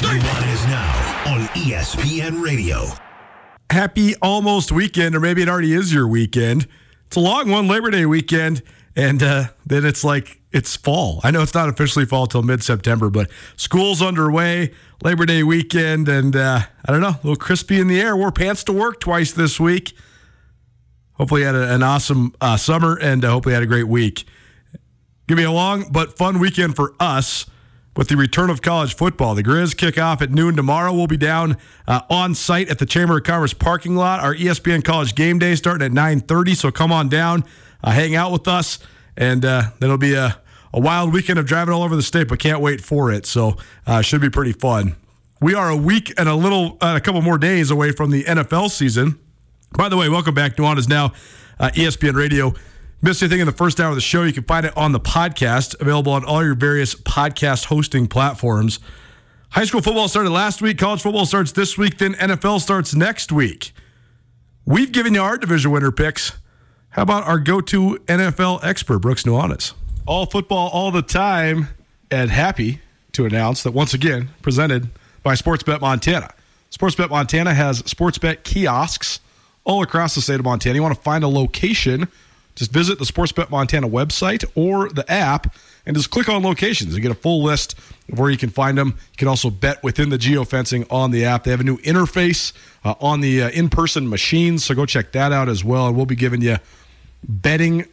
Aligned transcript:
Nuanez 0.00 0.66
now 0.66 1.34
on 1.34 1.40
ESPN 1.48 2.42
Radio. 2.42 2.86
Happy 3.68 4.14
almost 4.22 4.72
weekend, 4.72 5.14
or 5.14 5.20
maybe 5.20 5.42
it 5.42 5.48
already 5.48 5.74
is 5.74 5.92
your 5.92 6.08
weekend. 6.08 6.66
It's 7.06 7.16
a 7.16 7.20
long 7.20 7.50
one, 7.50 7.68
Labor 7.68 7.90
Day 7.90 8.06
weekend, 8.06 8.62
and 8.96 9.22
uh, 9.22 9.44
then 9.66 9.84
it's 9.84 10.02
like 10.02 10.40
it's 10.52 10.74
fall. 10.74 11.20
I 11.22 11.30
know 11.30 11.42
it's 11.42 11.52
not 11.52 11.68
officially 11.68 12.06
fall 12.06 12.26
till 12.26 12.42
mid 12.42 12.62
September, 12.62 13.10
but 13.10 13.30
school's 13.56 14.00
underway, 14.00 14.72
Labor 15.04 15.26
Day 15.26 15.42
weekend, 15.42 16.08
and 16.08 16.34
uh, 16.34 16.60
I 16.82 16.92
don't 16.92 17.02
know, 17.02 17.08
a 17.08 17.20
little 17.22 17.36
crispy 17.36 17.78
in 17.78 17.86
the 17.86 18.00
air. 18.00 18.16
Wore 18.16 18.32
pants 18.32 18.64
to 18.64 18.72
work 18.72 19.00
twice 19.00 19.32
this 19.32 19.60
week. 19.60 19.92
Hopefully, 21.12 21.42
you 21.42 21.46
had 21.46 21.56
a, 21.56 21.74
an 21.74 21.82
awesome 21.82 22.34
uh, 22.40 22.56
summer, 22.56 22.96
and 22.96 23.22
uh, 23.22 23.32
hopefully, 23.32 23.52
you 23.52 23.56
had 23.56 23.64
a 23.64 23.66
great 23.66 23.88
week. 23.88 24.24
Give 25.28 25.36
me 25.36 25.44
a 25.44 25.52
long 25.52 25.92
but 25.92 26.16
fun 26.16 26.38
weekend 26.38 26.74
for 26.74 26.94
us 26.98 27.44
with 28.00 28.08
the 28.08 28.16
return 28.16 28.48
of 28.48 28.62
college 28.62 28.94
football. 28.94 29.34
The 29.34 29.42
Grizz 29.42 29.76
kick 29.76 29.98
off 29.98 30.22
at 30.22 30.30
noon 30.30 30.56
tomorrow. 30.56 30.90
We'll 30.90 31.06
be 31.06 31.18
down 31.18 31.58
uh, 31.86 32.00
on 32.08 32.34
site 32.34 32.70
at 32.70 32.78
the 32.78 32.86
Chamber 32.86 33.18
of 33.18 33.24
Commerce 33.24 33.52
parking 33.52 33.94
lot. 33.94 34.20
Our 34.20 34.34
ESPN 34.34 34.82
College 34.82 35.14
game 35.14 35.38
day 35.38 35.54
starting 35.54 35.84
at 35.84 35.92
9:30. 35.92 36.56
So 36.56 36.70
come 36.70 36.92
on 36.92 37.10
down, 37.10 37.44
uh, 37.84 37.90
hang 37.90 38.14
out 38.14 38.32
with 38.32 38.48
us, 38.48 38.78
and 39.18 39.44
uh, 39.44 39.64
then 39.78 39.90
it'll 39.90 39.98
be 39.98 40.14
a, 40.14 40.40
a 40.72 40.80
wild 40.80 41.12
weekend 41.12 41.38
of 41.38 41.44
driving 41.44 41.74
all 41.74 41.82
over 41.82 41.94
the 41.94 42.02
state. 42.02 42.28
But 42.28 42.38
can't 42.38 42.62
wait 42.62 42.80
for 42.80 43.12
it. 43.12 43.26
So 43.26 43.58
uh, 43.86 44.00
should 44.00 44.22
be 44.22 44.30
pretty 44.30 44.52
fun. 44.52 44.96
We 45.42 45.54
are 45.54 45.68
a 45.68 45.76
week 45.76 46.14
and 46.16 46.26
a 46.26 46.34
little, 46.34 46.78
uh, 46.80 46.94
a 46.96 47.02
couple 47.02 47.20
more 47.20 47.36
days 47.36 47.70
away 47.70 47.92
from 47.92 48.12
the 48.12 48.24
NFL 48.24 48.70
season. 48.70 49.18
By 49.76 49.90
the 49.90 49.98
way, 49.98 50.08
welcome 50.08 50.32
back. 50.32 50.56
Nuanez 50.56 50.88
now 50.88 51.12
uh, 51.58 51.68
ESPN 51.74 52.14
Radio. 52.14 52.54
Missed 53.02 53.22
anything 53.22 53.40
in 53.40 53.46
the 53.46 53.52
first 53.52 53.80
hour 53.80 53.88
of 53.88 53.94
the 53.94 54.02
show, 54.02 54.24
you 54.24 54.32
can 54.34 54.42
find 54.42 54.66
it 54.66 54.76
on 54.76 54.92
the 54.92 55.00
podcast, 55.00 55.80
available 55.80 56.12
on 56.12 56.22
all 56.22 56.44
your 56.44 56.54
various 56.54 56.94
podcast 56.94 57.64
hosting 57.64 58.06
platforms. 58.06 58.78
High 59.52 59.64
school 59.64 59.80
football 59.80 60.06
started 60.06 60.28
last 60.28 60.60
week, 60.60 60.76
college 60.76 61.00
football 61.00 61.24
starts 61.24 61.52
this 61.52 61.78
week, 61.78 61.96
then 61.96 62.12
NFL 62.12 62.60
starts 62.60 62.94
next 62.94 63.32
week. 63.32 63.72
We've 64.66 64.92
given 64.92 65.14
you 65.14 65.22
our 65.22 65.38
division 65.38 65.70
winner 65.70 65.90
picks. 65.90 66.32
How 66.90 67.00
about 67.00 67.26
our 67.26 67.38
go 67.38 67.62
to 67.62 67.96
NFL 68.06 68.62
expert, 68.64 68.98
Brooks 68.98 69.22
Nuanez? 69.22 69.72
All 70.06 70.26
football 70.26 70.68
all 70.68 70.90
the 70.90 71.00
time, 71.00 71.68
and 72.10 72.30
happy 72.30 72.80
to 73.12 73.24
announce 73.24 73.62
that 73.62 73.72
once 73.72 73.94
again, 73.94 74.28
presented 74.42 74.90
by 75.22 75.36
Sportsbet 75.36 75.80
Montana. 75.80 76.34
Sportsbet 76.70 77.08
Montana 77.08 77.54
has 77.54 77.82
Sportsbet 77.84 78.44
kiosks 78.44 79.20
all 79.64 79.82
across 79.82 80.14
the 80.14 80.20
state 80.20 80.38
of 80.38 80.44
Montana. 80.44 80.74
You 80.74 80.82
want 80.82 80.94
to 80.94 81.00
find 81.00 81.24
a 81.24 81.28
location 81.28 82.08
just 82.60 82.72
visit 82.72 82.98
the 82.98 83.06
Sportsbet 83.06 83.48
Montana 83.48 83.88
website 83.88 84.44
or 84.54 84.90
the 84.90 85.10
app 85.10 85.54
and 85.86 85.96
just 85.96 86.10
click 86.10 86.28
on 86.28 86.42
locations 86.42 86.92
and 86.92 87.02
get 87.02 87.10
a 87.10 87.14
full 87.14 87.42
list 87.42 87.74
of 88.12 88.18
where 88.18 88.28
you 88.28 88.36
can 88.36 88.50
find 88.50 88.76
them. 88.76 88.88
You 88.88 89.16
can 89.16 89.28
also 89.28 89.48
bet 89.48 89.82
within 89.82 90.10
the 90.10 90.18
geofencing 90.18 90.86
on 90.92 91.10
the 91.10 91.24
app. 91.24 91.44
They 91.44 91.52
have 91.52 91.60
a 91.60 91.64
new 91.64 91.78
interface 91.78 92.52
uh, 92.84 92.96
on 93.00 93.22
the 93.22 93.44
uh, 93.44 93.50
in 93.50 93.70
person 93.70 94.10
machines, 94.10 94.62
so 94.62 94.74
go 94.74 94.84
check 94.84 95.12
that 95.12 95.32
out 95.32 95.48
as 95.48 95.64
well. 95.64 95.86
And 95.86 95.96
we'll 95.96 96.04
be 96.04 96.16
giving 96.16 96.42
you 96.42 96.58
betting 97.26 97.86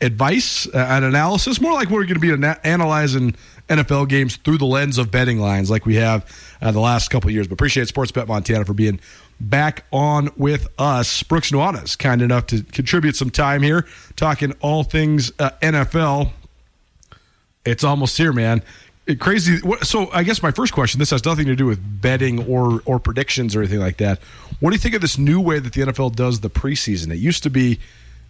advice 0.00 0.66
uh, 0.66 0.78
and 0.90 1.04
analysis, 1.04 1.60
more 1.60 1.72
like 1.72 1.88
we're 1.88 2.02
going 2.02 2.14
to 2.14 2.18
be 2.18 2.32
ana- 2.32 2.58
analyzing 2.64 3.36
NFL 3.68 4.08
games 4.08 4.34
through 4.34 4.58
the 4.58 4.66
lens 4.66 4.98
of 4.98 5.12
betting 5.12 5.38
lines 5.38 5.70
like 5.70 5.86
we 5.86 5.94
have 5.94 6.28
uh, 6.60 6.72
the 6.72 6.80
last 6.80 7.08
couple 7.08 7.30
years. 7.30 7.46
But 7.46 7.54
appreciate 7.54 7.86
Sportsbet 7.86 8.26
Montana 8.26 8.64
for 8.64 8.74
being 8.74 8.98
back 9.42 9.84
on 9.92 10.30
with 10.36 10.68
us. 10.78 11.22
Brooks 11.22 11.50
Nuanez, 11.50 11.98
kind 11.98 12.22
enough 12.22 12.46
to 12.46 12.62
contribute 12.62 13.16
some 13.16 13.30
time 13.30 13.62
here, 13.62 13.86
talking 14.16 14.52
all 14.60 14.84
things 14.84 15.32
uh, 15.38 15.50
NFL. 15.62 16.32
It's 17.64 17.84
almost 17.84 18.16
here, 18.16 18.32
man. 18.32 18.62
It, 19.06 19.18
crazy. 19.18 19.58
So, 19.82 20.10
I 20.12 20.22
guess 20.22 20.42
my 20.42 20.52
first 20.52 20.72
question. 20.72 20.98
This 20.98 21.10
has 21.10 21.24
nothing 21.24 21.46
to 21.46 21.56
do 21.56 21.66
with 21.66 21.80
betting 22.00 22.46
or 22.46 22.80
or 22.84 22.98
predictions 22.98 23.56
or 23.56 23.60
anything 23.60 23.80
like 23.80 23.96
that. 23.98 24.20
What 24.60 24.70
do 24.70 24.76
you 24.76 24.80
think 24.80 24.94
of 24.94 25.00
this 25.00 25.18
new 25.18 25.40
way 25.40 25.58
that 25.58 25.72
the 25.72 25.82
NFL 25.82 26.14
does 26.14 26.40
the 26.40 26.50
preseason? 26.50 27.12
It 27.12 27.18
used 27.18 27.42
to 27.42 27.50
be 27.50 27.80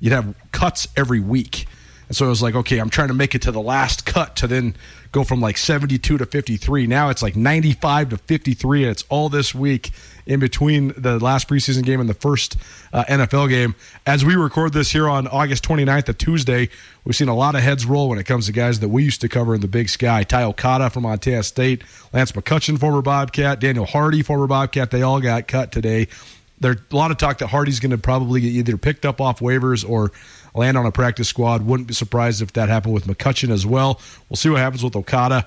you'd 0.00 0.12
have 0.12 0.34
cuts 0.51 0.89
every 0.96 1.20
week. 1.20 1.67
And 2.08 2.17
so 2.17 2.27
it 2.27 2.28
was 2.28 2.42
like, 2.42 2.55
okay, 2.55 2.78
I'm 2.78 2.90
trying 2.90 3.08
to 3.08 3.14
make 3.14 3.34
it 3.34 3.42
to 3.42 3.52
the 3.52 3.61
last 3.61 4.05
cut 4.05 4.36
to 4.36 4.46
then 4.46 4.74
go 5.12 5.24
from 5.24 5.40
like 5.40 5.56
72 5.56 6.18
to 6.18 6.27
53. 6.27 6.86
Now 6.86 7.08
it's 7.08 7.22
like 7.22 7.36
95 7.36 8.11
to 8.11 8.17
53, 8.18 8.83
and 8.83 8.90
it's 8.90 9.05
all 9.08 9.28
this 9.28 9.55
week 9.55 9.92
in 10.27 10.40
between 10.40 10.92
the 10.96 11.18
last 11.18 11.48
preseason 11.48 11.84
game 11.84 12.00
and 12.00 12.08
the 12.08 12.14
first 12.14 12.56
uh, 12.92 13.05
NFL 13.05 13.48
game. 13.48 13.74
As 14.06 14.24
we 14.24 14.34
record 14.34 14.72
this 14.72 14.90
here 14.90 15.08
on 15.08 15.27
August 15.28 15.64
29th, 15.64 16.08
a 16.08 16.12
Tuesday, 16.12 16.68
we've 17.05 17.16
seen 17.16 17.28
a 17.28 17.34
lot 17.34 17.55
of 17.55 17.62
heads 17.62 17.84
roll 17.86 18.08
when 18.08 18.18
it 18.18 18.24
comes 18.24 18.46
to 18.46 18.52
guys 18.52 18.80
that 18.80 18.88
we 18.88 19.05
used 19.05 19.20
to 19.22 19.28
cover 19.28 19.55
in 19.55 19.60
the 19.60 19.68
big 19.68 19.88
sky. 19.88 20.22
Ty 20.22 20.44
Okada 20.44 20.90
from 20.90 21.05
Montana 21.05 21.42
State, 21.42 21.83
Lance 22.12 22.33
McCutcheon, 22.33 22.78
former 22.78 23.02
Bobcat, 23.02 23.60
Daniel 23.60 23.86
Hardy, 23.86 24.22
former 24.22 24.46
Bobcat. 24.46 24.90
They 24.90 25.02
all 25.02 25.20
got 25.20 25.48
cut 25.48 25.72
today. 25.72 26.08
There's 26.60 26.77
a 26.92 26.96
lot 26.96 27.10
of 27.10 27.18
talk 27.18 27.39
that 27.39 27.48
Hardy's 27.48 27.80
going 27.80 27.90
to 27.90 27.98
probably 27.98 28.40
get 28.40 28.52
either 28.52 28.77
picked 28.77 29.04
up 29.04 29.20
off 29.20 29.40
waivers 29.40 29.89
or 29.89 30.12
land 30.54 30.77
on 30.77 30.86
a 30.86 30.92
practice 30.92 31.28
squad. 31.28 31.66
Wouldn't 31.66 31.89
be 31.89 31.94
surprised 31.94 32.40
if 32.40 32.52
that 32.52 32.68
happened 32.68 32.94
with 32.94 33.06
McCutcheon 33.06 33.50
as 33.50 33.66
well. 33.66 34.00
We'll 34.28 34.36
see 34.36 34.48
what 34.48 34.58
happens 34.58 34.84
with 34.84 34.94
Okada. 34.94 35.46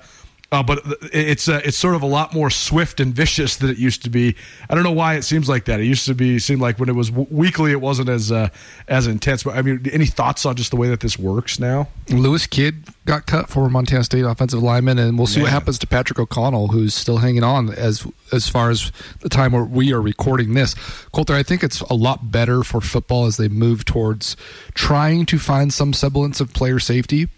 Uh, 0.52 0.62
but 0.62 0.80
it's 1.12 1.48
uh, 1.48 1.60
it's 1.64 1.76
sort 1.76 1.96
of 1.96 2.02
a 2.02 2.06
lot 2.06 2.32
more 2.32 2.50
swift 2.50 3.00
and 3.00 3.12
vicious 3.12 3.56
than 3.56 3.68
it 3.68 3.78
used 3.78 4.04
to 4.04 4.10
be. 4.10 4.36
I 4.70 4.76
don't 4.76 4.84
know 4.84 4.92
why 4.92 5.14
it 5.14 5.22
seems 5.22 5.48
like 5.48 5.64
that. 5.64 5.80
It 5.80 5.86
used 5.86 6.06
to 6.06 6.14
be 6.14 6.38
seemed 6.38 6.60
like 6.60 6.78
when 6.78 6.88
it 6.88 6.94
was 6.94 7.10
w- 7.10 7.26
weekly, 7.30 7.72
it 7.72 7.80
wasn't 7.80 8.08
as 8.08 8.30
uh, 8.30 8.48
as 8.86 9.08
intense. 9.08 9.42
But 9.42 9.56
I 9.56 9.62
mean, 9.62 9.80
any 9.92 10.06
thoughts 10.06 10.46
on 10.46 10.54
just 10.54 10.70
the 10.70 10.76
way 10.76 10.88
that 10.88 11.00
this 11.00 11.18
works 11.18 11.58
now? 11.58 11.88
Lewis 12.10 12.46
Kidd 12.46 12.84
got 13.06 13.26
cut 13.26 13.48
for 13.48 13.68
Montana 13.68 14.04
State 14.04 14.24
offensive 14.24 14.62
lineman, 14.62 15.00
and 15.00 15.18
we'll 15.18 15.26
see 15.26 15.40
Man. 15.40 15.44
what 15.44 15.52
happens 15.52 15.80
to 15.80 15.86
Patrick 15.88 16.20
O'Connell, 16.20 16.68
who's 16.68 16.94
still 16.94 17.18
hanging 17.18 17.42
on 17.42 17.70
as 17.70 18.06
as 18.32 18.48
far 18.48 18.70
as 18.70 18.92
the 19.22 19.28
time 19.28 19.50
where 19.50 19.64
we 19.64 19.92
are 19.92 20.00
recording 20.00 20.54
this. 20.54 20.74
Colter, 21.10 21.34
I 21.34 21.42
think 21.42 21.64
it's 21.64 21.80
a 21.80 21.94
lot 21.94 22.30
better 22.30 22.62
for 22.62 22.80
football 22.80 23.26
as 23.26 23.36
they 23.36 23.48
move 23.48 23.84
towards 23.84 24.36
trying 24.74 25.26
to 25.26 25.40
find 25.40 25.74
some 25.74 25.92
semblance 25.92 26.40
of 26.40 26.52
player 26.52 26.78
safety 26.78 27.28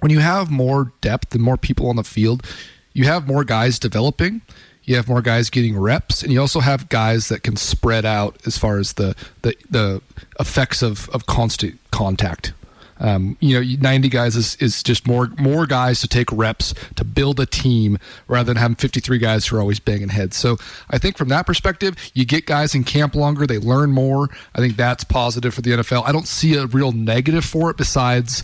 when 0.00 0.10
you 0.10 0.20
have 0.20 0.50
more 0.50 0.92
depth 1.00 1.34
and 1.34 1.42
more 1.42 1.56
people 1.56 1.88
on 1.88 1.96
the 1.96 2.04
field, 2.04 2.46
you 2.92 3.04
have 3.04 3.26
more 3.26 3.44
guys 3.44 3.78
developing. 3.78 4.42
You 4.84 4.96
have 4.96 5.06
more 5.06 5.20
guys 5.20 5.50
getting 5.50 5.78
reps, 5.78 6.22
and 6.22 6.32
you 6.32 6.40
also 6.40 6.60
have 6.60 6.88
guys 6.88 7.28
that 7.28 7.42
can 7.42 7.56
spread 7.56 8.06
out 8.06 8.38
as 8.46 8.56
far 8.56 8.78
as 8.78 8.94
the 8.94 9.14
the, 9.42 9.54
the 9.68 10.02
effects 10.40 10.82
of, 10.82 11.10
of 11.10 11.26
constant 11.26 11.78
contact. 11.90 12.54
Um, 13.00 13.36
you 13.40 13.60
know, 13.60 13.76
90 13.80 14.08
guys 14.08 14.34
is, 14.34 14.56
is 14.56 14.82
just 14.82 15.06
more 15.06 15.28
more 15.38 15.66
guys 15.66 16.00
to 16.00 16.08
take 16.08 16.32
reps 16.32 16.74
to 16.96 17.04
build 17.04 17.38
a 17.38 17.46
team 17.46 17.98
rather 18.26 18.48
than 18.48 18.56
having 18.56 18.76
53 18.76 19.18
guys 19.18 19.46
who 19.46 19.56
are 19.56 19.60
always 19.60 19.78
banging 19.78 20.08
heads. 20.08 20.36
So 20.36 20.56
I 20.90 20.98
think 20.98 21.16
from 21.16 21.28
that 21.28 21.46
perspective, 21.46 21.94
you 22.14 22.24
get 22.24 22.46
guys 22.46 22.74
in 22.74 22.84
camp 22.84 23.14
longer, 23.14 23.46
they 23.46 23.58
learn 23.58 23.92
more. 23.92 24.30
I 24.54 24.58
think 24.58 24.76
that's 24.76 25.04
positive 25.04 25.54
for 25.54 25.62
the 25.62 25.72
NFL. 25.72 26.04
I 26.06 26.12
don't 26.12 26.26
see 26.26 26.56
a 26.56 26.66
real 26.66 26.92
negative 26.92 27.44
for 27.44 27.70
it 27.70 27.76
besides 27.76 28.42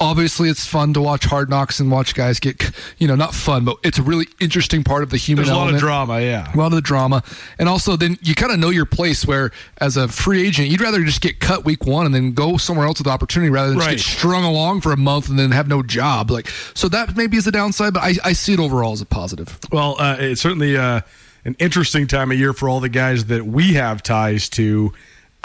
obviously 0.00 0.48
it's 0.48 0.66
fun 0.66 0.92
to 0.94 1.00
watch 1.00 1.24
Hard 1.24 1.48
Knocks 1.48 1.80
and 1.80 1.90
watch 1.90 2.14
guys 2.14 2.38
get, 2.40 2.70
you 2.98 3.08
know, 3.08 3.14
not 3.14 3.34
fun, 3.34 3.64
but 3.64 3.76
it's 3.82 3.98
a 3.98 4.02
really 4.02 4.26
interesting 4.40 4.84
part 4.84 5.02
of 5.02 5.10
the 5.10 5.16
human 5.16 5.44
There's 5.44 5.52
element. 5.52 5.70
a 5.70 5.72
lot 5.72 5.76
of 5.76 5.80
drama, 5.80 6.20
yeah. 6.20 6.54
A 6.54 6.56
lot 6.56 6.66
of 6.66 6.72
the 6.72 6.80
drama. 6.80 7.22
And 7.58 7.68
also 7.68 7.96
then 7.96 8.18
you 8.22 8.34
kind 8.34 8.52
of 8.52 8.58
know 8.58 8.70
your 8.70 8.86
place 8.86 9.26
where 9.26 9.52
as 9.78 9.96
a 9.96 10.08
free 10.08 10.46
agent, 10.46 10.68
you'd 10.68 10.80
rather 10.80 11.02
just 11.04 11.20
get 11.20 11.40
cut 11.40 11.64
week 11.64 11.86
one 11.86 12.06
and 12.06 12.14
then 12.14 12.32
go 12.32 12.56
somewhere 12.56 12.86
else 12.86 12.98
with 12.98 13.06
the 13.06 13.12
opportunity 13.12 13.50
rather 13.50 13.70
than 13.70 13.78
right. 13.78 13.96
just 13.96 14.06
get 14.06 14.18
strung 14.18 14.44
along 14.44 14.80
for 14.80 14.92
a 14.92 14.96
month 14.96 15.28
and 15.28 15.38
then 15.38 15.50
have 15.50 15.68
no 15.68 15.82
job. 15.82 16.30
Like, 16.30 16.48
so 16.74 16.88
that 16.88 17.16
maybe 17.16 17.36
is 17.36 17.46
a 17.46 17.52
downside, 17.52 17.94
but 17.94 18.02
I, 18.02 18.14
I 18.24 18.32
see 18.32 18.52
it 18.54 18.60
overall 18.60 18.92
as 18.92 19.00
a 19.00 19.06
positive. 19.06 19.58
Well, 19.72 19.96
uh, 19.98 20.16
it's 20.18 20.40
certainly 20.40 20.76
uh, 20.76 21.00
an 21.44 21.56
interesting 21.58 22.06
time 22.06 22.30
of 22.30 22.38
year 22.38 22.52
for 22.52 22.68
all 22.68 22.80
the 22.80 22.88
guys 22.88 23.26
that 23.26 23.46
we 23.46 23.74
have 23.74 24.02
ties 24.02 24.48
to 24.50 24.92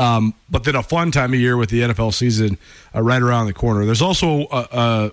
um, 0.02 0.34
but 0.50 0.64
then 0.64 0.76
a 0.76 0.82
fun 0.82 1.12
time 1.12 1.32
of 1.32 1.40
year 1.40 1.56
with 1.56 1.70
the 1.70 1.82
NFL 1.82 2.12
season 2.16 2.58
uh, 2.96 3.04
right 3.04 3.22
around 3.22 3.46
the 3.46 3.54
corner. 3.54 3.86
There's 3.86 4.02
also 4.02 4.48
a, 4.52 4.68
a, 4.72 5.12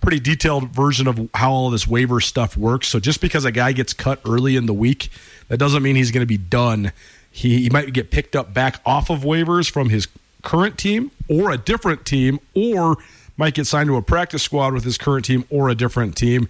pretty 0.00 0.18
detailed 0.18 0.70
version 0.70 1.06
of 1.06 1.30
how 1.32 1.52
all 1.52 1.70
this 1.70 1.86
waiver 1.86 2.18
stuff 2.18 2.56
works. 2.56 2.88
So 2.88 2.98
just 2.98 3.20
because 3.20 3.44
a 3.44 3.52
guy 3.52 3.70
gets 3.70 3.92
cut 3.92 4.20
early 4.26 4.56
in 4.56 4.66
the 4.66 4.72
week, 4.72 5.10
that 5.46 5.58
doesn't 5.58 5.80
mean 5.80 5.94
he's 5.94 6.10
going 6.10 6.22
to 6.22 6.26
be 6.26 6.38
done. 6.38 6.90
He, 7.30 7.62
he 7.62 7.70
might 7.70 7.92
get 7.92 8.10
picked 8.10 8.34
up 8.34 8.52
back 8.52 8.80
off 8.84 9.10
of 9.10 9.20
waivers 9.20 9.70
from 9.70 9.90
his 9.90 10.08
current 10.42 10.76
team 10.76 11.12
or 11.28 11.52
a 11.52 11.58
different 11.58 12.04
team, 12.04 12.40
or 12.54 12.96
might 13.36 13.54
get 13.54 13.66
signed 13.68 13.88
to 13.88 13.96
a 13.96 14.02
practice 14.02 14.42
squad 14.42 14.72
with 14.72 14.82
his 14.82 14.98
current 14.98 15.24
team 15.24 15.44
or 15.50 15.68
a 15.68 15.74
different 15.74 16.16
team. 16.16 16.48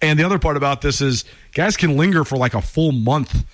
And 0.00 0.18
the 0.18 0.24
other 0.24 0.38
part 0.38 0.56
about 0.56 0.80
this 0.80 1.02
is 1.02 1.24
guys 1.52 1.76
can 1.76 1.98
linger 1.98 2.24
for 2.24 2.38
like 2.38 2.54
a 2.54 2.62
full 2.62 2.92
month 2.92 3.44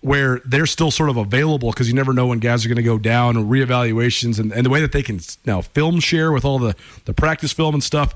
where 0.00 0.40
they're 0.44 0.66
still 0.66 0.90
sort 0.90 1.10
of 1.10 1.16
available 1.16 1.70
because 1.70 1.88
you 1.88 1.94
never 1.94 2.12
know 2.12 2.28
when 2.28 2.38
guys 2.38 2.64
are 2.64 2.68
going 2.68 2.76
to 2.76 2.82
go 2.82 2.98
down 2.98 3.36
or 3.36 3.44
reevaluations 3.44 4.38
and, 4.38 4.52
and 4.52 4.64
the 4.64 4.70
way 4.70 4.80
that 4.80 4.92
they 4.92 5.02
can 5.02 5.20
now 5.44 5.60
film 5.60 5.98
share 5.98 6.30
with 6.30 6.44
all 6.44 6.58
the, 6.58 6.74
the 7.04 7.12
practice 7.12 7.52
film 7.52 7.74
and 7.74 7.82
stuff 7.82 8.14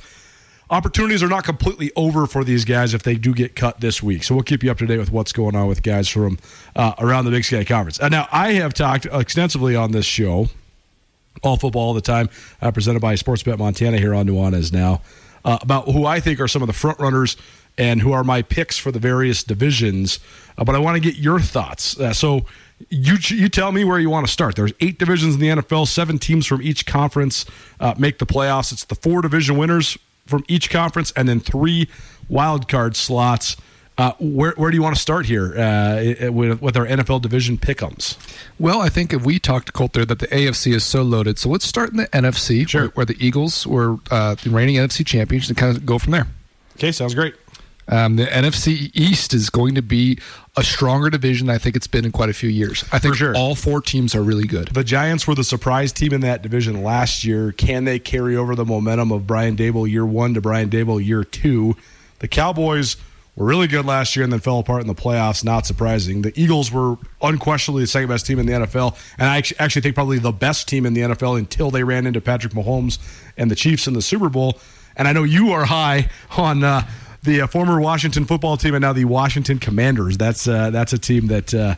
opportunities 0.73 1.23
are 1.23 1.29
not 1.29 1.45
completely 1.45 1.93
over 1.95 2.27
for 2.27 2.43
these 2.43 2.65
guys 2.65 2.95
if 2.95 3.03
they 3.03 3.15
do 3.15 3.35
get 3.35 3.55
cut 3.55 3.81
this 3.81 4.03
week. 4.03 4.25
So 4.25 4.35
we'll 4.35 4.43
keep 4.43 4.65
you 4.65 4.71
up 4.71 4.79
to 4.79 4.87
date 4.87 4.99
with 4.99 5.13
what's 5.13 5.33
going 5.33 5.55
on 5.55 5.69
with 5.69 5.83
guys 5.83 6.09
from 6.09 6.39
uh, 6.75 6.95
around 6.99 7.27
the 7.27 7.31
Big 7.31 7.45
Sky 7.45 7.63
Conference. 7.63 8.01
Uh, 8.01 8.09
now, 8.09 8.27
I 8.33 8.55
have 8.55 8.73
talked 8.73 9.07
extensively 9.07 9.77
on 9.77 9.93
this 9.93 10.07
show, 10.07 10.49
all 11.43 11.59
football 11.59 11.83
all 11.83 11.95
the 11.95 12.01
time, 12.01 12.31
uh, 12.63 12.71
presented 12.73 13.01
by 13.01 13.15
Sportsbet 13.15 13.59
Montana 13.59 13.99
here 13.99 14.15
on 14.15 14.27
Nuanez 14.27 14.73
now, 14.73 15.03
uh, 15.45 15.59
about 15.61 15.85
who 15.87 16.07
I 16.07 16.21
think 16.21 16.41
are 16.41 16.49
some 16.49 16.63
of 16.63 16.69
the 16.69 16.73
front 16.73 16.99
runners 16.99 17.37
and 17.79 18.01
who 18.03 18.13
are 18.13 18.25
my 18.25 18.43
picks 18.43 18.77
for 18.79 18.93
the 18.93 18.99
various 18.99 19.43
divisions. 19.43 20.19
Uh, 20.59 20.65
but 20.65 20.75
I 20.75 20.79
want 20.79 20.97
to 20.97 21.01
get 21.01 21.17
your 21.19 21.41
thoughts. 21.41 21.99
Uh, 21.99 22.13
so 22.13 22.45
you 22.91 23.17
you 23.29 23.49
tell 23.49 23.73
me 23.73 23.85
where 23.85 23.99
you 23.99 24.11
want 24.11 24.27
to 24.27 24.33
start. 24.33 24.57
There's 24.57 24.73
eight 24.81 24.99
divisions 24.99 25.35
in 25.35 25.41
the 25.41 25.49
NFL. 25.49 25.87
Seven 25.87 26.19
teams 26.19 26.47
from 26.47 26.61
each 26.63 26.85
conference 26.87 27.45
uh, 27.81 27.95
make 27.97 28.19
the 28.19 28.27
playoffs. 28.27 28.73
It's 28.73 28.85
the 28.85 28.95
four 28.97 29.23
division 29.23 29.57
winners 29.57 29.97
from 30.27 30.45
each 30.49 30.69
conference, 30.71 31.13
and 31.17 31.29
then 31.29 31.41
three 31.41 31.89
wild 32.29 32.69
card 32.69 32.97
slots. 32.97 33.57
Uh, 33.99 34.13
where, 34.19 34.53
where 34.57 34.71
do 34.71 34.77
you 34.77 34.83
want 34.83 34.97
to 34.97 35.01
start 35.01 35.27
here 35.27 35.55
uh, 35.57 36.31
with, 36.33 36.63
with 36.63 36.79
our 36.79 36.87
NFL 36.87 37.21
division 37.21 37.59
pickums? 37.59 38.17
Well, 38.59 38.81
I 38.81 38.89
think 38.89 39.13
if 39.13 39.23
we 39.25 39.39
talked 39.39 39.67
to 39.67 39.73
Colter 39.73 40.07
that 40.07 40.19
the 40.19 40.29
AFC 40.29 40.73
is 40.73 40.83
so 40.83 41.03
loaded, 41.03 41.39
so 41.39 41.51
let's 41.51 41.67
start 41.67 41.91
in 41.91 41.99
the 41.99 42.07
NFC, 42.09 42.67
Sure. 42.67 42.81
where, 42.83 42.91
where 42.91 43.07
the 43.07 43.17
Eagles 43.25 43.67
were 43.67 43.99
uh, 44.11 44.35
the 44.37 44.49
reigning 44.49 44.77
NFC 44.77 45.05
champions, 45.05 45.49
and 45.51 45.59
kind 45.59 45.77
of 45.77 45.85
go 45.85 45.99
from 45.99 46.13
there. 46.13 46.27
Okay, 46.77 46.91
sounds 46.91 47.15
great. 47.15 47.35
Um, 47.89 48.17
the 48.17 48.27
NFC 48.27 48.91
East 48.95 49.35
is 49.35 49.51
going 49.51 49.75
to 49.75 49.83
be 49.83 50.19
a 50.57 50.63
stronger 50.63 51.11
division 51.11 51.47
than 51.47 51.57
I 51.57 51.59
think 51.59 51.77
it's 51.77 51.87
been 51.87 52.05
in 52.05 52.13
quite 52.13 52.29
a 52.29 52.35
few 52.35 52.49
years. 52.49 52.85
I 52.93 52.99
think 52.99 53.17
sure. 53.17 53.35
all 53.37 53.55
four 53.55 53.81
teams 53.81 54.15
are 54.15 54.23
really 54.23 54.47
good. 54.47 54.69
The 54.69 54.85
Giants 54.85 55.27
were 55.27 55.35
the 55.35 55.45
surprise 55.45 55.93
team 55.93 56.13
in 56.13 56.21
that 56.21 56.43
division 56.43 56.83
last 56.83 57.25
year. 57.25 57.53
Can 57.53 57.85
they 57.85 57.99
carry 57.99 58.37
over 58.37 58.55
the 58.55 58.65
momentum 58.65 59.11
of 59.11 59.27
Brian 59.27 59.57
Daboll 59.57 59.91
year 59.91 60.07
one 60.07 60.35
to 60.35 60.41
Brian 60.41 60.71
Daboll 60.71 61.05
year 61.05 61.25
two? 61.25 61.77
The 62.21 62.29
Cowboys 62.29 62.97
were 63.35 63.47
really 63.47 63.67
good 63.67 63.85
last 63.87 64.15
year 64.15 64.23
and 64.25 64.33
then 64.33 64.41
fell 64.41 64.59
apart 64.59 64.83
in 64.83 64.87
the 64.87 64.95
playoffs. 64.95 65.43
Not 65.43 65.67
surprising. 65.67 66.23
The 66.23 66.39
Eagles 66.39 66.71
were 66.71 66.97
unquestionably 67.21 67.83
the 67.83 67.89
second 67.89 68.11
best 68.11 68.27
team 68.27 68.39
in 68.39 68.47
the 68.47 68.53
NFL, 68.53 68.97
and 69.19 69.29
I 69.29 69.39
actually 69.59 69.83
think 69.83 69.95
probably 69.95 70.19
the 70.19 70.33
best 70.33 70.69
team 70.69 70.87
in 70.87 70.95
the 70.95 71.01
NFL 71.01 71.39
until 71.39 71.71
they 71.71 71.83
ran 71.83 72.07
into 72.07 72.21
Patrick 72.21 72.53
Mahomes 72.53 72.99
and 73.37 73.51
the 73.51 73.57
Chiefs 73.57 73.87
in 73.87 73.95
the 73.95 74.03
Super 74.03 74.29
Bowl. 74.29 74.61
And 74.97 75.09
I 75.09 75.15
know 75.15 75.23
you 75.23 75.53
are 75.53 75.65
high 75.65 76.11
on. 76.37 76.63
Uh, 76.63 76.87
the 77.23 77.43
uh, 77.43 77.47
former 77.47 77.81
Washington 77.81 78.25
football 78.25 78.57
team 78.57 78.75
and 78.75 78.83
now 78.83 78.93
the 78.93 79.05
Washington 79.05 79.59
Commanders. 79.59 80.19
That's 80.19 80.49
uh, 80.49 80.71
that's 80.71 80.93
a 80.93 80.99
team 80.99 81.29
that 81.29 81.55
uh, 81.55 81.77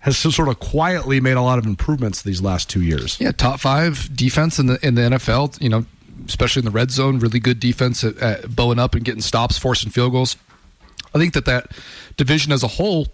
has 0.00 0.16
sort 0.16 0.48
of 0.48 0.60
quietly 0.60 1.20
made 1.20 1.36
a 1.36 1.42
lot 1.42 1.58
of 1.58 1.66
improvements 1.66 2.22
these 2.22 2.40
last 2.40 2.70
two 2.70 2.82
years. 2.82 3.20
Yeah, 3.20 3.32
top 3.32 3.60
five 3.60 4.14
defense 4.14 4.58
in 4.58 4.66
the 4.66 4.86
in 4.86 4.94
the 4.94 5.02
NFL. 5.02 5.60
You 5.60 5.68
know, 5.68 5.86
especially 6.26 6.60
in 6.60 6.66
the 6.66 6.70
red 6.70 6.90
zone, 6.90 7.18
really 7.18 7.40
good 7.40 7.60
defense 7.60 8.04
at, 8.04 8.16
at 8.18 8.54
bowing 8.54 8.78
up 8.78 8.94
and 8.94 9.04
getting 9.04 9.22
stops, 9.22 9.58
forcing 9.58 9.90
field 9.90 10.12
goals. 10.12 10.36
I 11.14 11.18
think 11.18 11.34
that 11.34 11.46
that 11.46 11.72
division 12.16 12.52
as 12.52 12.62
a 12.62 12.68
whole 12.68 13.08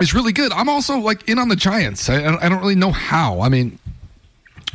is 0.00 0.14
really 0.14 0.32
good. 0.32 0.52
I'm 0.52 0.68
also 0.68 0.98
like 0.98 1.28
in 1.28 1.38
on 1.38 1.48
the 1.48 1.56
Giants. 1.56 2.08
I, 2.10 2.36
I 2.36 2.48
don't 2.48 2.60
really 2.60 2.74
know 2.74 2.90
how. 2.90 3.40
I 3.40 3.48
mean, 3.48 3.78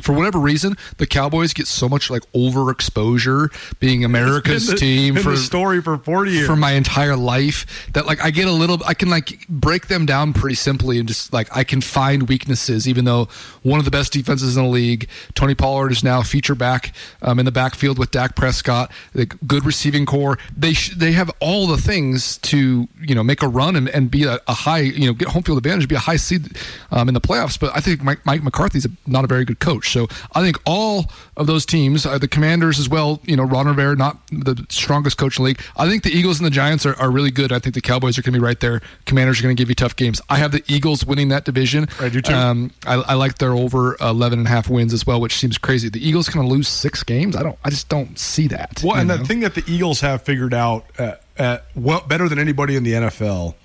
for 0.01 0.13
whatever 0.13 0.39
reason, 0.39 0.75
the 0.97 1.07
Cowboys 1.07 1.53
get 1.53 1.67
so 1.67 1.87
much 1.89 2.09
like 2.09 2.23
overexposure 2.33 3.49
being 3.79 4.03
America's 4.03 4.67
the- 4.71 4.75
team 4.75 5.15
for 5.15 5.31
the 5.31 5.37
story 5.37 5.81
for 5.81 5.97
forty 5.97 6.31
years. 6.31 6.47
for 6.47 6.55
my 6.55 6.71
entire 6.71 7.15
life 7.15 7.89
that 7.93 8.05
like 8.05 8.23
I 8.23 8.31
get 8.31 8.47
a 8.47 8.51
little 8.51 8.79
I 8.85 8.93
can 8.93 9.09
like 9.09 9.47
break 9.47 9.87
them 9.87 10.05
down 10.05 10.33
pretty 10.33 10.55
simply 10.55 10.99
and 10.99 11.07
just 11.07 11.31
like 11.33 11.47
I 11.55 11.63
can 11.63 11.81
find 11.81 12.27
weaknesses 12.27 12.87
even 12.87 13.05
though 13.05 13.27
one 13.63 13.79
of 13.79 13.85
the 13.85 13.91
best 13.91 14.13
defenses 14.13 14.57
in 14.57 14.63
the 14.63 14.69
league 14.69 15.07
Tony 15.33 15.55
Pollard 15.55 15.91
is 15.91 16.03
now 16.03 16.21
feature 16.21 16.55
back 16.55 16.93
um, 17.21 17.39
in 17.39 17.45
the 17.45 17.51
backfield 17.51 17.97
with 17.97 18.11
Dak 18.11 18.35
Prescott 18.35 18.91
the 19.13 19.25
good 19.25 19.65
receiving 19.65 20.05
corps 20.05 20.37
they 20.55 20.73
sh- 20.73 20.95
they 20.95 21.11
have 21.13 21.31
all 21.39 21.67
the 21.67 21.77
things 21.77 22.37
to 22.39 22.87
you 23.01 23.15
know 23.15 23.23
make 23.23 23.41
a 23.41 23.47
run 23.47 23.75
and, 23.75 23.89
and 23.89 24.11
be 24.11 24.23
a, 24.25 24.39
a 24.47 24.53
high 24.53 24.79
you 24.79 25.05
know 25.07 25.13
get 25.13 25.29
home 25.29 25.43
field 25.43 25.57
advantage 25.57 25.87
be 25.87 25.95
a 25.95 25.99
high 25.99 26.15
seed 26.17 26.57
um, 26.91 27.07
in 27.07 27.13
the 27.13 27.21
playoffs 27.21 27.59
but 27.59 27.71
I 27.75 27.79
think 27.79 28.03
Mike, 28.03 28.25
Mike 28.25 28.43
McCarthy's 28.43 28.85
a, 28.85 28.89
not 29.07 29.23
a 29.23 29.27
very 29.27 29.45
good 29.45 29.59
coach 29.59 29.84
so 29.91 30.07
I 30.33 30.41
think 30.41 30.57
all 30.65 31.11
of 31.37 31.47
those 31.47 31.65
teams 31.65 32.05
uh, 32.05 32.17
the 32.17 32.27
Commanders 32.27 32.79
as 32.79 32.89
well 32.89 33.19
you 33.23 33.35
know 33.35 33.43
Ron 33.43 33.67
Rivera 33.67 33.95
not 33.95 34.17
the 34.27 34.65
strongest 34.69 35.17
coach 35.17 35.37
in 35.37 35.43
the 35.43 35.49
league. 35.49 35.61
I 35.77 35.87
think 35.89 36.03
the 36.03 36.11
Eagles 36.11 36.39
and 36.39 36.45
the 36.45 36.51
Giants 36.51 36.85
are, 36.85 36.95
are 36.99 37.11
really 37.11 37.31
good. 37.31 37.51
I 37.51 37.59
think 37.59 37.75
the 37.75 37.81
Cowboys 37.81 38.17
are 38.17 38.21
going 38.21 38.33
to 38.33 38.39
be 38.39 38.43
right 38.43 38.59
there. 38.59 38.81
Commanders 39.05 39.39
are 39.39 39.43
going 39.43 39.55
to 39.55 39.61
give 39.61 39.69
you 39.69 39.75
tough 39.75 39.95
games. 39.95 40.21
I 40.29 40.37
have 40.37 40.51
the 40.51 40.63
Eagles 40.67 41.05
winning 41.05 41.29
that 41.29 41.45
division. 41.45 41.87
I 41.99 42.09
do 42.09 42.21
too. 42.21 42.33
um, 42.33 42.71
I, 42.85 42.95
I 42.95 43.13
like 43.13 43.37
their 43.37 43.53
over 43.53 43.97
11 44.01 44.39
and 44.39 44.47
a 44.47 44.51
half 44.51 44.69
wins 44.69 44.93
as 44.93 45.05
well 45.05 45.21
which 45.21 45.35
seems 45.35 45.57
crazy. 45.57 45.89
The 45.89 46.05
Eagles 46.05 46.29
going 46.29 46.45
to 46.45 46.53
lose 46.53 46.67
six 46.67 47.03
games? 47.03 47.35
I 47.35 47.43
don't 47.43 47.57
I 47.63 47.69
just 47.69 47.89
don't 47.89 48.17
see 48.19 48.47
that 48.47 48.81
well, 48.83 48.95
and 48.95 49.07
know? 49.07 49.17
the 49.17 49.25
thing 49.25 49.41
that 49.41 49.55
the 49.55 49.63
Eagles 49.67 50.01
have 50.01 50.21
figured 50.23 50.53
out 50.53 50.85
uh, 50.97 51.15
uh, 51.37 51.57
well, 51.75 52.01
better 52.07 52.29
than 52.29 52.39
anybody 52.39 52.75
in 52.75 52.83
the 52.83 52.93
NFL 52.93 53.55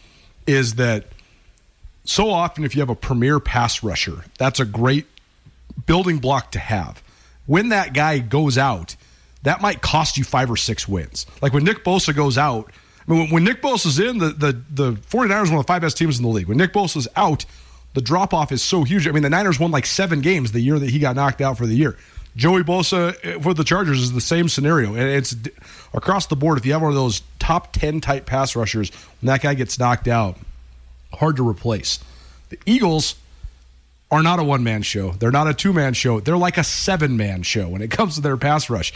is 0.46 0.74
that 0.76 1.06
so 2.04 2.30
often 2.30 2.64
if 2.64 2.74
you 2.74 2.80
have 2.80 2.90
a 2.90 2.96
premier 2.96 3.38
pass 3.38 3.82
rusher, 3.82 4.24
that's 4.38 4.58
a 4.58 4.64
great 4.64 5.06
building 5.86 6.18
block 6.18 6.52
to 6.52 6.58
have. 6.58 7.02
When 7.46 7.70
that 7.70 7.94
guy 7.94 8.18
goes 8.18 8.58
out, 8.58 8.96
that 9.42 9.60
might 9.60 9.80
cost 9.80 10.18
you 10.18 10.24
five 10.24 10.50
or 10.50 10.56
six 10.56 10.86
wins. 10.86 11.26
Like 11.40 11.52
when 11.52 11.64
Nick 11.64 11.84
Bosa 11.84 12.14
goes 12.14 12.38
out, 12.38 12.70
I 13.08 13.12
mean, 13.12 13.30
when, 13.30 13.44
Nick 13.44 13.62
Bosa's 13.62 13.98
in, 13.98 14.18
the, 14.18 14.28
the, 14.28 14.62
the 14.70 14.92
49ers 14.92 15.30
are 15.30 15.50
one 15.50 15.54
of 15.54 15.58
the 15.60 15.64
five 15.64 15.82
best 15.82 15.96
teams 15.96 16.18
in 16.18 16.22
the 16.22 16.28
league. 16.28 16.46
When 16.46 16.58
Nick 16.58 16.72
Bosa's 16.72 17.08
out, 17.16 17.44
the 17.94 18.00
drop 18.00 18.32
off 18.32 18.52
is 18.52 18.62
so 18.62 18.84
huge. 18.84 19.08
I 19.08 19.10
mean, 19.10 19.22
the 19.22 19.30
Niners 19.30 19.58
won 19.58 19.70
like 19.70 19.86
seven 19.86 20.20
games 20.20 20.52
the 20.52 20.60
year 20.60 20.78
that 20.78 20.90
he 20.90 20.98
got 20.98 21.16
knocked 21.16 21.40
out 21.40 21.58
for 21.58 21.66
the 21.66 21.74
year. 21.74 21.96
Joey 22.36 22.62
Bosa 22.62 23.36
uh, 23.36 23.40
for 23.40 23.54
the 23.54 23.64
Chargers 23.64 24.00
is 24.00 24.12
the 24.12 24.20
same 24.20 24.48
scenario. 24.48 24.94
And 24.94 25.02
it's 25.02 25.34
across 25.92 26.26
the 26.26 26.36
board. 26.36 26.58
If 26.58 26.66
you 26.66 26.72
have 26.72 26.82
one 26.82 26.90
of 26.90 26.96
those 26.96 27.22
top 27.38 27.72
10 27.72 28.00
type 28.00 28.26
pass 28.26 28.54
rushers, 28.54 28.90
when 29.20 29.26
that 29.26 29.42
guy 29.42 29.54
gets 29.54 29.78
knocked 29.78 30.06
out, 30.06 30.36
hard 31.12 31.36
to 31.36 31.48
replace. 31.48 31.98
The 32.50 32.58
Eagles 32.66 33.16
are 34.10 34.22
not 34.22 34.38
a 34.38 34.44
one 34.44 34.64
man 34.64 34.82
show. 34.82 35.12
They're 35.12 35.30
not 35.30 35.48
a 35.48 35.54
two 35.54 35.72
man 35.72 35.94
show. 35.94 36.20
They're 36.20 36.36
like 36.36 36.58
a 36.58 36.64
seven 36.64 37.16
man 37.16 37.42
show 37.42 37.68
when 37.68 37.82
it 37.82 37.90
comes 37.90 38.16
to 38.16 38.20
their 38.20 38.36
pass 38.36 38.68
rush. 38.68 38.92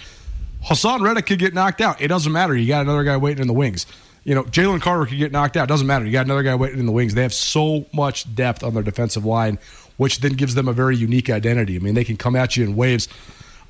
Haason 0.64 1.00
Reddick 1.00 1.26
could 1.26 1.38
get 1.38 1.54
knocked 1.54 1.80
out. 1.80 2.00
It 2.00 2.08
doesn't 2.08 2.32
matter. 2.32 2.56
You 2.56 2.66
got 2.66 2.82
another 2.82 3.04
guy 3.04 3.16
waiting 3.16 3.42
in 3.42 3.46
the 3.46 3.54
wings. 3.54 3.86
You 4.24 4.34
know, 4.34 4.44
Jalen 4.44 4.80
Carter 4.80 5.04
could 5.04 5.18
get 5.18 5.30
knocked 5.30 5.56
out. 5.56 5.68
Doesn't 5.68 5.86
matter. 5.86 6.06
You 6.06 6.12
got 6.12 6.24
another 6.24 6.42
guy 6.42 6.54
waiting 6.54 6.80
in 6.80 6.86
the 6.86 6.92
wings. 6.92 7.14
They 7.14 7.22
have 7.22 7.34
so 7.34 7.84
much 7.92 8.34
depth 8.34 8.64
on 8.64 8.72
their 8.72 8.82
defensive 8.82 9.26
line, 9.26 9.58
which 9.98 10.20
then 10.20 10.32
gives 10.32 10.54
them 10.54 10.66
a 10.66 10.72
very 10.72 10.96
unique 10.96 11.28
identity. 11.28 11.76
I 11.76 11.80
mean, 11.80 11.94
they 11.94 12.04
can 12.04 12.16
come 12.16 12.34
at 12.34 12.56
you 12.56 12.64
in 12.64 12.74
waves. 12.74 13.08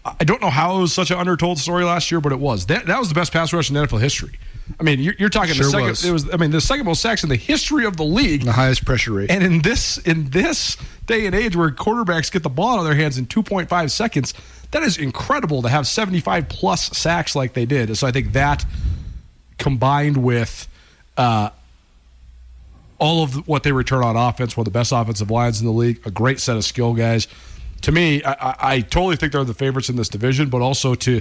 I 0.05 0.23
don't 0.23 0.41
know 0.41 0.51
how 0.51 0.77
it 0.77 0.81
was 0.81 0.93
such 0.93 1.11
an 1.11 1.19
undertold 1.19 1.59
story 1.59 1.83
last 1.83 2.11
year, 2.11 2.21
but 2.21 2.31
it 2.31 2.39
was. 2.39 2.67
That 2.67 2.87
that 2.87 2.99
was 2.99 3.09
the 3.09 3.15
best 3.15 3.33
pass 3.33 3.53
rush 3.53 3.71
in 3.71 3.77
NFL 3.77 4.01
history. 4.01 4.39
I 4.81 4.83
mean, 4.83 5.01
you're, 5.01 5.15
you're 5.19 5.29
talking 5.29 5.55
Sure 5.55 5.67
the 5.67 5.71
second. 5.71 5.89
was. 5.89 6.05
It 6.05 6.13
was. 6.13 6.33
I 6.33 6.37
mean, 6.37 6.51
the 6.51 6.61
second 6.61 6.87
most 6.87 7.03
sacks 7.03 7.23
in 7.23 7.29
the 7.29 7.37
history 7.37 7.85
of 7.85 7.97
the 7.97 8.05
league. 8.05 8.45
the 8.45 8.53
highest 8.53 8.85
pressure 8.85 9.13
rate 9.13 9.31
And 9.31 9.43
in 9.43 9.63
this 9.63 9.99
in 9.99 10.31
this 10.31 10.77
day 11.07 11.27
and 11.27 11.35
age 11.35 11.55
where 11.55 11.71
quarterbacks 11.71 12.33
get 12.33 12.43
the 12.43 12.49
ball 12.49 12.77
out 12.77 12.79
of 12.79 12.85
their 12.87 12.95
hands 12.95 13.19
in 13.19 13.27
2.5 13.27 13.91
seconds, 13.91 14.33
that 14.71 14.83
is 14.83 14.97
incredible 14.97 15.63
to 15.63 15.69
have 15.69 15.87
75 15.87 16.49
plus 16.49 16.97
sacks 16.97 17.37
like 17.37 17.53
they 17.53 17.67
did. 17.67 17.95
So 17.97 18.07
I 18.07 18.13
think 18.13 18.33
that 18.33 18.65
combined 19.59 20.17
with 20.17 20.67
uh, 21.17 21.51
all 22.99 23.23
of 23.23 23.47
what 23.47 23.63
they 23.65 23.73
return 23.73 24.03
on 24.03 24.17
offense, 24.17 24.57
one 24.57 24.63
of 24.63 24.73
the 24.73 24.79
best 24.79 24.93
offensive 24.93 25.31
lines 25.31 25.61
in 25.61 25.67
the 25.67 25.73
league, 25.73 26.01
a 26.07 26.11
great 26.11 26.41
set 26.41 26.57
of 26.57 26.65
skill 26.65 26.95
guys. 26.95 27.29
To 27.83 27.93
me, 27.93 28.23
I, 28.25 28.33
I, 28.33 28.57
I 28.77 28.81
totally 28.81 29.17
think 29.17 29.33
they're 29.33 29.45
the 29.45 29.53
favorites 29.53 29.91
in 29.91 29.97
this 29.97 30.09
division, 30.09 30.49
but 30.49 30.63
also 30.63 30.95
to 30.95 31.21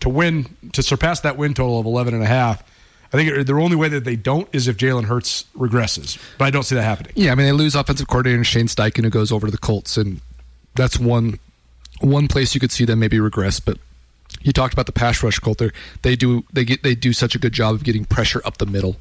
to 0.00 0.08
win 0.08 0.46
to 0.72 0.82
surpass 0.82 1.20
that 1.20 1.36
win 1.36 1.54
total 1.54 1.78
of 1.78 1.86
11 1.86 2.14
and 2.14 2.22
a 2.22 2.26
half. 2.26 2.64
I 3.12 3.16
think 3.16 3.46
the 3.46 3.54
only 3.54 3.76
way 3.76 3.88
that 3.88 4.04
they 4.04 4.16
don't 4.16 4.48
is 4.52 4.68
if 4.68 4.76
Jalen 4.76 5.04
Hurts 5.04 5.44
regresses, 5.56 6.18
but 6.38 6.44
I 6.44 6.50
don't 6.50 6.62
see 6.62 6.76
that 6.76 6.82
happening. 6.82 7.12
Yeah, 7.16 7.32
I 7.32 7.34
mean 7.34 7.46
they 7.46 7.52
lose 7.52 7.74
offensive 7.74 8.06
coordinator 8.06 8.44
Shane 8.44 8.66
Steichen 8.66 9.02
who 9.02 9.10
goes 9.10 9.32
over 9.32 9.46
to 9.48 9.50
the 9.50 9.58
Colts, 9.58 9.96
and 9.96 10.20
that's 10.76 10.98
one 10.98 11.38
one 12.00 12.28
place 12.28 12.54
you 12.54 12.60
could 12.60 12.70
see 12.70 12.84
them 12.84 13.00
maybe 13.00 13.18
regress. 13.18 13.58
But 13.58 13.78
you 14.42 14.52
talked 14.52 14.72
about 14.72 14.86
the 14.86 14.92
pass 14.92 15.22
rush, 15.22 15.38
Colter. 15.38 15.72
They 16.02 16.14
do 16.14 16.44
they 16.52 16.64
get 16.64 16.82
they 16.82 16.94
do 16.94 17.12
such 17.12 17.34
a 17.34 17.38
good 17.38 17.52
job 17.52 17.74
of 17.74 17.84
getting 17.84 18.04
pressure 18.04 18.40
up 18.44 18.58
the 18.58 18.66
middle. 18.66 18.96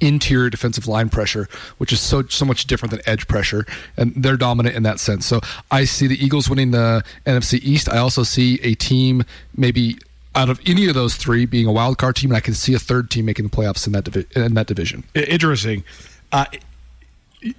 Interior 0.00 0.50
defensive 0.50 0.88
line 0.88 1.08
pressure, 1.08 1.48
which 1.78 1.92
is 1.92 2.00
so 2.00 2.24
so 2.24 2.44
much 2.44 2.66
different 2.66 2.90
than 2.90 3.00
edge 3.06 3.26
pressure, 3.28 3.64
and 3.96 4.12
they're 4.14 4.36
dominant 4.36 4.76
in 4.76 4.82
that 4.82 5.00
sense. 5.00 5.24
So 5.24 5.40
I 5.70 5.84
see 5.84 6.06
the 6.06 6.22
Eagles 6.22 6.50
winning 6.50 6.72
the 6.72 7.04
NFC 7.24 7.60
East. 7.62 7.88
I 7.88 7.98
also 7.98 8.24
see 8.24 8.58
a 8.62 8.74
team 8.74 9.24
maybe 9.56 9.96
out 10.34 10.48
of 10.48 10.60
any 10.66 10.88
of 10.88 10.94
those 10.94 11.16
three 11.16 11.46
being 11.46 11.66
a 11.66 11.72
wild 11.72 11.98
card 11.98 12.16
team, 12.16 12.30
and 12.30 12.36
I 12.36 12.40
can 12.40 12.54
see 12.54 12.74
a 12.74 12.78
third 12.78 13.10
team 13.10 13.24
making 13.24 13.46
the 13.46 13.50
playoffs 13.50 13.86
in 13.86 13.92
that 13.92 14.04
divi- 14.04 14.26
in 14.34 14.54
that 14.54 14.66
division. 14.66 15.04
Interesting. 15.14 15.84
Uh, 16.30 16.46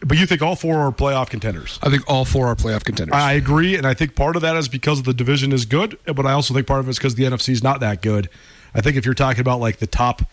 but 0.06 0.18
you 0.18 0.26
think 0.26 0.42
all 0.42 0.56
four 0.56 0.78
are 0.78 0.92
playoff 0.92 1.30
contenders? 1.30 1.78
I 1.84 1.90
think 1.90 2.10
all 2.10 2.26
four 2.26 2.48
are 2.48 2.56
playoff 2.56 2.84
contenders. 2.84 3.16
I 3.16 3.34
agree, 3.34 3.76
and 3.76 3.86
I 3.86 3.94
think 3.94 4.16
part 4.16 4.36
of 4.36 4.42
that 4.42 4.56
is 4.56 4.68
because 4.68 5.04
the 5.04 5.14
division 5.14 5.52
is 5.52 5.66
good, 5.66 5.98
but 6.06 6.26
I 6.26 6.32
also 6.32 6.54
think 6.54 6.68
part 6.68 6.80
of 6.80 6.88
it 6.88 6.92
is 6.92 6.98
because 6.98 7.16
the 7.16 7.24
NFC 7.24 7.50
is 7.50 7.64
not 7.64 7.82
that 7.82 8.02
good. 8.02 8.30
I 8.74 8.82
think 8.82 8.96
if 8.98 9.06
you're 9.06 9.14
talking 9.14 9.42
about 9.42 9.60
like 9.60 9.78
the 9.78 9.88
top 9.88 10.24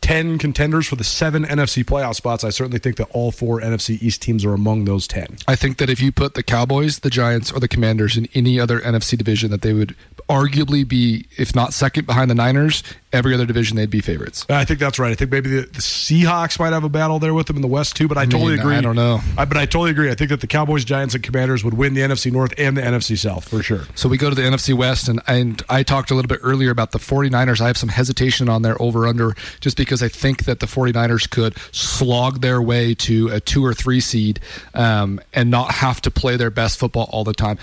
10 0.00 0.38
contenders 0.38 0.86
for 0.86 0.96
the 0.96 1.04
seven 1.04 1.44
NFC 1.44 1.84
playoff 1.84 2.14
spots, 2.14 2.44
I 2.44 2.50
certainly 2.50 2.78
think 2.78 2.96
that 2.96 3.08
all 3.10 3.30
four 3.30 3.60
NFC 3.60 4.00
East 4.00 4.22
teams 4.22 4.44
are 4.44 4.54
among 4.54 4.84
those 4.84 5.06
10. 5.06 5.38
I 5.46 5.56
think 5.56 5.78
that 5.78 5.90
if 5.90 6.00
you 6.00 6.12
put 6.12 6.34
the 6.34 6.42
Cowboys, 6.42 7.00
the 7.00 7.10
Giants, 7.10 7.50
or 7.52 7.60
the 7.60 7.68
Commanders 7.68 8.16
in 8.16 8.28
any 8.34 8.58
other 8.60 8.80
NFC 8.80 9.18
division, 9.18 9.50
that 9.50 9.62
they 9.62 9.72
would 9.72 9.96
arguably 10.28 10.86
be, 10.86 11.26
if 11.36 11.54
not 11.54 11.72
second 11.72 12.06
behind 12.06 12.30
the 12.30 12.34
Niners, 12.34 12.82
every 13.12 13.34
other 13.34 13.46
division 13.46 13.76
they'd 13.76 13.90
be 13.90 14.00
favorites. 14.00 14.44
I 14.48 14.64
think 14.64 14.80
that's 14.80 14.98
right. 14.98 15.10
I 15.10 15.14
think 15.14 15.30
maybe 15.30 15.48
the, 15.48 15.60
the 15.62 15.80
Seahawks 15.80 16.58
might 16.58 16.72
have 16.72 16.84
a 16.84 16.88
battle 16.88 17.18
there 17.18 17.34
with 17.34 17.46
them 17.46 17.56
in 17.56 17.62
the 17.62 17.68
West 17.68 17.96
too. 17.96 18.08
But 18.08 18.18
I, 18.18 18.24
totally 18.24 18.52
mean, 18.52 18.60
agree. 18.60 18.76
I 18.76 18.80
don't 18.80 18.96
know. 18.96 19.20
I, 19.36 19.44
but 19.44 19.56
I 19.56 19.64
totally 19.64 19.90
agree. 19.90 20.10
I 20.10 20.14
think 20.14 20.30
that 20.30 20.40
the 20.40 20.46
Cowboys, 20.46 20.84
Giants, 20.84 21.14
and 21.14 21.22
Commanders 21.22 21.64
would 21.64 21.74
win 21.74 21.94
the 21.94 22.02
NFC 22.02 22.30
North 22.30 22.52
and 22.58 22.76
the 22.76 22.82
NFC 22.82 23.16
South 23.16 23.48
for 23.48 23.62
sure. 23.62 23.82
So 23.94 24.08
we 24.08 24.18
go 24.18 24.28
to 24.28 24.34
the 24.34 24.42
NFC 24.42 24.74
West, 24.74 25.08
and, 25.08 25.20
and 25.26 25.62
I 25.68 25.82
talked 25.82 26.10
a 26.10 26.14
little 26.14 26.28
bit 26.28 26.40
earlier 26.42 26.70
about 26.70 26.92
the 26.92 26.98
49ers. 26.98 27.60
I 27.60 27.66
have 27.66 27.78
some 27.78 27.88
hesitation 27.88 28.48
on 28.48 28.62
their 28.62 28.80
over 28.80 29.06
under 29.06 29.34
just 29.60 29.76
because 29.76 30.02
I 30.02 30.08
think 30.08 30.44
that 30.44 30.60
the 30.60 30.66
49ers 30.66 31.28
could 31.28 31.56
slog 31.72 32.40
their 32.40 32.60
way 32.60 32.94
to 32.94 33.28
a 33.28 33.40
two 33.40 33.64
or 33.64 33.74
three 33.74 34.00
seed 34.00 34.40
um, 34.74 35.20
and 35.32 35.50
not 35.50 35.72
have 35.72 36.00
to 36.02 36.10
play 36.10 36.36
their 36.36 36.50
best 36.50 36.78
football 36.78 37.08
all 37.12 37.24
the 37.24 37.32
time. 37.32 37.58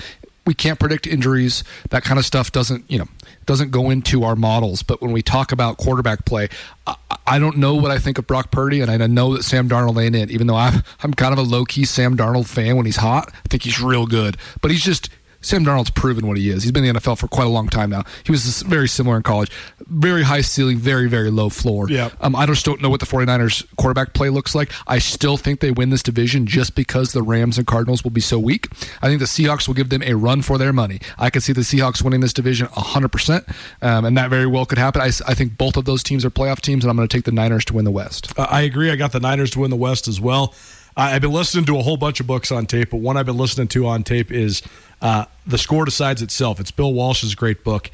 We 0.46 0.54
can't 0.54 0.80
predict 0.80 1.08
injuries. 1.08 1.64
That 1.90 2.04
kind 2.04 2.20
of 2.20 2.26
stuff 2.26 2.52
doesn't, 2.52 2.90
you 2.90 3.00
know, 3.00 3.08
doesn't 3.46 3.72
go 3.72 3.90
into 3.90 4.24
our 4.24 4.36
models. 4.36 4.84
But 4.84 5.02
when 5.02 5.12
we 5.12 5.22
talk 5.22 5.52
about 5.52 5.78
quarterback 5.78 6.26
play, 6.26 6.50
I, 6.88 6.96
I 7.28 7.40
don't 7.40 7.58
know 7.58 7.76
what 7.76 7.92
I 7.92 8.00
think 8.00 8.18
of 8.18 8.28
Brock 8.28 8.52
Purdy, 8.52 8.82
and 8.82 8.92
I 8.92 9.08
know 9.08 9.36
that 9.36 9.44
Sam 9.44 9.70
Darnold 9.70 10.04
ain't 10.04 10.16
it. 10.16 10.32
Even 10.32 10.48
though 10.48 10.56
I'm 10.56 10.84
I'm 11.02 11.14
kind 11.14 11.34
of 11.34 11.40
a 11.40 11.44
low 11.44 11.66
key 11.66 11.86
Sam 11.86 12.18
Darnold 12.18 12.48
fan 12.48 12.76
when 12.76 12.86
he's 12.86 12.98
hot, 12.98 13.30
I 13.34 13.48
think 13.50 13.64
he's 13.64 13.82
real 13.82 14.06
good. 14.06 14.38
But 14.62 14.72
he's 14.72 14.84
just 14.84 15.10
Sam 15.46 15.64
Darnold's 15.64 15.92
proven 15.92 16.26
what 16.28 16.38
he 16.38 16.50
is. 16.50 16.64
He's 16.64 16.72
been 16.72 16.84
in 16.84 16.96
the 16.96 17.00
NFL 17.00 17.20
for 17.20 17.28
quite 17.28 17.46
a 17.46 17.50
long 17.52 17.68
time 17.70 17.92
now. 17.92 18.04
He 18.24 18.32
was 18.32 18.64
very 18.64 18.88
similar 18.88 19.16
in 19.16 19.22
college. 19.22 19.52
Very 19.86 20.24
high 20.24 20.42
ceiling, 20.42 20.78
very, 20.78 21.08
very 21.08 21.30
low 21.30 21.50
floor. 21.50 21.88
Yeah. 21.88 22.10
Um, 22.20 22.36
I 22.36 22.48
just 22.48 22.66
don't 22.66 22.82
know 22.82 22.90
what 22.90 23.00
the 23.00 23.06
49ers 23.06 23.64
quarterback 23.76 24.14
play 24.14 24.30
looks 24.30 24.56
like. 24.56 24.72
I 24.88 24.98
still 24.98 25.38
think 25.38 25.60
they 25.60 25.70
win 25.70 25.92
this 25.92 26.02
division 26.02 26.48
just 26.48 26.74
because 26.74 27.12
the 27.12 27.22
Rams 27.22 27.60
and 27.60 27.68
Cardinals 27.68 28.04
will 28.04 28.12
be 28.12 28.22
so 28.22 28.40
weak. 28.40 28.70
I 29.04 29.08
think 29.08 29.20
the 29.20 29.28
Seahawks 29.28 29.68
will 29.68 29.76
give 29.76 29.90
them 29.90 30.02
a 30.02 30.16
run 30.16 30.42
for 30.42 30.58
their 30.58 30.74
money. 30.74 31.00
I 31.20 31.30
can 31.30 31.42
see 31.42 31.54
the 31.54 31.62
Seahawks 31.62 32.02
winning 32.02 32.22
this 32.22 32.34
division 32.34 32.68
100%, 32.68 33.48
um, 33.84 34.06
and 34.06 34.18
that 34.18 34.32
very 34.32 34.48
well 34.48 34.66
could 34.66 34.80
happen. 34.80 35.02
I, 35.02 35.12
I, 35.28 35.36
think 35.36 35.58
both 35.58 35.78
of 35.78 35.86
those 35.86 36.02
teams 36.02 36.26
are 36.26 36.32
playoff 36.32 36.62
teams, 36.62 36.84
and 36.84 36.90
I'm 36.90 36.98
going 36.98 37.08
to 37.08 37.16
take 37.16 37.26
the 37.26 37.32
Niners 37.32 37.66
to 37.66 37.74
win 37.76 37.86
the 37.86 37.92
West. 37.92 38.34
Uh, 38.38 38.48
I 38.50 38.62
agree. 38.62 38.90
I 38.90 38.96
got 38.96 39.12
the 39.12 39.20
Niners 39.20 39.52
to 39.52 39.60
win 39.60 39.70
the 39.70 39.76
West 39.76 40.08
as 40.08 40.20
well. 40.20 40.56
I've 40.98 41.22
been 41.22 41.34
listening 41.34 41.66
to 41.66 41.78
a 41.78 41.82
whole 41.82 41.98
bunch 41.98 42.22
of 42.22 42.28
books 42.28 42.54
on 42.54 42.66
tape, 42.68 42.92
but 42.92 42.98
one 42.98 43.18
I've 43.18 43.26
been 43.26 43.38
listening 43.38 43.68
to 43.70 43.86
on 43.88 44.04
tape 44.04 44.32
is 44.32 44.62
uh, 45.06 45.26
The 45.46 45.60
Score 45.60 45.86
Decides 45.86 46.24
Itself. 46.24 46.60
It's 46.60 46.72
Bill 46.72 46.92
Walsh's 46.92 47.36
great 47.36 47.64
book. 47.64 47.92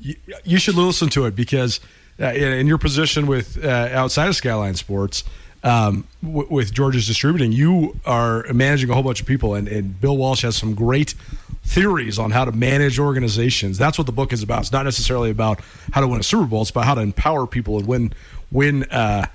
You, 0.00 0.16
you 0.42 0.58
should 0.58 0.74
listen 0.74 1.08
to 1.10 1.26
it 1.26 1.36
because 1.36 1.78
uh, 2.18 2.26
in 2.32 2.66
your 2.66 2.78
position 2.78 3.28
with 3.28 3.64
uh, 3.64 3.68
outside 3.92 4.26
of 4.26 4.34
Skyline 4.34 4.74
Sports, 4.74 5.22
um, 5.62 6.04
w- 6.20 6.48
with 6.50 6.74
George's 6.74 7.06
Distributing, 7.06 7.52
you 7.52 7.96
are 8.04 8.44
managing 8.52 8.90
a 8.90 8.94
whole 8.94 9.04
bunch 9.04 9.20
of 9.20 9.26
people, 9.28 9.54
and, 9.54 9.68
and 9.68 10.00
Bill 10.00 10.16
Walsh 10.16 10.42
has 10.42 10.56
some 10.56 10.74
great 10.74 11.14
theories 11.62 12.18
on 12.18 12.32
how 12.32 12.44
to 12.44 12.50
manage 12.50 12.98
organizations. 12.98 13.78
That's 13.78 13.96
what 13.96 14.08
the 14.08 14.12
book 14.12 14.32
is 14.32 14.42
about. 14.42 14.62
It's 14.62 14.72
not 14.72 14.84
necessarily 14.84 15.30
about 15.30 15.60
how 15.92 16.00
to 16.00 16.08
win 16.08 16.18
a 16.18 16.24
Super 16.24 16.46
Bowl. 16.46 16.62
It's 16.62 16.70
about 16.70 16.86
how 16.86 16.96
to 16.96 17.02
empower 17.02 17.46
people 17.46 17.78
and 17.78 17.86
win 17.86 18.12
win 18.50 18.82
uh, 18.90 19.26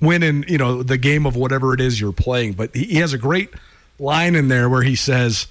win 0.00 0.22
in 0.22 0.44
you 0.46 0.58
know 0.58 0.84
the 0.84 0.98
game 0.98 1.26
of 1.26 1.34
whatever 1.34 1.74
it 1.74 1.80
is 1.80 2.00
you're 2.00 2.12
playing. 2.12 2.52
But 2.52 2.76
he, 2.76 2.84
he 2.84 2.96
has 2.98 3.12
a 3.12 3.18
great 3.18 3.50
line 3.98 4.36
in 4.36 4.46
there 4.46 4.68
where 4.68 4.82
he 4.82 4.94
says, 4.94 5.48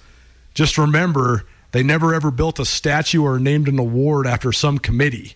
"Just 0.58 0.80
remember, 0.80 1.46
they 1.72 1.84
never 1.84 2.16
ever 2.16 2.32
built 2.32 2.58
a 2.58 2.66
statue 2.66 3.22
or 3.22 3.38
named 3.38 3.68
an 3.68 3.78
award 3.78 4.26
after 4.26 4.52
some 4.52 4.80
committee. 4.80 5.36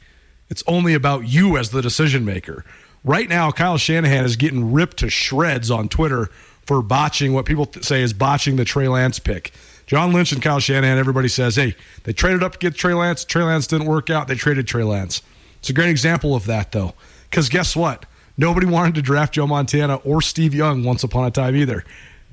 It's 0.50 0.64
only 0.66 0.96
about 0.96 1.28
you 1.28 1.58
as 1.58 1.70
the 1.70 1.84
decision 1.84 2.26
maker." 2.26 2.66
Right 3.04 3.30
now, 3.30 3.52
Kyle 3.52 3.78
Shanahan 3.78 4.26
is 4.26 4.36
getting 4.36 4.74
ripped 4.74 4.98
to 4.98 5.12
shreds 5.12 5.70
on 5.70 5.90
Twitter 5.90 6.32
for 6.66 6.82
botching 6.82 7.34
what 7.34 7.46
people 7.46 7.72
say 7.82 8.02
is 8.02 8.14
botching 8.14 8.56
the 8.56 8.66
Trey 8.66 8.88
Lance 8.88 9.20
pick. 9.20 9.54
John 9.86 10.12
Lynch 10.12 10.32
and 10.32 10.42
Kyle 10.42 10.60
Shanahan, 10.60 10.98
everybody 10.98 11.28
says, 11.28 11.56
hey, 11.56 11.76
they 12.04 12.14
traded 12.14 12.42
up 12.42 12.54
to 12.54 12.58
get 12.58 12.74
Trey 12.74 12.96
Lance. 12.96 13.24
Trey 13.24 13.44
Lance 13.44 13.68
didn't 13.68 13.86
work 13.86 14.10
out. 14.10 14.28
They 14.28 14.34
traded 14.34 14.68
Trey 14.68 14.84
Lance. 14.84 15.22
It's 15.60 15.70
a 15.70 15.74
great 15.74 15.90
example 15.90 16.34
of 16.34 16.48
that, 16.48 16.72
though. 16.72 16.96
Because 17.30 17.48
guess 17.48 17.76
what? 17.76 18.08
Nobody 18.38 18.66
wanted 18.66 18.96
to 18.96 19.04
draft 19.04 19.36
Joe 19.36 19.46
Montana 19.46 19.98
or 19.98 20.22
Steve 20.22 20.56
Young 20.56 20.84
once 20.84 21.04
upon 21.04 21.28
a 21.28 21.32
time 21.32 21.56
either. 21.56 21.84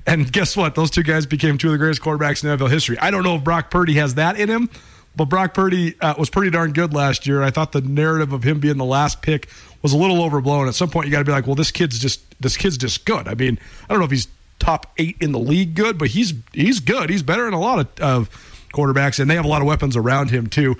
And 0.05 0.31
guess 0.31 0.57
what? 0.57 0.75
Those 0.75 0.89
two 0.89 1.03
guys 1.03 1.25
became 1.25 1.57
two 1.57 1.67
of 1.67 1.71
the 1.73 1.77
greatest 1.77 2.01
quarterbacks 2.01 2.43
in 2.43 2.57
NFL 2.57 2.71
history. 2.71 2.97
I 2.99 3.11
don't 3.11 3.23
know 3.23 3.35
if 3.35 3.43
Brock 3.43 3.69
Purdy 3.69 3.93
has 3.95 4.15
that 4.15 4.39
in 4.39 4.49
him, 4.49 4.69
but 5.15 5.25
Brock 5.25 5.53
Purdy 5.53 5.99
uh, 6.01 6.15
was 6.17 6.29
pretty 6.29 6.49
darn 6.49 6.73
good 6.73 6.93
last 6.93 7.27
year. 7.27 7.43
I 7.43 7.51
thought 7.51 7.71
the 7.71 7.81
narrative 7.81 8.33
of 8.33 8.43
him 8.43 8.59
being 8.59 8.77
the 8.77 8.85
last 8.85 9.21
pick 9.21 9.49
was 9.81 9.93
a 9.93 9.97
little 9.97 10.23
overblown. 10.23 10.67
At 10.67 10.75
some 10.75 10.89
point, 10.89 11.07
you 11.07 11.11
got 11.11 11.19
to 11.19 11.25
be 11.25 11.31
like, 11.31 11.45
well, 11.45 11.55
this 11.55 11.71
kid's 11.71 11.99
just 11.99 12.21
this 12.41 12.57
kid's 12.57 12.77
just 12.77 13.05
good. 13.05 13.27
I 13.27 13.33
mean, 13.33 13.59
I 13.83 13.93
don't 13.93 13.99
know 13.99 14.05
if 14.05 14.11
he's 14.11 14.27
top 14.59 14.91
eight 14.97 15.17
in 15.19 15.31
the 15.31 15.39
league 15.39 15.75
good, 15.75 15.97
but 15.97 16.09
he's 16.09 16.33
he's 16.53 16.79
good. 16.79 17.09
He's 17.09 17.23
better 17.23 17.45
than 17.45 17.53
a 17.53 17.59
lot 17.59 17.79
of, 17.79 17.99
of 17.99 18.69
quarterbacks, 18.73 19.19
and 19.19 19.29
they 19.29 19.35
have 19.35 19.45
a 19.45 19.49
lot 19.49 19.61
of 19.61 19.67
weapons 19.67 19.95
around 19.95 20.31
him 20.31 20.47
too. 20.47 20.75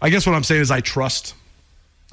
I 0.00 0.10
guess 0.10 0.26
what 0.26 0.34
I'm 0.34 0.44
saying 0.44 0.62
is 0.62 0.70
I 0.70 0.80
trust 0.80 1.34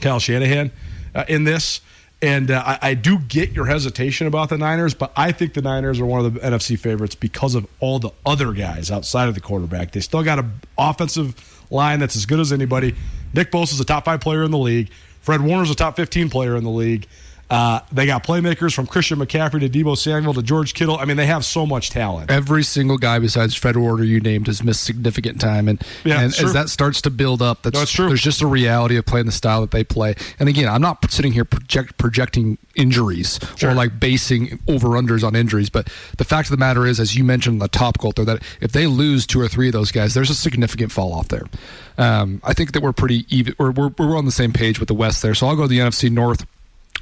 Kyle 0.01 0.19
Shanahan 0.19 0.71
uh, 1.13 1.25
in 1.27 1.43
this. 1.43 1.81
And 2.21 2.51
uh, 2.51 2.63
I, 2.65 2.79
I, 2.89 2.93
do 2.93 3.17
get 3.17 3.51
your 3.51 3.65
hesitation 3.65 4.27
about 4.27 4.49
the 4.49 4.57
Niners, 4.57 4.93
but 4.93 5.11
I 5.15 5.31
think 5.31 5.55
the 5.55 5.61
Niners 5.63 5.99
are 5.99 6.05
one 6.05 6.23
of 6.23 6.33
the 6.35 6.39
NFC 6.39 6.77
favorites 6.77 7.15
because 7.15 7.55
of 7.55 7.65
all 7.79 7.97
the 7.97 8.11
other 8.25 8.53
guys 8.53 8.91
outside 8.91 9.27
of 9.27 9.33
the 9.33 9.41
quarterback. 9.41 9.91
They 9.91 10.01
still 10.01 10.21
got 10.21 10.37
an 10.37 10.51
offensive 10.77 11.65
line 11.71 11.99
that's 11.99 12.15
as 12.15 12.27
good 12.27 12.39
as 12.39 12.53
anybody. 12.53 12.95
Nick 13.33 13.51
Bosa 13.51 13.73
is 13.73 13.79
a 13.79 13.85
top 13.85 14.05
five 14.05 14.21
player 14.21 14.43
in 14.43 14.51
the 14.51 14.59
league. 14.59 14.91
Fred 15.21 15.41
Warner's 15.41 15.71
a 15.71 15.75
top 15.75 15.95
15 15.95 16.29
player 16.29 16.55
in 16.55 16.63
the 16.63 16.69
league. 16.69 17.07
Uh, 17.51 17.81
they 17.91 18.05
got 18.05 18.23
playmakers 18.23 18.73
from 18.73 18.87
Christian 18.87 19.19
McCaffrey 19.19 19.59
to 19.59 19.69
Debo 19.69 19.97
Samuel 19.97 20.33
to 20.35 20.41
George 20.41 20.73
Kittle. 20.73 20.97
I 20.97 21.03
mean, 21.03 21.17
they 21.17 21.25
have 21.25 21.43
so 21.43 21.65
much 21.65 21.89
talent. 21.89 22.31
Every 22.31 22.63
single 22.63 22.97
guy 22.97 23.19
besides 23.19 23.55
Fred 23.55 23.75
Warner 23.75 24.05
you 24.05 24.21
named 24.21 24.47
has 24.47 24.63
missed 24.63 24.85
significant 24.85 25.41
time, 25.41 25.67
and, 25.67 25.81
yeah, 26.05 26.21
and 26.21 26.33
as 26.33 26.53
that 26.53 26.69
starts 26.69 27.01
to 27.01 27.09
build 27.09 27.41
up, 27.41 27.61
that's, 27.63 27.75
no, 27.75 27.83
true. 27.83 28.07
There's 28.07 28.21
just 28.21 28.41
a 28.41 28.47
reality 28.47 28.95
of 28.95 29.05
playing 29.05 29.25
the 29.25 29.33
style 29.33 29.59
that 29.59 29.71
they 29.71 29.83
play. 29.83 30.15
And 30.39 30.47
again, 30.47 30.69
I'm 30.69 30.81
not 30.81 31.11
sitting 31.11 31.33
here 31.33 31.43
project, 31.43 31.97
projecting 31.97 32.57
injuries 32.75 33.37
sure. 33.57 33.71
or 33.71 33.73
like 33.73 33.99
basing 33.99 34.57
over 34.69 34.87
unders 34.89 35.21
on 35.21 35.35
injuries, 35.35 35.69
but 35.69 35.91
the 36.17 36.23
fact 36.23 36.47
of 36.47 36.51
the 36.51 36.57
matter 36.57 36.87
is, 36.87 37.01
as 37.01 37.17
you 37.17 37.25
mentioned, 37.25 37.61
the 37.61 37.67
top 37.67 37.97
Colter, 37.97 38.23
that 38.23 38.41
if 38.61 38.71
they 38.71 38.87
lose 38.87 39.27
two 39.27 39.41
or 39.41 39.49
three 39.49 39.67
of 39.67 39.73
those 39.73 39.91
guys, 39.91 40.13
there's 40.13 40.29
a 40.29 40.35
significant 40.35 40.93
fall 40.93 41.11
off 41.11 41.27
there. 41.27 41.43
Um, 41.97 42.39
I 42.45 42.53
think 42.53 42.71
that 42.71 42.81
we're 42.81 42.93
pretty 42.93 43.25
even. 43.27 43.55
We're, 43.59 43.71
we're, 43.71 43.91
we're 43.99 44.17
on 44.17 44.23
the 44.23 44.31
same 44.31 44.53
page 44.53 44.79
with 44.79 44.87
the 44.87 44.93
West 44.93 45.21
there. 45.21 45.35
So 45.35 45.47
I'll 45.47 45.57
go 45.57 45.63
to 45.63 45.67
the 45.67 45.79
NFC 45.79 46.09
North 46.09 46.45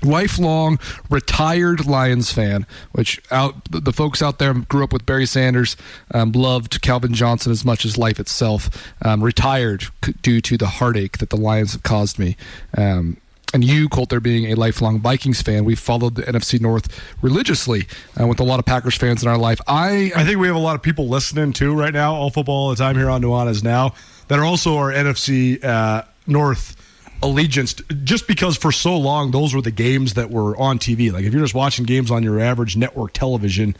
lifelong 0.03 0.79
retired 1.09 1.85
Lions 1.85 2.31
fan, 2.31 2.65
which 2.91 3.21
out 3.31 3.55
the 3.69 3.93
folks 3.93 4.21
out 4.21 4.39
there 4.39 4.53
grew 4.53 4.83
up 4.83 4.93
with 4.93 5.05
Barry 5.05 5.25
Sanders, 5.25 5.75
um, 6.13 6.31
loved 6.31 6.81
Calvin 6.81 7.13
Johnson 7.13 7.51
as 7.51 7.65
much 7.65 7.85
as 7.85 7.97
life 7.97 8.19
itself. 8.19 8.69
Um, 9.01 9.23
retired 9.23 9.85
due 10.21 10.41
to 10.41 10.57
the 10.57 10.67
heartache 10.67 11.17
that 11.19 11.29
the 11.29 11.37
Lions 11.37 11.73
have 11.73 11.83
caused 11.83 12.19
me. 12.19 12.35
Um, 12.77 13.17
and 13.53 13.63
you, 13.63 13.89
Colter, 13.89 14.19
being 14.19 14.51
a 14.51 14.55
lifelong 14.55 14.99
Vikings 14.99 15.41
fan, 15.41 15.65
we 15.65 15.75
followed 15.75 16.15
the 16.15 16.21
NFC 16.23 16.61
North 16.61 16.87
religiously 17.21 17.87
uh, 18.19 18.27
with 18.27 18.39
a 18.39 18.43
lot 18.43 18.59
of 18.59 18.65
Packers 18.65 18.95
fans 18.95 19.23
in 19.23 19.29
our 19.29 19.37
life. 19.37 19.59
I 19.67 20.11
I 20.15 20.23
think 20.23 20.39
we 20.39 20.47
have 20.47 20.55
a 20.55 20.59
lot 20.59 20.75
of 20.75 20.81
people 20.83 21.07
listening 21.07 21.53
too 21.53 21.73
right 21.73 21.93
now, 21.93 22.13
all 22.13 22.29
football 22.29 22.65
all 22.65 22.69
the 22.69 22.75
time 22.75 22.95
here 22.95 23.09
on 23.09 23.21
Nuanez 23.23 23.63
now, 23.63 23.95
that 24.27 24.37
are 24.37 24.45
also 24.45 24.77
our 24.77 24.91
NFC 24.91 25.63
uh, 25.63 26.03
North 26.27 26.75
allegiance 27.21 27.73
just 28.03 28.27
because 28.27 28.57
for 28.57 28.71
so 28.71 28.97
long 28.97 29.31
those 29.31 29.53
were 29.53 29.61
the 29.61 29.71
games 29.71 30.13
that 30.15 30.29
were 30.29 30.55
on 30.57 30.79
TV. 30.79 31.11
Like 31.11 31.25
if 31.25 31.33
you're 31.33 31.41
just 31.41 31.55
watching 31.55 31.85
games 31.85 32.11
on 32.11 32.23
your 32.23 32.39
average 32.39 32.77
network 32.77 33.13
television, 33.13 33.75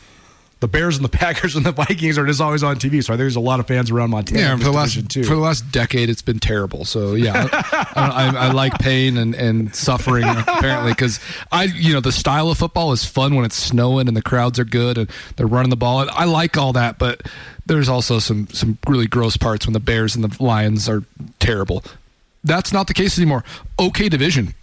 the 0.60 0.68
Bears 0.68 0.98
and 0.98 1.06
the 1.06 1.10
Packers 1.18 1.56
and 1.56 1.66
the 1.66 1.72
Vikings 1.72 2.18
are 2.18 2.26
just 2.26 2.42
always 2.42 2.64
on 2.64 2.78
TV. 2.78 3.04
So 3.04 3.14
I 3.14 3.16
think 3.16 3.20
there's 3.20 3.36
a 3.36 3.42
lot 3.42 3.60
of 3.60 3.68
fans 3.68 3.92
around 3.92 4.10
Montana. 4.10 4.40
Yeah, 4.40 4.58
for 4.58 4.64
the 4.64 4.72
last 4.72 5.10
too. 5.10 5.24
for 5.24 5.36
the 5.36 5.42
last 5.42 5.72
decade, 5.72 6.10
it's 6.10 6.22
been 6.22 6.40
terrible. 6.40 6.86
So 6.86 7.16
yeah, 7.16 7.48
I, 7.52 7.88
I, 7.96 8.48
I, 8.48 8.52
like 8.52 8.78
pain 8.80 9.18
and, 9.18 9.36
and 9.36 9.74
suffering 9.76 10.26
apparently 10.26 10.92
because 10.92 11.20
I 11.52 11.64
you 11.64 11.94
know 11.94 12.02
the 12.02 12.12
style 12.12 12.50
of 12.50 12.58
football 12.58 12.92
is 12.92 13.06
fun 13.06 13.36
when 13.36 13.46
it's 13.46 13.56
snowing 13.56 14.08
and 14.08 14.18
the 14.18 14.22
crowds 14.22 14.60
are 14.60 14.66
good 14.66 14.98
and 14.98 15.10
they're 15.36 15.48
running 15.48 15.70
the 15.70 15.78
ball. 15.78 16.10
I 16.10 16.26
like 16.26 16.58
all 16.58 16.74
that, 16.74 17.00
but 17.00 17.22
there's 17.66 17.90
also 17.90 18.20
some 18.20 18.48
some 18.48 18.78
really 18.88 19.08
gross 19.08 19.38
parts 19.38 19.66
when 19.66 19.74
the 19.74 19.80
Bears 19.80 20.16
and 20.16 20.24
the 20.24 20.44
Lions 20.44 20.90
are 20.90 21.04
terrible. 21.40 21.84
That's 22.44 22.72
not 22.72 22.88
the 22.88 22.94
case 22.94 23.18
anymore. 23.18 23.44
Okay, 23.80 24.10
division. 24.10 24.54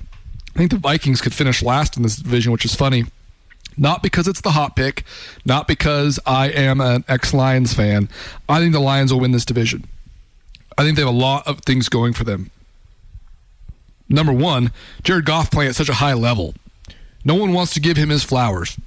I 0.55 0.59
think 0.59 0.71
the 0.71 0.79
Vikings 0.79 1.21
could 1.21 1.35
finish 1.35 1.63
last 1.63 1.97
in 1.97 2.03
this 2.03 2.17
division, 2.17 2.53
which 2.53 2.65
is 2.65 2.75
funny. 2.75 3.05
Not 3.77 4.03
because 4.03 4.27
it's 4.27 4.41
the 4.41 4.53
hot 4.53 4.75
pick, 4.75 5.05
not 5.45 5.69
because 5.69 6.19
I 6.25 6.49
am 6.49 6.81
an 6.81 7.05
ex 7.09 7.35
Lions 7.35 7.75
fan. 7.75 8.09
I 8.49 8.59
think 8.61 8.73
the 8.73 8.81
Lions 8.81 9.13
will 9.13 9.21
win 9.21 9.33
this 9.33 9.45
division. 9.45 9.85
I 10.79 10.83
think 10.83 10.97
they 10.97 11.03
have 11.03 11.15
a 11.15 11.19
lot 11.19 11.47
of 11.47 11.61
things 11.61 11.89
going 11.91 12.15
for 12.15 12.25
them. 12.25 12.51
Number 14.09 14.33
one, 14.33 14.73
Jared 15.03 15.27
Goff 15.27 15.51
playing 15.51 15.71
at 15.71 15.77
such 15.77 15.89
a 15.89 15.95
high 15.95 16.15
level. 16.15 16.55
No 17.25 17.35
one 17.35 17.53
wants 17.53 17.75
to 17.75 17.81
give 17.81 17.97
him 17.97 18.09
his 18.09 18.25
flowers. 18.25 18.79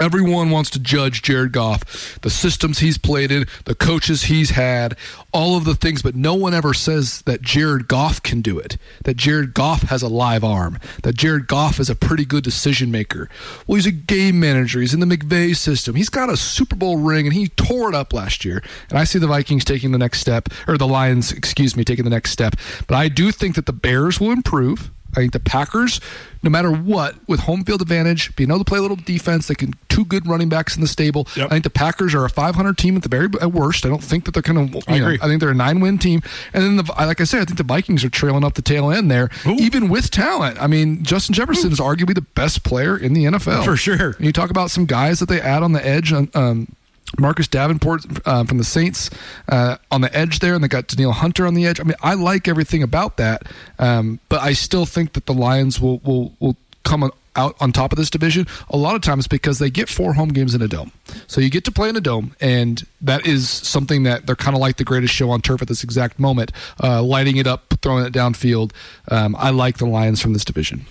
Everyone 0.00 0.50
wants 0.50 0.70
to 0.70 0.78
judge 0.78 1.22
Jared 1.22 1.52
Goff, 1.52 2.20
the 2.22 2.30
systems 2.30 2.78
he's 2.78 2.98
played 2.98 3.30
in, 3.30 3.46
the 3.64 3.74
coaches 3.74 4.24
he's 4.24 4.50
had, 4.50 4.96
all 5.32 5.56
of 5.56 5.64
the 5.64 5.74
things, 5.74 6.02
but 6.02 6.14
no 6.14 6.34
one 6.34 6.54
ever 6.54 6.74
says 6.74 7.22
that 7.22 7.42
Jared 7.42 7.88
Goff 7.88 8.22
can 8.22 8.40
do 8.40 8.58
it, 8.58 8.76
that 9.04 9.16
Jared 9.16 9.54
Goff 9.54 9.82
has 9.82 10.02
a 10.02 10.08
live 10.08 10.44
arm, 10.44 10.78
that 11.02 11.16
Jared 11.16 11.46
Goff 11.46 11.78
is 11.78 11.90
a 11.90 11.94
pretty 11.94 12.24
good 12.24 12.44
decision 12.44 12.90
maker. 12.90 13.28
Well, 13.66 13.76
he's 13.76 13.86
a 13.86 13.92
game 13.92 14.40
manager. 14.40 14.80
He's 14.80 14.94
in 14.94 15.00
the 15.00 15.06
McVay 15.06 15.54
system. 15.56 15.94
He's 15.94 16.08
got 16.08 16.30
a 16.30 16.36
Super 16.36 16.76
Bowl 16.76 16.98
ring, 16.98 17.26
and 17.26 17.34
he 17.34 17.48
tore 17.48 17.88
it 17.88 17.94
up 17.94 18.12
last 18.12 18.44
year. 18.44 18.62
And 18.90 18.98
I 18.98 19.04
see 19.04 19.18
the 19.18 19.26
Vikings 19.26 19.64
taking 19.64 19.92
the 19.92 19.98
next 19.98 20.20
step, 20.20 20.48
or 20.66 20.78
the 20.78 20.86
Lions, 20.86 21.32
excuse 21.32 21.76
me, 21.76 21.84
taking 21.84 22.04
the 22.04 22.10
next 22.10 22.30
step. 22.30 22.56
But 22.86 22.96
I 22.96 23.08
do 23.08 23.30
think 23.32 23.54
that 23.54 23.66
the 23.66 23.72
Bears 23.72 24.20
will 24.20 24.30
improve. 24.30 24.90
I 25.12 25.16
think 25.16 25.32
the 25.32 25.40
Packers, 25.40 26.00
no 26.42 26.50
matter 26.50 26.72
what, 26.72 27.16
with 27.28 27.40
home 27.40 27.64
field 27.64 27.82
advantage, 27.82 28.34
being 28.36 28.50
able 28.50 28.58
to 28.60 28.64
play 28.64 28.78
a 28.78 28.82
little 28.82 28.96
defense, 28.96 29.48
they 29.48 29.54
can 29.54 29.74
two 29.88 30.04
good 30.04 30.26
running 30.26 30.48
backs 30.48 30.74
in 30.74 30.80
the 30.80 30.88
stable. 30.88 31.28
Yep. 31.36 31.46
I 31.46 31.48
think 31.50 31.64
the 31.64 31.70
Packers 31.70 32.14
are 32.14 32.24
a 32.24 32.30
500 32.30 32.78
team 32.78 32.96
at 32.96 33.02
the 33.02 33.08
very 33.08 33.28
at 33.40 33.52
worst. 33.52 33.84
I 33.84 33.88
don't 33.88 34.02
think 34.02 34.24
that 34.24 34.32
they're 34.32 34.42
going 34.42 34.70
to. 34.70 34.82
I 34.90 34.98
know, 34.98 35.04
agree. 35.04 35.18
I 35.22 35.26
think 35.26 35.40
they're 35.40 35.50
a 35.50 35.54
nine 35.54 35.80
win 35.80 35.98
team. 35.98 36.22
And 36.54 36.64
then, 36.64 36.76
the, 36.76 36.92
like 36.92 37.20
I 37.20 37.24
said, 37.24 37.42
I 37.42 37.44
think 37.44 37.58
the 37.58 37.64
Vikings 37.64 38.04
are 38.04 38.10
trailing 38.10 38.44
up 38.44 38.54
the 38.54 38.62
tail 38.62 38.90
end 38.90 39.10
there, 39.10 39.30
Ooh. 39.46 39.54
even 39.56 39.88
with 39.88 40.10
talent. 40.10 40.60
I 40.60 40.66
mean, 40.66 41.02
Justin 41.04 41.34
Jefferson 41.34 41.70
is 41.72 41.78
arguably 41.78 42.14
the 42.14 42.22
best 42.22 42.64
player 42.64 42.96
in 42.96 43.12
the 43.12 43.24
NFL 43.24 43.64
For 43.64 43.76
sure. 43.76 44.12
And 44.12 44.26
you 44.26 44.32
talk 44.32 44.50
about 44.50 44.70
some 44.70 44.86
guys 44.86 45.20
that 45.20 45.28
they 45.28 45.40
add 45.40 45.62
on 45.62 45.72
the 45.72 45.86
edge. 45.86 46.12
Um, 46.12 46.74
Marcus 47.18 47.48
Davenport 47.48 48.04
uh, 48.26 48.44
from 48.44 48.58
the 48.58 48.64
Saints 48.64 49.10
uh, 49.48 49.76
on 49.90 50.00
the 50.00 50.14
edge 50.16 50.38
there, 50.38 50.54
and 50.54 50.62
they 50.62 50.68
got 50.68 50.86
Danielle 50.86 51.12
Hunter 51.12 51.46
on 51.46 51.54
the 51.54 51.66
edge. 51.66 51.80
I 51.80 51.84
mean, 51.84 51.96
I 52.02 52.14
like 52.14 52.48
everything 52.48 52.82
about 52.82 53.16
that, 53.18 53.42
um, 53.78 54.20
but 54.28 54.40
I 54.40 54.52
still 54.52 54.86
think 54.86 55.12
that 55.14 55.26
the 55.26 55.34
Lions 55.34 55.80
will 55.80 55.98
will 55.98 56.32
will 56.40 56.56
come 56.84 57.02
on, 57.04 57.10
out 57.36 57.56
on 57.60 57.72
top 57.72 57.92
of 57.92 57.98
this 57.98 58.10
division 58.10 58.46
a 58.70 58.76
lot 58.76 58.94
of 58.94 59.00
times 59.02 59.26
because 59.26 59.58
they 59.58 59.70
get 59.70 59.88
four 59.88 60.14
home 60.14 60.30
games 60.30 60.54
in 60.54 60.62
a 60.62 60.68
dome. 60.68 60.92
So 61.26 61.40
you 61.40 61.50
get 61.50 61.64
to 61.64 61.72
play 61.72 61.88
in 61.88 61.96
a 61.96 62.00
dome, 62.00 62.34
and 62.40 62.84
that 63.00 63.26
is 63.26 63.48
something 63.48 64.02
that 64.04 64.26
they're 64.26 64.36
kind 64.36 64.54
of 64.54 64.60
like 64.60 64.76
the 64.76 64.84
greatest 64.84 65.14
show 65.14 65.30
on 65.30 65.40
turf 65.40 65.62
at 65.62 65.68
this 65.68 65.84
exact 65.84 66.18
moment, 66.18 66.52
uh, 66.82 67.02
lighting 67.02 67.36
it 67.36 67.46
up, 67.46 67.74
throwing 67.82 68.04
it 68.04 68.12
downfield. 68.12 68.72
Um, 69.08 69.36
I 69.38 69.50
like 69.50 69.78
the 69.78 69.86
Lions 69.86 70.20
from 70.20 70.32
this 70.32 70.44
division. 70.44 70.86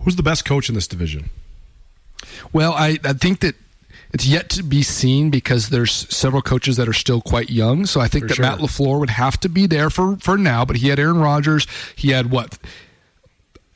Who's 0.00 0.16
the 0.16 0.22
best 0.22 0.44
coach 0.44 0.68
in 0.68 0.74
this 0.74 0.86
division? 0.86 1.30
Well, 2.52 2.72
I, 2.72 2.98
I 3.04 3.12
think 3.12 3.40
that 3.40 3.54
it's 4.12 4.26
yet 4.26 4.48
to 4.50 4.62
be 4.62 4.82
seen 4.82 5.30
because 5.30 5.68
there's 5.70 5.92
several 6.14 6.42
coaches 6.42 6.76
that 6.76 6.88
are 6.88 6.92
still 6.92 7.20
quite 7.20 7.50
young. 7.50 7.86
So 7.86 8.00
I 8.00 8.08
think 8.08 8.24
For 8.24 8.28
that 8.28 8.34
sure. 8.34 8.44
Matt 8.44 8.58
LaFleur 8.58 8.98
would 9.00 9.10
have 9.10 9.38
to 9.40 9.48
be 9.48 9.66
there 9.66 9.90
for, 9.90 10.16
for 10.16 10.38
now, 10.38 10.64
but 10.64 10.76
he 10.76 10.88
had 10.88 10.98
Aaron 10.98 11.18
Rodgers. 11.18 11.66
He 11.94 12.10
had 12.10 12.30
what? 12.30 12.58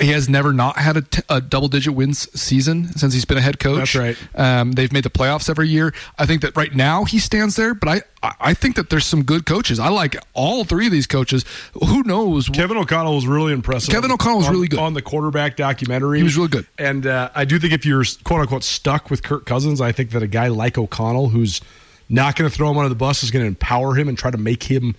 He 0.01 0.09
has 0.13 0.29
never 0.29 0.53
not 0.53 0.77
had 0.79 0.97
a, 0.97 1.03
t- 1.03 1.23
a 1.29 1.41
double 1.41 1.69
digit 1.69 1.95
wins 1.95 2.29
season 2.41 2.87
since 2.97 3.13
he's 3.15 3.25
been 3.25 3.37
a 3.39 3.41
head 3.43 3.59
coach. 3.61 3.79
That's 3.79 3.95
right. 3.95 4.17
Um, 4.35 4.73
they've 4.73 4.93
made 4.93 5.05
the 5.05 5.11
playoffs 5.11 5.51
every 5.51 5.69
year. 5.69 5.93
I 6.19 6.27
think 6.27 6.43
that 6.43 6.57
right 6.57 6.75
now 6.75 7.05
he 7.05 7.19
stands 7.19 7.57
there, 7.57 7.75
but 7.75 7.89
I, 8.23 8.33
I- 8.41 8.55
think 8.55 8.77
that 8.77 8.91
there's 8.91 9.07
some 9.07 9.23
good 9.25 9.47
coaches. 9.47 9.79
I 9.79 9.89
like 9.89 10.17
all 10.35 10.65
three 10.65 10.87
of 10.87 10.93
these 10.93 11.07
coaches. 11.07 11.45
Who 11.75 12.03
knows? 12.03 12.49
Kevin 12.49 12.77
O'Connell 12.77 13.15
was 13.15 13.27
really 13.27 13.53
impressive. 13.53 13.91
Kevin 13.93 14.11
O'Connell 14.11 14.39
was 14.39 14.47
on- 14.49 14.53
really 14.55 14.69
good. 14.69 14.79
on 14.79 14.95
the 14.95 15.03
quarterback 15.03 15.57
documentary. 15.57 16.19
He 16.19 16.25
was 16.25 16.37
really 16.37 16.49
good. 16.49 16.67
and 16.79 17.07
uh, 17.07 17.31
I 17.35 17.45
do 17.45 17.59
think 17.59 17.73
if 17.73 17.85
you're 17.87 18.05
quote 18.25 18.41
unquote 18.41 18.65
stuck 18.65 19.11
with 19.11 19.23
Kirk 19.23 19.47
Cousins, 19.47 19.81
I 19.81 19.93
think 19.93 20.11
that 20.11 20.23
a 20.23 20.27
guy 20.27 20.49
like 20.49 20.77
O'Connell, 20.79 21.29
who's 21.31 21.61
not 22.09 22.37
going 22.37 22.51
to 22.51 22.55
throw 22.57 22.71
him 22.71 22.77
under 22.79 22.89
the 22.89 22.95
bus, 22.95 23.23
is 23.23 23.31
going 23.31 23.43
to 23.45 23.47
empower 23.49 23.95
him 23.95 24.09
and 24.09 24.17
try 24.19 24.31
to 24.31 24.39
make 24.39 24.65
him. 24.65 24.95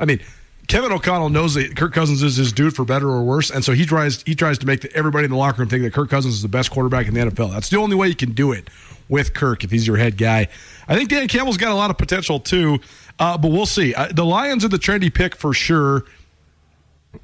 I 0.00 0.04
mean, 0.06 0.20
Kevin 0.66 0.92
O'Connell 0.92 1.28
knows 1.28 1.54
that 1.54 1.76
Kirk 1.76 1.92
Cousins 1.92 2.22
is 2.22 2.36
his 2.36 2.52
dude 2.52 2.74
for 2.74 2.84
better 2.84 3.08
or 3.08 3.22
worse, 3.22 3.50
and 3.50 3.64
so 3.64 3.72
he 3.72 3.84
tries 3.84 4.22
he 4.22 4.34
tries 4.34 4.58
to 4.58 4.66
make 4.66 4.80
the, 4.80 4.94
everybody 4.96 5.24
in 5.24 5.30
the 5.30 5.36
locker 5.36 5.58
room 5.58 5.68
think 5.68 5.82
that 5.82 5.92
Kirk 5.92 6.08
Cousins 6.10 6.34
is 6.34 6.42
the 6.42 6.48
best 6.48 6.70
quarterback 6.70 7.06
in 7.06 7.14
the 7.14 7.20
NFL. 7.20 7.50
That's 7.52 7.68
the 7.68 7.76
only 7.78 7.96
way 7.96 8.08
you 8.08 8.14
can 8.14 8.32
do 8.32 8.52
it 8.52 8.68
with 9.08 9.34
Kirk 9.34 9.64
if 9.64 9.70
he's 9.70 9.86
your 9.86 9.96
head 9.96 10.16
guy. 10.16 10.48
I 10.88 10.96
think 10.96 11.10
Dan 11.10 11.28
Campbell's 11.28 11.56
got 11.56 11.70
a 11.70 11.74
lot 11.74 11.90
of 11.90 11.98
potential 11.98 12.40
too, 12.40 12.80
uh, 13.18 13.36
but 13.36 13.50
we'll 13.50 13.66
see. 13.66 13.94
Uh, 13.94 14.08
the 14.08 14.24
Lions 14.24 14.64
are 14.64 14.68
the 14.68 14.78
trendy 14.78 15.12
pick 15.12 15.34
for 15.34 15.52
sure. 15.52 16.04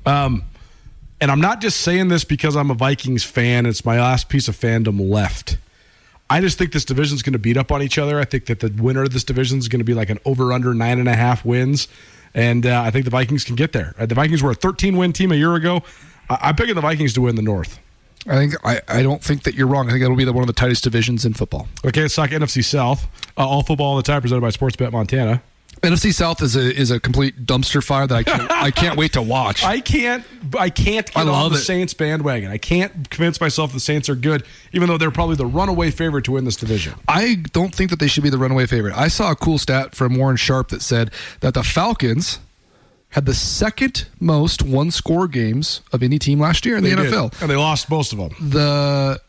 Um, 0.07 0.45
and 1.21 1.31
I'm 1.31 1.41
not 1.41 1.61
just 1.61 1.81
saying 1.81 2.09
this 2.09 2.25
because 2.25 2.57
I'm 2.57 2.71
a 2.71 2.75
Vikings 2.75 3.25
fan. 3.25 3.67
It's 3.67 3.85
my 3.85 4.01
last 4.01 4.29
piece 4.29 4.49
of 4.49 4.57
fandom 4.57 5.11
left. 5.11 5.59
I 6.31 6.41
just 6.41 6.59
think 6.59 6.73
this 6.73 6.85
division's 6.85 7.23
going 7.23 7.33
to 7.33 7.39
beat 7.39 7.57
up 7.57 7.73
on 7.73 7.83
each 7.83 7.99
other. 7.99 8.21
I 8.21 8.25
think 8.25 8.47
that 8.47 8.61
the 8.61 8.71
winner 8.71 9.03
of 9.03 9.13
this 9.13 9.25
division 9.25 9.59
is 9.59 9.69
going 9.69 9.81
to 9.81 9.85
be 9.85 9.95
like 9.95 10.11
an 10.11 10.19
over 10.25 10.53
under 10.53 10.73
nine 10.73 10.99
and 10.99 11.09
a 11.09 11.17
half 11.17 11.45
wins, 11.45 11.89
and 12.35 12.65
uh, 12.67 12.83
I 12.83 12.91
think 12.91 13.05
the 13.05 13.11
Vikings 13.11 13.45
can 13.45 13.57
get 13.57 13.73
there. 13.73 13.95
Uh, 13.99 14.07
The 14.07 14.15
Vikings 14.15 14.43
were 14.43 14.51
a 14.51 14.55
13 14.55 14.97
win 14.97 15.13
team 15.13 15.33
a 15.33 15.37
year 15.37 15.55
ago. 15.55 15.83
I- 16.29 16.39
I'm 16.43 16.57
picking 16.57 16.75
the 16.75 16.81
Vikings 16.81 17.13
to 17.15 17.21
win 17.23 17.37
the 17.37 17.43
North. 17.43 17.79
I 18.27 18.35
think 18.35 18.55
I, 18.65 18.81
I 18.87 19.03
don't 19.03 19.23
think 19.25 19.45
that 19.45 19.55
you're 19.55 19.67
wrong. 19.67 19.89
I 19.89 19.93
think 19.93 20.03
it'll 20.05 20.15
be 20.17 20.25
the, 20.25 20.33
one 20.35 20.43
of 20.43 20.47
the 20.47 20.53
tightest 20.53 20.85
divisions 20.85 21.25
in 21.25 21.33
football. 21.33 21.69
Okay, 21.87 22.03
let's 22.03 22.15
talk 22.15 22.31
NFC 22.31 22.63
South. 22.63 23.07
Uh, 23.37 23.47
all 23.49 23.63
football 23.63 23.87
all 23.93 23.97
the 23.97 24.03
time, 24.03 24.21
presented 24.21 24.43
by 24.43 24.51
Sportsbet 24.51 24.93
Montana. 24.93 25.43
NFC 25.83 26.13
South 26.13 26.43
is 26.43 26.57
a 26.57 26.75
is 26.75 26.91
a 26.91 27.01
complete 27.01 27.47
dumpster 27.47 27.83
fire 27.83 28.07
that 28.07 28.15
I 28.15 28.23
can't, 28.23 28.51
I 28.51 28.71
can't 28.71 28.99
wait 28.99 29.15
to 29.15 29.23
watch. 29.23 29.65
I 29.65 29.81
can't. 29.81 30.25
I 30.59 30.69
can't 30.69 31.07
get 31.07 31.17
I 31.17 31.29
on 31.29 31.51
the 31.53 31.57
it. 31.59 31.61
Saints 31.63 31.95
bandwagon. 31.95 32.51
I 32.51 32.59
can't 32.59 33.09
convince 33.09 33.41
myself 33.41 33.73
the 33.73 33.81
Saints 33.81 34.09
are 34.09 34.15
good, 34.15 34.45
even 34.73 34.89
though 34.89 34.99
they're 34.99 35.11
probably 35.11 35.37
the 35.37 35.47
runaway 35.47 35.91
favorite 35.91 36.25
to 36.27 36.33
win 36.33 36.45
this 36.45 36.57
division. 36.57 36.95
I 37.09 37.37
don't 37.53 37.75
think 37.75 37.91
that 37.91 37.99
they 37.99 38.09
should 38.09 38.23
be 38.25 38.31
the 38.31 38.39
runaway 38.39 38.67
favorite. 38.67 38.95
I 38.97 39.09
saw 39.09 39.31
a 39.31 39.37
cool 39.37 39.59
stat 39.59 39.95
from 39.95 40.17
Warren 40.17 40.37
Sharp 40.37 40.69
that 40.69 40.83
said 40.83 41.11
that 41.41 41.55
the 41.55 41.63
Falcons 41.63 42.41
had 43.11 43.27
the 43.27 43.35
second 43.35 44.07
most 44.21 44.63
one 44.63 44.91
score 44.91 45.27
games 45.29 45.81
of 45.93 46.03
any 46.03 46.19
team 46.19 46.39
last 46.41 46.65
year 46.67 46.77
in 46.77 46.85
the 46.85 46.91
They 46.95 47.03
did. 47.03 47.13
NFL. 47.13 47.41
and 47.43 47.51
they 47.51 47.57
lost 47.57 47.91
most 47.91 48.13
of 48.13 48.19
them. 48.19 48.31
The 48.41 49.21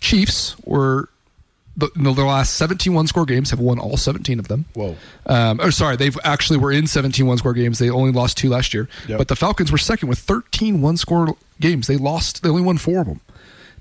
Chiefs 0.00 0.56
were 0.64 1.08
the, 1.78 1.90
their 1.94 2.24
last 2.24 2.54
17 2.56 2.92
one 2.92 3.06
score 3.06 3.24
games 3.24 3.50
have 3.50 3.60
won 3.60 3.78
all 3.78 3.96
17 3.96 4.38
of 4.38 4.48
them. 4.48 4.64
Whoa. 4.74 4.96
Um, 5.26 5.60
or 5.60 5.70
sorry, 5.70 5.96
they've 5.96 6.16
actually 6.24 6.58
were 6.58 6.72
in 6.72 6.86
17 6.86 7.24
one 7.26 7.38
score 7.38 7.52
games. 7.52 7.78
They 7.78 7.88
only 7.88 8.10
lost 8.10 8.36
two 8.36 8.48
last 8.50 8.74
year. 8.74 8.88
Yep. 9.06 9.18
But 9.18 9.28
the 9.28 9.36
Falcons 9.36 9.70
were 9.70 9.78
second 9.78 10.08
with 10.08 10.18
13 10.18 10.82
one 10.82 10.96
score 10.96 11.36
games. 11.60 11.86
They 11.86 11.96
lost. 11.96 12.42
They 12.42 12.48
only 12.48 12.62
won 12.62 12.78
four 12.78 13.00
of 13.00 13.06
them. 13.06 13.20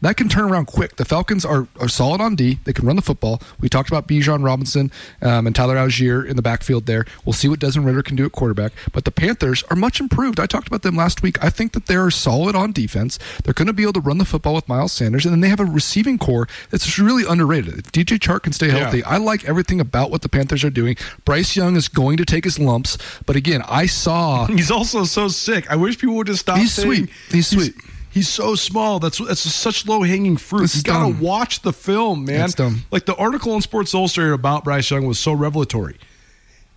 That 0.02 0.18
can 0.18 0.30
turn 0.30 0.46
around 0.46 0.68
quick. 0.68 0.96
The 0.98 1.06
Falcons 1.06 1.44
are, 1.46 1.68
are 1.80 1.88
solid 1.90 2.22
on 2.22 2.36
D. 2.36 2.60
They 2.66 2.74
can 2.74 2.86
run 2.86 2.96
the 2.96 3.02
football. 3.02 3.42
We 3.60 3.70
talked 3.70 3.90
about 3.90 4.08
Bijan 4.08 4.44
Robinson 4.44 4.92
um, 5.22 5.48
and 5.48 5.56
Tyler 5.56 5.76
Allgeier 5.76 6.26
in 6.28 6.36
the 6.36 6.42
backfield 6.42 6.86
there. 6.86 7.06
We'll 7.26 7.34
see 7.34 7.48
what 7.48 7.60
Desmond 7.60 7.88
Ridder 7.88 8.04
can 8.04 8.16
do 8.16 8.26
at 8.26 8.32
quarterback. 8.32 8.74
But 8.94 9.06
the 9.06 9.12
Panthers 9.12 9.64
are 9.70 9.76
much 9.76 10.00
improved. 10.00 10.40
I 10.40 10.46
talked 10.46 10.68
about 10.68 10.82
them 10.84 10.96
last 10.96 11.22
week. 11.24 11.44
I 11.44 11.50
think 11.50 11.74
that 11.74 11.88
they're 11.88 12.12
solid 12.12 12.56
on 12.56 12.72
defense. 12.72 13.18
They're 13.44 13.54
going 13.54 13.68
to 13.68 13.74
be 13.74 13.84
able 13.84 13.94
to 13.94 14.00
run 14.02 14.18
the 14.18 14.26
football 14.26 14.54
with 14.54 14.68
Miles 14.70 14.92
Sanders. 14.94 15.26
And 15.26 15.34
then 15.34 15.42
they 15.42 15.50
have 15.50 15.60
a 15.60 15.66
receiving 15.66 16.18
corps 16.18 16.48
that's 16.70 16.98
really 17.00 17.24
underrated. 17.28 17.80
If 17.80 17.92
DJ 17.92 18.18
Chark 18.20 18.44
can 18.44 18.54
stay 18.54 18.70
healthy, 18.70 19.00
Yeah. 19.00 19.10
I 19.10 19.18
like 19.18 19.46
everything 19.46 19.80
about 19.80 20.12
what 20.12 20.22
the 20.22 20.30
Panthers 20.30 20.64
are 20.64 20.70
doing. 20.70 20.96
Bryce 21.26 21.56
Young 21.56 21.76
is 21.76 21.88
going 21.88 22.18
to 22.18 22.26
take 22.26 22.44
his 22.44 22.60
lumps. 22.60 22.98
But 23.26 23.36
again, 23.36 23.62
I 23.68 23.86
saw. 23.88 24.46
He's 24.58 24.72
also 24.72 25.04
so 25.06 25.28
sick. 25.28 25.70
I 25.72 25.76
wish 25.76 25.98
people 25.98 26.16
would 26.18 26.28
just 26.28 26.42
stop. 26.42 26.58
He's 26.60 26.74
saying- 26.74 26.88
sweet. 26.88 27.10
He's 27.32 27.48
sweet. 27.48 27.74
He's 28.18 28.30
so 28.30 28.56
small. 28.56 28.98
That's 28.98 29.20
that's 29.20 29.42
such 29.42 29.86
low 29.86 30.02
hanging 30.02 30.38
fruit. 30.38 30.64
It's 30.64 30.78
You 30.78 30.82
got 30.82 31.06
to 31.06 31.24
watch 31.24 31.62
the 31.62 31.72
film, 31.72 32.26
man. 32.26 32.50
Like 32.90 33.06
the 33.06 33.16
article 33.16 33.54
in 33.54 33.62
Sports 33.62 33.94
Illustrated 33.94 34.34
about 34.34 34.64
Bryce 34.64 34.90
Young 34.90 35.06
was 35.06 35.20
so 35.20 35.34
revelatory. 35.34 36.00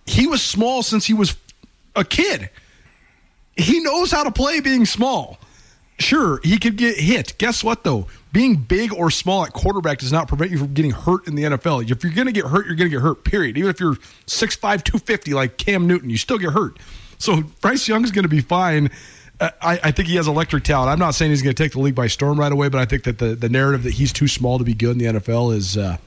He 0.05 0.27
was 0.27 0.43
small 0.43 0.83
since 0.83 1.07
he 1.07 1.15
was 1.15 1.35
a 1.95 2.05
kid. 2.05 2.51
He 3.57 3.79
knows 3.79 4.11
how 4.11 4.23
to 4.23 4.29
play 4.29 4.59
being 4.59 4.85
small. 4.85 5.39
Sure, 5.97 6.39
he 6.43 6.59
could 6.59 6.75
get 6.75 6.99
hit. 6.99 7.35
Guess 7.39 7.63
what 7.63 7.83
though? 7.83 8.05
Being 8.31 8.57
big 8.57 8.93
or 8.93 9.09
small 9.09 9.43
at 9.43 9.51
quarterback 9.51 9.97
does 9.97 10.11
not 10.11 10.27
prevent 10.27 10.51
you 10.51 10.59
from 10.59 10.75
getting 10.75 10.91
hurt 10.91 11.27
in 11.27 11.33
the 11.33 11.41
NFL. 11.41 11.89
If 11.89 12.03
you're 12.03 12.13
going 12.13 12.27
to 12.27 12.31
get 12.31 12.45
hurt, 12.45 12.67
you're 12.67 12.75
going 12.75 12.91
to 12.91 12.95
get 12.95 13.01
hurt. 13.01 13.23
Period. 13.23 13.57
Even 13.57 13.71
if 13.71 13.79
you're 13.79 13.95
6'5", 14.27 14.59
250 14.83 15.33
like 15.33 15.57
Cam 15.57 15.87
Newton, 15.87 16.11
you 16.11 16.17
still 16.17 16.37
get 16.37 16.51
hurt. 16.51 16.77
So 17.17 17.41
Bryce 17.61 17.87
Young's 17.87 18.11
going 18.11 18.25
to 18.25 18.29
be 18.29 18.41
fine. 18.41 18.91
Uh, 19.41 19.49
I, 19.59 19.79
I 19.85 19.91
think 19.91 20.07
he 20.07 20.15
has 20.17 20.27
electric 20.27 20.63
talent. 20.63 20.91
I'm 20.91 20.99
not 20.99 21.15
saying 21.15 21.31
he's 21.31 21.41
going 21.41 21.55
to 21.55 21.63
take 21.63 21.71
the 21.71 21.79
league 21.79 21.95
by 21.95 22.05
storm 22.07 22.39
right 22.39 22.51
away, 22.51 22.69
but 22.69 22.79
I 22.79 22.85
think 22.85 23.03
that 23.05 23.17
the, 23.17 23.35
the 23.35 23.49
narrative 23.49 23.83
that 23.83 23.93
he's 23.93 24.13
too 24.13 24.27
small 24.27 24.59
to 24.59 24.63
be 24.63 24.75
good 24.75 24.91
in 24.91 24.97
the 24.99 25.19
NFL 25.19 25.55
is 25.55 25.77
uh, 25.77 25.97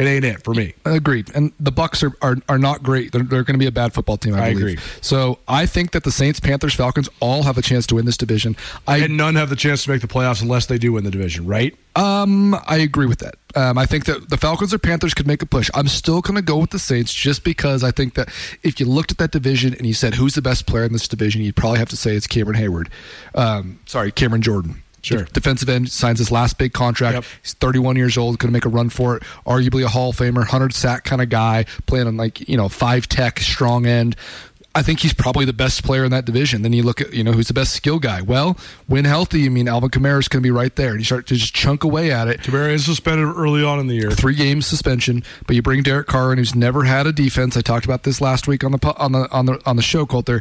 it 0.00 0.08
ain't 0.08 0.24
it 0.24 0.42
for 0.44 0.54
me. 0.54 0.74
Agreed. 0.84 1.30
And 1.34 1.52
the 1.60 1.72
Bucs 1.72 2.02
are, 2.02 2.16
are, 2.22 2.36
are 2.48 2.58
not 2.58 2.82
great. 2.82 3.12
They're, 3.12 3.22
they're 3.22 3.44
going 3.44 3.54
to 3.54 3.58
be 3.58 3.66
a 3.66 3.72
bad 3.72 3.92
football 3.92 4.16
team. 4.16 4.34
I, 4.34 4.46
I 4.46 4.54
believe. 4.54 4.78
agree. 4.78 4.78
So 5.00 5.38
I 5.46 5.66
think 5.66 5.92
that 5.92 6.04
the 6.04 6.10
Saints, 6.10 6.40
Panthers, 6.40 6.74
Falcons 6.74 7.08
all 7.20 7.42
have 7.42 7.58
a 7.58 7.62
chance 7.62 7.86
to 7.88 7.96
win 7.96 8.06
this 8.06 8.16
division. 8.16 8.56
I 8.88 8.98
And 8.98 9.16
none 9.16 9.34
have 9.34 9.50
the 9.50 9.56
chance 9.56 9.84
to 9.84 9.90
make 9.90 10.00
the 10.00 10.08
playoffs 10.08 10.42
unless 10.42 10.66
they 10.66 10.78
do 10.78 10.92
win 10.92 11.04
the 11.04 11.10
division, 11.10 11.46
right? 11.46 11.76
um 11.96 12.54
I 12.68 12.76
agree 12.76 13.06
with 13.06 13.18
that. 13.18 13.34
Um, 13.56 13.76
I 13.76 13.84
think 13.84 14.04
that 14.04 14.30
the 14.30 14.36
Falcons 14.36 14.72
or 14.72 14.78
Panthers 14.78 15.12
could 15.12 15.26
make 15.26 15.42
a 15.42 15.46
push. 15.46 15.68
I'm 15.74 15.88
still 15.88 16.20
going 16.20 16.36
to 16.36 16.42
go 16.42 16.56
with 16.58 16.70
the 16.70 16.78
Saints 16.78 17.12
just 17.12 17.42
because 17.42 17.82
I 17.82 17.90
think 17.90 18.14
that 18.14 18.28
if 18.62 18.78
you 18.78 18.86
looked 18.86 19.10
at 19.10 19.18
that 19.18 19.32
division 19.32 19.74
and 19.74 19.84
you 19.84 19.92
said 19.92 20.14
who's 20.14 20.34
the 20.34 20.42
best 20.42 20.68
player 20.68 20.84
in 20.84 20.92
this 20.92 21.08
division, 21.08 21.42
you'd 21.42 21.56
probably 21.56 21.80
have 21.80 21.88
to 21.88 21.96
say 21.96 22.14
it's 22.14 22.28
Cameron 22.28 22.56
Heyward. 22.56 22.88
Um, 23.34 23.80
sorry, 23.86 24.12
Cameron 24.12 24.42
Jordan. 24.42 24.82
Sure. 25.02 25.24
De- 25.24 25.32
defensive 25.32 25.68
end 25.68 25.90
signs 25.90 26.18
his 26.18 26.30
last 26.30 26.58
big 26.58 26.72
contract. 26.72 27.14
Yep. 27.14 27.24
He's 27.42 27.54
31 27.54 27.96
years 27.96 28.18
old, 28.18 28.38
going 28.38 28.48
to 28.48 28.52
make 28.52 28.64
a 28.64 28.68
run 28.68 28.90
for 28.90 29.16
it. 29.16 29.22
Arguably 29.46 29.84
a 29.84 29.88
Hall 29.88 30.10
of 30.10 30.16
Famer, 30.16 30.36
100 30.36 30.74
sack 30.74 31.04
kind 31.04 31.22
of 31.22 31.28
guy, 31.28 31.64
playing 31.86 32.06
on 32.06 32.16
like 32.16 32.48
you 32.48 32.56
know 32.56 32.68
five 32.68 33.08
tech, 33.08 33.40
strong 33.40 33.86
end. 33.86 34.16
I 34.72 34.82
think 34.82 35.00
he's 35.00 35.12
probably 35.12 35.44
the 35.44 35.52
best 35.52 35.82
player 35.82 36.04
in 36.04 36.12
that 36.12 36.24
division. 36.24 36.62
Then 36.62 36.72
you 36.72 36.84
look 36.84 37.00
at 37.00 37.12
you 37.12 37.24
know 37.24 37.32
who's 37.32 37.48
the 37.48 37.54
best 37.54 37.72
skill 37.72 37.98
guy. 37.98 38.20
Well, 38.22 38.56
when 38.86 39.04
healthy, 39.04 39.46
I 39.46 39.48
mean 39.48 39.66
Alvin 39.66 39.90
Kamara's 39.90 40.28
going 40.28 40.42
to 40.42 40.46
be 40.46 40.52
right 40.52 40.74
there, 40.76 40.90
and 40.90 41.00
you 41.00 41.04
start 41.04 41.26
to 41.28 41.34
just 41.34 41.54
chunk 41.54 41.82
away 41.82 42.12
at 42.12 42.28
it. 42.28 42.40
Kamara 42.40 42.70
is 42.70 42.84
suspended 42.84 43.26
early 43.26 43.64
on 43.64 43.80
in 43.80 43.88
the 43.88 43.96
year. 43.96 44.12
Three 44.12 44.36
games 44.36 44.66
suspension, 44.66 45.24
but 45.46 45.56
you 45.56 45.62
bring 45.62 45.82
Derek 45.82 46.06
Carr 46.06 46.32
in, 46.32 46.38
who's 46.38 46.54
never 46.54 46.84
had 46.84 47.08
a 47.08 47.12
defense. 47.12 47.56
I 47.56 47.62
talked 47.62 47.84
about 47.84 48.04
this 48.04 48.20
last 48.20 48.46
week 48.46 48.62
on 48.62 48.70
the 48.70 48.94
on 48.96 49.10
the 49.10 49.28
on 49.32 49.46
the 49.46 49.60
on 49.66 49.74
the 49.74 49.82
show, 49.82 50.06
Colter. 50.06 50.40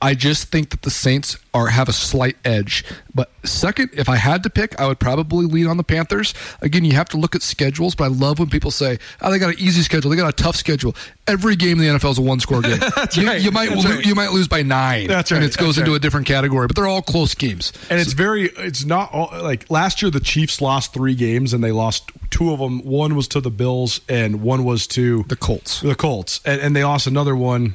I 0.00 0.14
just 0.14 0.50
think 0.50 0.70
that 0.70 0.82
the 0.82 0.90
Saints 0.90 1.38
are 1.54 1.68
have 1.68 1.88
a 1.88 1.92
slight 1.92 2.36
edge. 2.44 2.84
But 3.14 3.30
second, 3.44 3.90
if 3.94 4.10
I 4.10 4.16
had 4.16 4.42
to 4.42 4.50
pick, 4.50 4.78
I 4.78 4.86
would 4.86 4.98
probably 4.98 5.46
lean 5.46 5.66
on 5.66 5.78
the 5.78 5.84
Panthers. 5.84 6.34
Again, 6.60 6.84
you 6.84 6.92
have 6.92 7.08
to 7.10 7.16
look 7.16 7.34
at 7.34 7.40
schedules, 7.40 7.94
but 7.94 8.04
I 8.04 8.08
love 8.08 8.38
when 8.38 8.50
people 8.50 8.70
say, 8.70 8.98
"Oh, 9.22 9.30
they 9.30 9.38
got 9.38 9.54
an 9.54 9.58
easy 9.58 9.80
schedule. 9.80 10.10
They 10.10 10.16
got 10.16 10.28
a 10.28 10.42
tough 10.42 10.56
schedule." 10.56 10.94
Every 11.26 11.56
game 11.56 11.80
in 11.80 11.86
the 11.86 11.98
NFL 11.98 12.10
is 12.10 12.18
a 12.18 12.22
one-score 12.22 12.60
game. 12.60 12.78
you, 13.14 13.26
right. 13.26 13.40
you, 13.40 13.50
might 13.50 13.70
That's 13.70 13.84
lo- 13.84 13.90
right. 13.96 14.04
you 14.04 14.14
might 14.14 14.32
lose 14.32 14.48
by 14.48 14.62
nine. 14.62 15.08
That's 15.08 15.32
right. 15.32 15.38
and 15.38 15.44
right. 15.44 15.54
it 15.54 15.58
goes 15.58 15.76
That's 15.76 15.78
into 15.78 15.94
a 15.94 15.98
different 15.98 16.26
category, 16.26 16.66
but 16.66 16.76
they're 16.76 16.86
all 16.86 17.02
close 17.02 17.34
games. 17.34 17.72
And 17.90 17.98
it's 17.98 18.12
very, 18.12 18.50
it's 18.58 18.84
not 18.84 19.12
all, 19.12 19.30
like 19.42 19.68
last 19.70 20.02
year 20.02 20.10
the 20.10 20.20
Chiefs 20.20 20.60
lost 20.60 20.92
three 20.92 21.14
games 21.14 21.52
and 21.52 21.64
they 21.64 21.72
lost 21.72 22.12
two 22.30 22.52
of 22.52 22.60
them. 22.60 22.80
One 22.84 23.16
was 23.16 23.26
to 23.28 23.40
the 23.40 23.50
Bills 23.50 24.02
and 24.08 24.42
one 24.42 24.64
was 24.64 24.86
to 24.88 25.24
The 25.24 25.36
Colts. 25.36 25.80
The 25.80 25.94
Colts. 25.96 26.40
And, 26.44 26.60
and 26.60 26.76
they 26.76 26.84
lost 26.84 27.06
another 27.06 27.34
one 27.34 27.74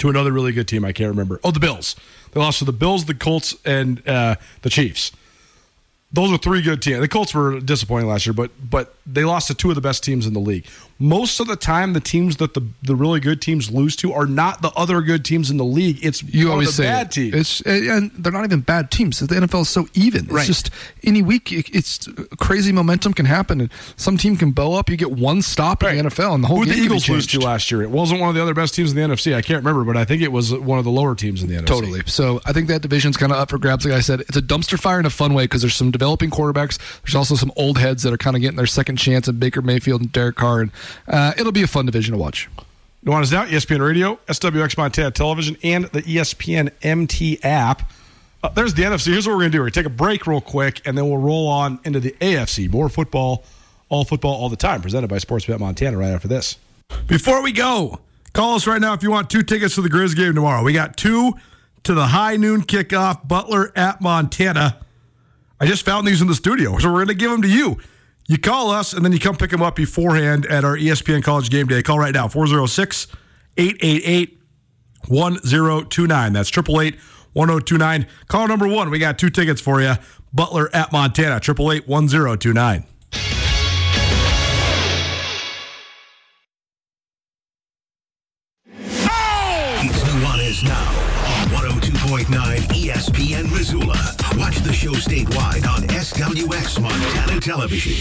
to 0.00 0.08
another 0.08 0.32
really 0.32 0.52
good 0.52 0.68
team. 0.68 0.84
I 0.84 0.92
can't 0.92 1.10
remember. 1.10 1.40
Oh, 1.44 1.50
the 1.50 1.60
Bills. 1.60 1.96
They 2.32 2.40
lost 2.40 2.58
to 2.58 2.64
the 2.64 2.72
Bills, 2.72 3.04
the 3.06 3.14
Colts, 3.14 3.56
and 3.64 4.06
uh, 4.08 4.36
the 4.62 4.70
Chiefs. 4.70 5.12
Those 6.12 6.32
are 6.32 6.38
three 6.38 6.60
good 6.60 6.82
teams. 6.82 7.00
The 7.00 7.08
Colts 7.08 7.34
were 7.34 7.60
disappointing 7.60 8.08
last 8.08 8.26
year, 8.26 8.32
but 8.32 8.50
but 8.68 8.94
they 9.06 9.24
lost 9.24 9.46
to 9.48 9.54
two 9.54 9.68
of 9.68 9.76
the 9.76 9.80
best 9.80 10.02
teams 10.02 10.26
in 10.26 10.32
the 10.32 10.40
league. 10.40 10.66
Most 11.02 11.40
of 11.40 11.46
the 11.46 11.56
time, 11.56 11.94
the 11.94 12.00
teams 12.00 12.36
that 12.36 12.52
the, 12.52 12.60
the 12.82 12.94
really 12.94 13.20
good 13.20 13.40
teams 13.40 13.70
lose 13.70 13.96
to 13.96 14.12
are 14.12 14.26
not 14.26 14.60
the 14.60 14.70
other 14.76 15.00
good 15.00 15.24
teams 15.24 15.50
in 15.50 15.56
the 15.56 15.64
league. 15.64 15.98
It's 16.04 16.22
You 16.22 16.52
always 16.52 16.68
the 16.68 16.72
say 16.74 16.84
bad 16.84 17.10
teams. 17.10 17.34
It's 17.34 17.60
and 17.62 18.10
they're 18.18 18.30
not 18.30 18.44
even 18.44 18.60
bad 18.60 18.90
teams. 18.90 19.18
The 19.18 19.26
NFL 19.34 19.62
is 19.62 19.70
so 19.70 19.88
even. 19.94 20.24
It's 20.26 20.32
Right. 20.32 20.46
just 20.46 20.68
any 21.02 21.22
week 21.22 21.50
it's 21.52 22.06
uh, 22.06 22.24
crazy 22.38 22.70
momentum 22.70 23.14
can 23.14 23.24
happen, 23.24 23.62
and 23.62 23.70
some 23.96 24.18
team 24.18 24.36
can 24.36 24.50
bow 24.50 24.74
up. 24.74 24.90
You 24.90 24.96
get 24.98 25.10
one 25.10 25.40
stop 25.40 25.82
in 25.82 25.96
the 25.96 26.10
NFL, 26.10 26.34
and 26.34 26.44
the 26.44 26.48
whole 26.48 26.58
Who 26.58 26.66
game 26.66 26.76
the 26.76 26.82
Eagles 26.82 27.08
lose 27.08 27.26
to 27.28 27.40
last 27.40 27.70
year? 27.70 27.82
It 27.82 27.90
wasn't 27.90 28.20
one 28.20 28.28
of 28.28 28.34
the 28.34 28.42
other 28.42 28.52
best 28.54 28.74
teams 28.74 28.92
in 28.92 28.96
the 28.96 29.02
NFC. 29.14 29.34
I 29.34 29.40
can't 29.40 29.64
remember, 29.64 29.84
but 29.84 29.96
I 29.96 30.04
think 30.04 30.20
it 30.20 30.30
was 30.30 30.52
one 30.52 30.78
of 30.78 30.84
the 30.84 30.90
lower 30.90 31.14
teams 31.14 31.42
in 31.42 31.48
the 31.48 31.54
NFC. 31.56 31.66
Totally. 31.66 32.02
So 32.04 32.40
I 32.44 32.52
think 32.52 32.68
that 32.68 32.82
division's 32.82 33.16
kind 33.16 33.32
of 33.32 33.38
up 33.38 33.48
for 33.48 33.58
grabs. 33.58 33.86
Like 33.86 33.94
I 33.94 34.00
said, 34.00 34.20
it's 34.20 34.36
a 34.36 34.42
dumpster 34.42 34.78
fire 34.78 35.00
in 35.00 35.06
a 35.06 35.10
fun 35.10 35.32
way 35.32 35.44
because 35.44 35.62
there's 35.62 35.74
some 35.74 35.90
developing 35.90 36.30
quarterbacks. 36.30 36.78
There's 37.04 37.14
also 37.14 37.36
some 37.36 37.52
old 37.56 37.78
heads 37.78 38.02
that 38.02 38.12
are 38.12 38.18
kind 38.18 38.36
of 38.36 38.42
getting 38.42 38.56
their 38.58 38.66
second 38.66 38.96
chance 38.96 39.28
at 39.28 39.40
Baker 39.40 39.62
Mayfield 39.62 40.02
and 40.02 40.12
Derek 40.12 40.36
Carr, 40.36 40.60
and 40.60 40.70
uh, 41.08 41.32
it'll 41.36 41.52
be 41.52 41.62
a 41.62 41.66
fun 41.66 41.86
division 41.86 42.12
to 42.12 42.18
watch. 42.18 42.48
Nuanez 43.04 43.32
now 43.32 43.46
ESPN 43.46 43.80
Radio, 43.80 44.16
SWX 44.28 44.76
Montana 44.76 45.10
Television, 45.10 45.56
and 45.62 45.86
the 45.86 46.02
ESPN 46.02 46.70
MT 46.82 47.42
app. 47.42 47.90
Uh, 48.42 48.48
there's 48.50 48.74
the 48.74 48.82
NFC. 48.82 49.06
Here's 49.06 49.26
what 49.26 49.34
we're 49.34 49.40
going 49.40 49.52
to 49.52 49.56
do. 49.56 49.60
We're 49.60 49.70
going 49.70 49.72
to 49.72 49.80
take 49.80 49.86
a 49.86 49.90
break 49.90 50.26
real 50.26 50.40
quick, 50.40 50.86
and 50.86 50.96
then 50.96 51.08
we'll 51.08 51.18
roll 51.18 51.48
on 51.48 51.80
into 51.84 52.00
the 52.00 52.12
AFC. 52.20 52.70
More 52.70 52.88
football, 52.88 53.44
all 53.88 54.04
football, 54.04 54.34
all 54.34 54.48
the 54.48 54.56
time. 54.56 54.82
Presented 54.82 55.08
by 55.08 55.16
Sportsbet 55.16 55.58
Montana 55.60 55.96
right 55.96 56.10
after 56.10 56.28
this. 56.28 56.58
Before 57.06 57.42
we 57.42 57.52
go, 57.52 58.00
call 58.32 58.56
us 58.56 58.66
right 58.66 58.80
now 58.80 58.92
if 58.92 59.02
you 59.02 59.10
want 59.10 59.30
two 59.30 59.42
tickets 59.42 59.74
to 59.76 59.82
the 59.82 59.88
Grizz 59.90 60.14
game 60.14 60.34
tomorrow. 60.34 60.62
We 60.62 60.72
got 60.72 60.96
two 60.96 61.32
to 61.84 61.94
the 61.94 62.06
high 62.06 62.36
noon 62.36 62.62
kickoff, 62.62 63.26
Butler 63.26 63.72
at 63.76 64.00
Montana. 64.00 64.78
I 65.58 65.66
just 65.66 65.84
found 65.84 66.06
these 66.06 66.20
in 66.20 66.28
the 66.28 66.34
studio, 66.34 66.78
so 66.78 66.88
we're 66.88 67.04
going 67.04 67.08
to 67.08 67.14
give 67.14 67.30
them 67.30 67.42
to 67.42 67.48
you. 67.48 67.78
You 68.30 68.38
call 68.38 68.70
us, 68.70 68.92
and 68.92 69.04
then 69.04 69.10
you 69.10 69.18
come 69.18 69.34
pick 69.34 69.50
them 69.50 69.60
up 69.60 69.74
beforehand 69.74 70.46
at 70.46 70.64
our 70.64 70.76
ESPN 70.76 71.20
College 71.20 71.50
Game 71.50 71.66
Day. 71.66 71.82
Call 71.82 71.98
right 71.98 72.14
now, 72.14 72.28
406 72.28 73.08
888 73.56 74.38
1029. 75.08 76.32
That's 76.32 76.48
888 76.48 77.00
1029. 77.32 78.06
Call 78.28 78.46
number 78.46 78.68
one. 78.68 78.88
We 78.88 79.00
got 79.00 79.18
two 79.18 79.30
tickets 79.30 79.60
for 79.60 79.82
you. 79.82 79.94
Butler 80.32 80.70
at 80.72 80.92
Montana, 80.92 81.38
888 81.38 81.88
1029. 81.88 83.49
ESPN 93.00 93.50
Missoula. 93.50 93.96
Watch 94.36 94.58
the 94.58 94.74
show 94.74 94.90
statewide 94.90 95.66
on 95.66 95.84
SWX 95.88 96.82
Montana 96.82 97.40
Television. 97.40 97.94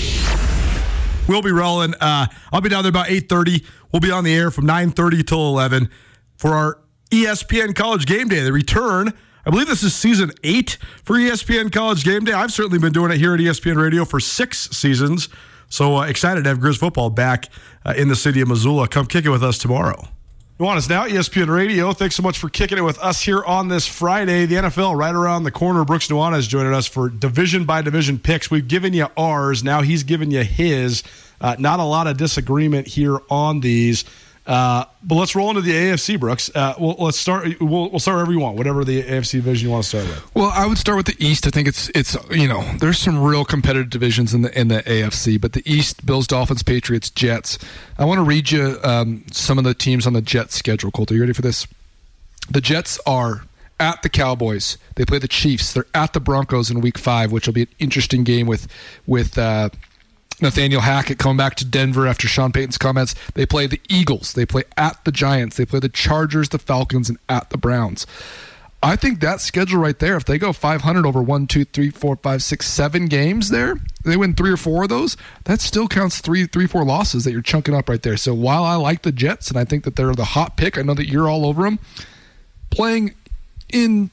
We'll 1.25 1.41
be 1.41 1.53
rolling. 1.53 1.93
Uh, 2.01 2.27
I'll 2.51 2.59
be 2.59 2.67
down 2.67 2.83
there 2.83 2.89
about 2.89 3.07
8.30. 3.07 3.63
We'll 3.93 4.01
be 4.01 4.11
on 4.11 4.25
the 4.25 4.35
air 4.35 4.51
from 4.51 4.67
9.30 4.67 5.25
till 5.25 5.47
11 5.47 5.89
for 6.35 6.53
our 6.53 6.81
ESPN 7.11 7.73
College 7.73 8.07
Game 8.07 8.27
Day. 8.27 8.41
The 8.41 8.51
return, 8.51 9.13
I 9.45 9.49
believe 9.49 9.67
this 9.67 9.83
is 9.83 9.95
season 9.95 10.31
eight 10.43 10.77
for 11.05 11.15
ESPN 11.15 11.71
College 11.71 12.03
Game 12.03 12.25
Day. 12.25 12.33
I've 12.33 12.51
certainly 12.51 12.79
been 12.79 12.91
doing 12.91 13.09
it 13.09 13.19
here 13.19 13.33
at 13.33 13.39
ESPN 13.39 13.81
Radio 13.81 14.03
for 14.03 14.19
six 14.19 14.69
seasons. 14.71 15.29
So 15.69 15.95
uh, 15.95 16.07
excited 16.07 16.43
to 16.43 16.49
have 16.49 16.59
Grizz 16.59 16.77
football 16.77 17.09
back 17.09 17.47
uh, 17.85 17.93
in 17.95 18.09
the 18.09 18.17
city 18.17 18.41
of 18.41 18.49
Missoula. 18.49 18.89
Come 18.89 19.05
kick 19.05 19.23
it 19.23 19.29
with 19.29 19.45
us 19.45 19.57
tomorrow. 19.57 20.09
You 20.59 20.65
want 20.65 20.77
us 20.77 20.89
now, 20.89 21.07
ESPN 21.07 21.47
Radio. 21.47 21.93
Thanks 21.93 22.15
so 22.15 22.21
much 22.21 22.37
for 22.37 22.49
kicking 22.49 22.77
it 22.77 22.81
with 22.81 22.99
us 22.99 23.21
here 23.21 23.41
on 23.45 23.69
this 23.69 23.87
Friday. 23.87 24.45
The 24.45 24.55
NFL 24.55 24.97
right 24.97 25.15
around 25.15 25.43
the 25.43 25.51
corner. 25.51 25.85
Brooks 25.85 26.09
Nuanez 26.09 26.39
is 26.39 26.47
joining 26.47 26.73
us 26.73 26.85
for 26.85 27.07
division 27.07 27.63
by 27.63 27.81
division 27.81 28.19
picks. 28.19 28.51
We've 28.51 28.67
given 28.67 28.91
you 28.91 29.07
ours. 29.15 29.63
Now 29.63 29.81
he's 29.83 30.03
given 30.03 30.31
you 30.31 30.43
his. 30.43 31.01
Uh, 31.39 31.55
not 31.57 31.79
a 31.79 31.83
lot 31.83 32.07
of 32.07 32.17
disagreement 32.17 32.87
here 32.87 33.21
on 33.29 33.61
these. 33.61 34.03
Uh, 34.49 34.83
but 35.03 35.13
let's 35.13 35.35
roll 35.35 35.49
into 35.49 35.61
the 35.61 35.71
AFC, 35.71 36.19
Brooks. 36.19 36.49
Uh, 36.55 36.73
well, 36.79 36.95
let's 36.97 37.19
start. 37.19 37.47
We'll, 37.61 37.91
we'll 37.91 37.99
start 37.99 38.15
wherever 38.15 38.31
you 38.31 38.39
want, 38.39 38.57
whatever 38.57 38.83
the 38.83 39.03
AFC 39.03 39.33
division 39.33 39.67
you 39.67 39.71
want 39.71 39.83
to 39.83 39.89
start 39.89 40.07
with. 40.07 40.35
Well, 40.35 40.51
I 40.55 40.65
would 40.65 40.79
start 40.79 40.97
with 40.97 41.05
the 41.05 41.15
East. 41.23 41.45
I 41.45 41.51
think 41.51 41.67
it's 41.67 41.89
it's 41.89 42.17
you 42.31 42.47
know 42.47 42.63
there's 42.79 42.97
some 42.97 43.21
real 43.21 43.45
competitive 43.45 43.91
divisions 43.91 44.33
in 44.33 44.41
the 44.41 44.59
in 44.59 44.67
the 44.67 44.81
AFC, 44.81 45.39
but 45.39 45.53
the 45.53 45.61
East: 45.71 46.03
Bills, 46.03 46.25
Dolphins, 46.25 46.63
Patriots, 46.63 47.11
Jets. 47.11 47.59
I 47.99 48.05
want 48.05 48.17
to 48.17 48.23
read 48.23 48.49
you 48.49 48.79
um, 48.83 49.23
some 49.31 49.59
of 49.59 49.65
the 49.65 49.75
teams 49.75 50.07
on 50.07 50.13
the 50.13 50.21
Jets 50.21 50.55
schedule. 50.55 50.89
Colt, 50.89 51.11
are 51.11 51.13
you 51.13 51.21
ready 51.21 51.33
for 51.33 51.43
this? 51.43 51.67
The 52.49 52.59
Jets 52.59 52.99
are 53.05 53.43
at 53.79 54.01
the 54.01 54.09
Cowboys. 54.09 54.79
They 54.95 55.05
play 55.05 55.19
the 55.19 55.27
Chiefs. 55.27 55.73
They're 55.73 55.85
at 55.93 56.13
the 56.13 56.19
Broncos 56.19 56.71
in 56.71 56.81
Week 56.81 56.97
Five, 56.97 57.31
which 57.31 57.45
will 57.45 57.53
be 57.53 57.61
an 57.61 57.75
interesting 57.77 58.23
game 58.23 58.47
with 58.47 58.67
with. 59.05 59.37
Uh, 59.37 59.69
Nathaniel 60.41 60.81
Hackett 60.81 61.17
coming 61.17 61.37
back 61.37 61.55
to 61.55 61.65
Denver 61.65 62.07
after 62.07 62.27
Sean 62.27 62.51
Payton's 62.51 62.77
comments. 62.77 63.15
They 63.33 63.45
play 63.45 63.67
the 63.67 63.81
Eagles. 63.89 64.33
They 64.33 64.45
play 64.45 64.63
at 64.77 65.03
the 65.05 65.11
Giants. 65.11 65.57
They 65.57 65.65
play 65.65 65.79
the 65.79 65.89
Chargers, 65.89 66.49
the 66.49 66.59
Falcons, 66.59 67.09
and 67.09 67.17
at 67.27 67.49
the 67.49 67.57
Browns. 67.57 68.05
I 68.81 68.95
think 68.95 69.19
that 69.19 69.41
schedule 69.41 69.79
right 69.79 69.97
there, 69.99 70.15
if 70.15 70.23
they 70.23 70.37
go 70.37 70.53
500 70.53 71.05
over 71.05 71.21
one, 71.21 71.47
two, 71.47 71.65
three, 71.65 71.89
four, 71.89 72.15
five, 72.15 72.41
six, 72.41 72.65
seven 72.65 73.07
games 73.07 73.49
there, 73.49 73.75
they 74.05 74.15
win 74.15 74.33
three 74.33 74.51
or 74.51 74.57
four 74.57 74.83
of 74.83 74.89
those, 74.89 75.17
that 75.43 75.59
still 75.59 75.89
counts 75.89 76.21
three, 76.21 76.45
three, 76.45 76.65
four 76.65 76.85
losses 76.85 77.25
that 77.25 77.33
you're 77.33 77.41
chunking 77.41 77.75
up 77.75 77.89
right 77.89 78.01
there. 78.01 78.15
So 78.15 78.33
while 78.33 78.63
I 78.63 78.75
like 78.75 79.01
the 79.01 79.11
Jets 79.11 79.49
and 79.49 79.59
I 79.59 79.65
think 79.65 79.83
that 79.83 79.97
they're 79.97 80.15
the 80.15 80.23
hot 80.23 80.55
pick, 80.55 80.77
I 80.77 80.81
know 80.81 80.93
that 80.93 81.07
you're 81.07 81.29
all 81.29 81.45
over 81.45 81.63
them, 81.63 81.79
playing 82.69 83.15
in 83.67 84.11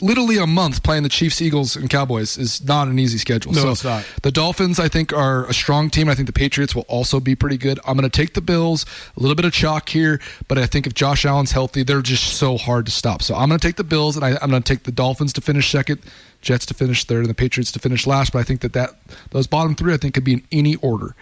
literally 0.00 0.36
a 0.36 0.46
month 0.46 0.82
playing 0.82 1.02
the 1.02 1.08
Chiefs, 1.08 1.40
Eagles, 1.40 1.76
and 1.76 1.88
Cowboys 1.88 2.36
is 2.36 2.62
not 2.64 2.88
an 2.88 2.98
easy 2.98 3.18
schedule. 3.18 3.52
No, 3.52 3.62
so 3.62 3.70
it's 3.70 3.84
not. 3.84 4.06
The 4.22 4.30
Dolphins, 4.30 4.78
I 4.78 4.88
think, 4.88 5.12
are 5.12 5.46
a 5.46 5.54
strong 5.54 5.90
team. 5.90 6.08
I 6.08 6.14
think 6.14 6.26
the 6.26 6.32
Patriots 6.32 6.74
will 6.74 6.84
also 6.88 7.20
be 7.20 7.34
pretty 7.34 7.56
good. 7.56 7.80
I'm 7.86 7.96
going 7.96 8.08
to 8.08 8.14
take 8.14 8.34
the 8.34 8.40
Bills. 8.40 8.84
A 9.16 9.20
little 9.20 9.34
bit 9.34 9.44
of 9.44 9.52
chalk 9.52 9.88
here, 9.88 10.20
but 10.48 10.58
I 10.58 10.66
think 10.66 10.86
if 10.86 10.94
Josh 10.94 11.24
Allen's 11.24 11.52
healthy, 11.52 11.82
they're 11.82 12.02
just 12.02 12.34
so 12.34 12.56
hard 12.56 12.86
to 12.86 12.92
stop. 12.92 13.22
So 13.22 13.34
I'm 13.34 13.48
going 13.48 13.58
to 13.58 13.66
take 13.66 13.76
the 13.76 13.84
Bills, 13.84 14.16
and 14.16 14.24
I, 14.24 14.38
I'm 14.42 14.50
going 14.50 14.62
to 14.62 14.74
take 14.74 14.84
the 14.84 14.92
Dolphins 14.92 15.32
to 15.34 15.40
finish 15.40 15.70
second, 15.70 16.00
Jets 16.42 16.66
to 16.66 16.74
finish 16.74 17.04
third, 17.04 17.20
and 17.20 17.30
the 17.30 17.34
Patriots 17.34 17.72
to 17.72 17.78
finish 17.78 18.06
last. 18.06 18.32
But 18.32 18.40
I 18.40 18.42
think 18.42 18.60
that, 18.60 18.74
that 18.74 18.90
those 19.30 19.46
bottom 19.46 19.74
three, 19.74 19.94
I 19.94 19.96
think, 19.96 20.14
could 20.14 20.24
be 20.24 20.34
in 20.34 20.42
any 20.52 20.76
order. 20.76 21.14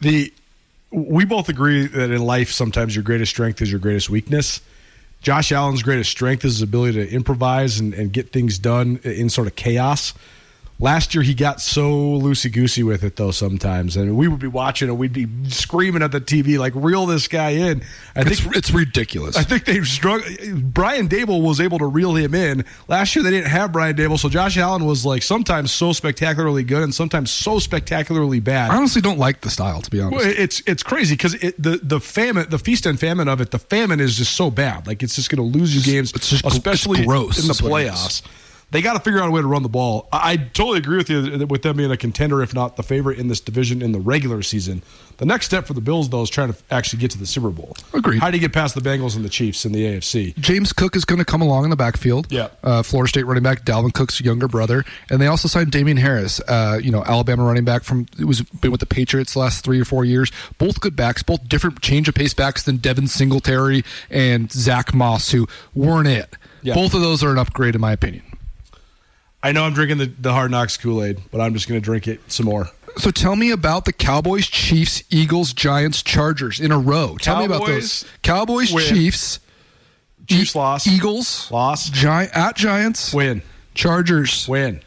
the 0.00 0.32
we 0.90 1.24
both 1.24 1.48
agree 1.48 1.86
that 1.86 2.10
in 2.10 2.24
life 2.24 2.50
sometimes 2.52 2.94
your 2.94 3.02
greatest 3.02 3.30
strength 3.30 3.60
is 3.60 3.70
your 3.70 3.80
greatest 3.80 4.08
weakness. 4.08 4.60
Josh 5.26 5.50
Allen's 5.50 5.82
greatest 5.82 6.12
strength 6.12 6.44
is 6.44 6.52
his 6.52 6.62
ability 6.62 7.04
to 7.04 7.12
improvise 7.12 7.80
and, 7.80 7.92
and 7.94 8.12
get 8.12 8.30
things 8.30 8.60
done 8.60 9.00
in 9.02 9.28
sort 9.28 9.48
of 9.48 9.56
chaos. 9.56 10.14
Last 10.78 11.14
year 11.14 11.22
he 11.22 11.32
got 11.32 11.62
so 11.62 11.90
loosey 11.90 12.52
goosey 12.52 12.82
with 12.82 13.02
it 13.02 13.16
though 13.16 13.30
sometimes, 13.30 13.96
and 13.96 14.14
we 14.14 14.28
would 14.28 14.40
be 14.40 14.46
watching 14.46 14.90
and 14.90 14.98
we'd 14.98 15.12
be 15.14 15.26
screaming 15.48 16.02
at 16.02 16.12
the 16.12 16.20
TV 16.20 16.58
like, 16.58 16.74
"Reel 16.76 17.06
this 17.06 17.28
guy 17.28 17.50
in!" 17.50 17.82
I 18.14 18.20
It's, 18.20 18.40
think 18.40 18.56
it's 18.56 18.70
ridiculous. 18.72 19.36
I 19.38 19.42
think 19.42 19.64
they 19.64 19.82
struggled. 19.84 20.74
Brian 20.74 21.08
Daboll 21.08 21.40
was 21.42 21.62
able 21.62 21.78
to 21.78 21.86
reel 21.86 22.14
him 22.14 22.34
in. 22.34 22.62
Last 22.88 23.16
year 23.16 23.22
they 23.22 23.30
didn't 23.30 23.48
have 23.48 23.72
Brian 23.72 23.96
Daboll, 23.96 24.18
so 24.18 24.28
Josh 24.28 24.58
Allen 24.58 24.84
was 24.84 25.06
like 25.06 25.22
sometimes 25.22 25.72
so 25.72 25.94
spectacularly 25.94 26.62
good 26.62 26.82
and 26.82 26.94
sometimes 26.94 27.30
so 27.30 27.58
spectacularly 27.58 28.40
bad. 28.40 28.70
I 28.70 28.76
honestly 28.76 29.00
don't 29.00 29.18
like 29.18 29.40
the 29.40 29.50
style, 29.50 29.80
to 29.80 29.90
be 29.90 30.00
honest. 30.02 30.24
Well, 30.26 30.34
it's 30.36 30.62
it's 30.66 30.82
crazy 30.82 31.14
because 31.14 31.34
it, 31.34 31.54
the 31.62 31.80
the 31.82 32.00
famine, 32.00 32.50
the 32.50 32.58
feast 32.58 32.84
and 32.84 33.00
famine 33.00 33.28
of 33.28 33.40
it, 33.40 33.50
the 33.50 33.58
famine 33.58 33.98
is 33.98 34.16
just 34.18 34.34
so 34.34 34.50
bad. 34.50 34.86
Like 34.86 35.02
it's 35.02 35.14
just 35.14 35.30
going 35.30 35.38
to 35.52 35.58
lose 35.58 35.74
you 35.74 35.80
games, 35.90 36.12
it's 36.12 36.28
just 36.28 36.44
especially 36.44 36.98
it's 36.98 37.06
gross 37.06 37.38
in 37.40 37.46
the 37.46 37.52
is 37.52 37.60
it 37.60 37.64
is. 37.64 37.70
playoffs. 37.70 38.22
They 38.72 38.82
got 38.82 38.94
to 38.94 39.00
figure 39.00 39.20
out 39.20 39.28
a 39.28 39.30
way 39.30 39.40
to 39.40 39.46
run 39.46 39.62
the 39.62 39.68
ball. 39.68 40.08
I, 40.12 40.32
I 40.32 40.36
totally 40.36 40.78
agree 40.78 40.96
with 40.96 41.08
you 41.08 41.46
with 41.46 41.62
them 41.62 41.76
being 41.76 41.90
a 41.90 41.96
contender, 41.96 42.42
if 42.42 42.52
not 42.52 42.76
the 42.76 42.82
favorite 42.82 43.18
in 43.18 43.28
this 43.28 43.38
division 43.40 43.80
in 43.80 43.92
the 43.92 44.00
regular 44.00 44.42
season. 44.42 44.82
The 45.18 45.24
next 45.24 45.46
step 45.46 45.66
for 45.66 45.72
the 45.72 45.80
Bills, 45.80 46.08
though, 46.10 46.22
is 46.22 46.30
trying 46.30 46.52
to 46.52 46.58
actually 46.70 46.98
get 46.98 47.10
to 47.12 47.18
the 47.18 47.26
Super 47.26 47.50
Bowl. 47.50 47.76
Agreed. 47.94 48.20
How 48.20 48.30
do 48.30 48.36
you 48.36 48.40
get 48.40 48.52
past 48.52 48.74
the 48.74 48.80
Bengals 48.80 49.16
and 49.16 49.24
the 49.24 49.28
Chiefs 49.28 49.64
in 49.64 49.72
the 49.72 49.84
AFC? 49.84 50.36
James 50.36 50.72
Cook 50.72 50.96
is 50.96 51.04
going 51.04 51.20
to 51.20 51.24
come 51.24 51.40
along 51.40 51.64
in 51.64 51.70
the 51.70 51.76
backfield. 51.76 52.30
Yeah. 52.30 52.48
Uh, 52.62 52.82
Florida 52.82 53.08
State 53.08 53.24
running 53.24 53.42
back 53.42 53.64
Dalvin 53.64 53.94
Cook's 53.94 54.20
younger 54.20 54.48
brother, 54.48 54.84
and 55.10 55.20
they 55.20 55.26
also 55.26 55.48
signed 55.48 55.70
Damien 55.70 55.96
Harris. 55.96 56.40
Uh, 56.40 56.78
you 56.82 56.90
know, 56.90 57.02
Alabama 57.04 57.44
running 57.44 57.64
back 57.64 57.84
from 57.84 58.06
it 58.18 58.24
was 58.24 58.42
been 58.42 58.72
with 58.72 58.80
the 58.80 58.86
Patriots 58.86 59.32
the 59.34 59.38
last 59.38 59.64
three 59.64 59.80
or 59.80 59.84
four 59.84 60.04
years. 60.04 60.30
Both 60.58 60.80
good 60.80 60.96
backs, 60.96 61.22
both 61.22 61.48
different 61.48 61.80
change 61.80 62.08
of 62.08 62.14
pace 62.14 62.34
backs 62.34 62.64
than 62.64 62.78
Devin 62.78 63.06
Singletary 63.06 63.84
and 64.10 64.50
Zach 64.50 64.92
Moss, 64.92 65.30
who 65.30 65.46
weren't 65.74 66.08
it. 66.08 66.34
Yeah. 66.62 66.74
Both 66.74 66.94
of 66.94 67.00
those 67.00 67.22
are 67.22 67.30
an 67.30 67.38
upgrade 67.38 67.74
in 67.74 67.80
my 67.80 67.92
opinion. 67.92 68.22
I 69.42 69.52
know 69.52 69.64
I'm 69.64 69.74
drinking 69.74 69.98
the, 69.98 70.06
the 70.06 70.32
Hard 70.32 70.50
Knocks 70.50 70.76
Kool 70.76 71.02
Aid, 71.04 71.20
but 71.30 71.40
I'm 71.40 71.52
just 71.54 71.68
going 71.68 71.80
to 71.80 71.84
drink 71.84 72.08
it 72.08 72.20
some 72.32 72.46
more. 72.46 72.68
So 72.96 73.10
tell 73.10 73.36
me 73.36 73.50
about 73.50 73.84
the 73.84 73.92
Cowboys, 73.92 74.46
Chiefs, 74.46 75.02
Eagles, 75.10 75.52
Giants, 75.52 76.02
Chargers 76.02 76.58
in 76.60 76.72
a 76.72 76.78
row. 76.78 77.16
Tell 77.20 77.38
me 77.38 77.44
about 77.44 77.60
Cowboys 77.60 78.00
those. 78.00 78.10
Cowboys, 78.22 78.72
win. 78.72 78.84
Chiefs, 78.86 79.38
Chiefs 80.26 80.56
E- 80.56 80.58
loss. 80.58 80.86
Eagles, 80.86 81.50
Loss. 81.52 81.90
Gi- 81.90 82.06
at 82.08 82.56
Giants, 82.56 83.12
Win. 83.12 83.42
Chargers, 83.74 84.48
Win. 84.48 84.80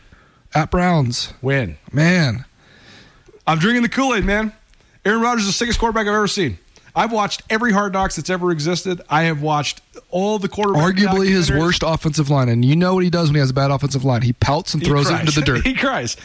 at 0.55 0.71
Browns. 0.71 1.31
Win. 1.41 1.77
Man, 1.93 2.45
I'm 3.45 3.59
drinking 3.59 3.83
the 3.83 3.89
Kool 3.89 4.15
Aid, 4.15 4.25
man. 4.25 4.51
Aaron 5.05 5.21
Rodgers 5.21 5.43
is 5.43 5.49
the 5.49 5.53
sickest 5.53 5.79
quarterback 5.79 6.07
I've 6.07 6.13
ever 6.15 6.27
seen. 6.27 6.57
I've 6.95 7.11
watched 7.11 7.43
every 7.49 7.71
Hard 7.71 7.93
Knocks 7.93 8.15
that's 8.15 8.29
ever 8.29 8.51
existed. 8.51 9.01
I 9.09 9.23
have 9.23 9.41
watched 9.41 9.81
all 10.09 10.39
the 10.39 10.49
quarterbacks. 10.49 10.93
arguably 10.93 11.27
his 11.27 11.51
worst 11.51 11.83
offensive 11.85 12.29
line, 12.29 12.49
and 12.49 12.63
you 12.65 12.75
know 12.75 12.95
what 12.95 13.03
he 13.03 13.09
does 13.09 13.29
when 13.29 13.35
he 13.35 13.39
has 13.39 13.49
a 13.49 13.53
bad 13.53 13.71
offensive 13.71 14.03
line. 14.03 14.21
He 14.21 14.33
pouts 14.33 14.73
and 14.73 14.83
throws 14.83 15.09
it 15.09 15.19
into 15.19 15.31
the 15.33 15.41
dirt. 15.41 15.63
he 15.65 15.73
cries. 15.73 16.17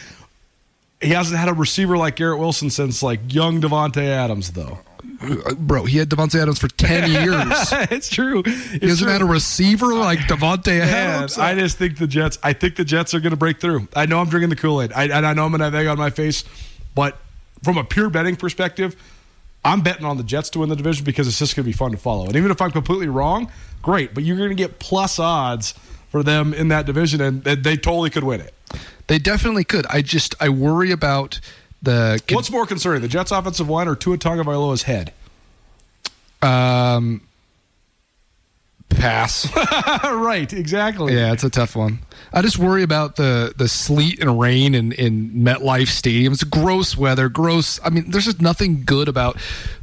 He 1.01 1.09
hasn't 1.09 1.37
had 1.39 1.49
a 1.49 1.53
receiver 1.53 1.97
like 1.97 2.15
Garrett 2.15 2.39
Wilson 2.39 2.69
since 2.69 3.03
like 3.03 3.33
young 3.33 3.61
Davante 3.61 4.03
Adams, 4.07 4.51
though. 4.51 4.79
Uh, 5.21 5.53
bro, 5.53 5.85
he 5.85 5.97
had 5.97 6.09
Davante 6.09 6.41
Adams 6.41 6.59
for 6.59 6.67
ten 6.67 7.09
years. 7.23 7.69
it's 7.91 8.09
true. 8.09 8.43
He 8.43 8.87
hasn't 8.87 9.09
had 9.09 9.21
a 9.21 9.25
receiver 9.25 9.93
like 9.93 10.19
Davante 10.19 10.79
Adams. 10.79 11.37
I 11.37 11.53
just 11.55 11.77
think 11.77 11.97
the 11.97 12.07
Jets. 12.07 12.39
I 12.41 12.53
think 12.53 12.75
the 12.75 12.85
Jets 12.85 13.13
are 13.13 13.19
going 13.19 13.31
to 13.31 13.37
break 13.37 13.59
through. 13.59 13.87
I 13.95 14.05
know 14.07 14.19
I'm 14.19 14.29
drinking 14.29 14.49
the 14.49 14.55
Kool 14.55 14.81
Aid, 14.81 14.91
I, 14.93 15.03
and 15.05 15.25
I 15.25 15.33
know 15.33 15.45
I'm 15.45 15.51
going 15.51 15.59
to 15.59 15.65
have 15.65 15.75
egg 15.75 15.87
on 15.87 15.97
my 15.97 16.09
face. 16.09 16.43
But 16.95 17.17
from 17.63 17.77
a 17.77 17.83
pure 17.83 18.09
betting 18.09 18.35
perspective, 18.35 18.95
I'm 19.65 19.81
betting 19.81 20.05
on 20.05 20.17
the 20.17 20.23
Jets 20.23 20.51
to 20.51 20.59
win 20.59 20.69
the 20.69 20.75
division 20.75 21.03
because 21.03 21.27
it's 21.27 21.39
just 21.39 21.55
going 21.55 21.63
to 21.65 21.67
be 21.67 21.73
fun 21.73 21.91
to 21.91 21.97
follow. 21.97 22.27
And 22.27 22.35
even 22.35 22.51
if 22.51 22.61
I'm 22.61 22.71
completely 22.71 23.07
wrong, 23.07 23.51
great. 23.81 24.13
But 24.13 24.23
you're 24.23 24.37
going 24.37 24.49
to 24.49 24.55
get 24.55 24.79
plus 24.79 25.19
odds 25.19 25.73
for 26.09 26.23
them 26.23 26.53
in 26.53 26.67
that 26.69 26.85
division, 26.85 27.19
and 27.19 27.43
they 27.43 27.75
totally 27.75 28.11
could 28.11 28.23
win 28.23 28.39
it. 28.41 28.53
They 29.07 29.19
definitely 29.19 29.63
could. 29.63 29.85
I 29.87 30.01
just 30.01 30.35
I 30.39 30.49
worry 30.49 30.91
about 30.91 31.39
the 31.81 32.21
What's 32.29 32.51
more 32.51 32.65
concerning, 32.65 33.01
the 33.01 33.07
Jets' 33.07 33.31
offensive 33.31 33.67
line 33.67 33.87
or 33.87 33.95
Tua 33.95 34.17
Tagovailoa's 34.17 34.83
head? 34.83 35.11
um 36.41 37.21
pass. 38.95 39.51
right, 40.03 40.51
exactly. 40.51 41.13
Yeah, 41.13 41.33
it's 41.33 41.43
a 41.43 41.49
tough 41.49 41.75
one. 41.75 41.99
I 42.33 42.41
just 42.41 42.57
worry 42.57 42.83
about 42.83 43.15
the 43.15 43.53
the 43.55 43.67
sleet 43.67 44.19
and 44.19 44.39
rain 44.39 44.75
in, 44.75 44.91
in 44.93 45.31
MetLife 45.31 45.87
Stadium. 45.87 46.33
It's 46.33 46.43
gross 46.43 46.97
weather, 46.97 47.29
gross. 47.29 47.79
I 47.83 47.89
mean, 47.89 48.11
there's 48.11 48.25
just 48.25 48.41
nothing 48.41 48.83
good 48.85 49.07
about. 49.07 49.37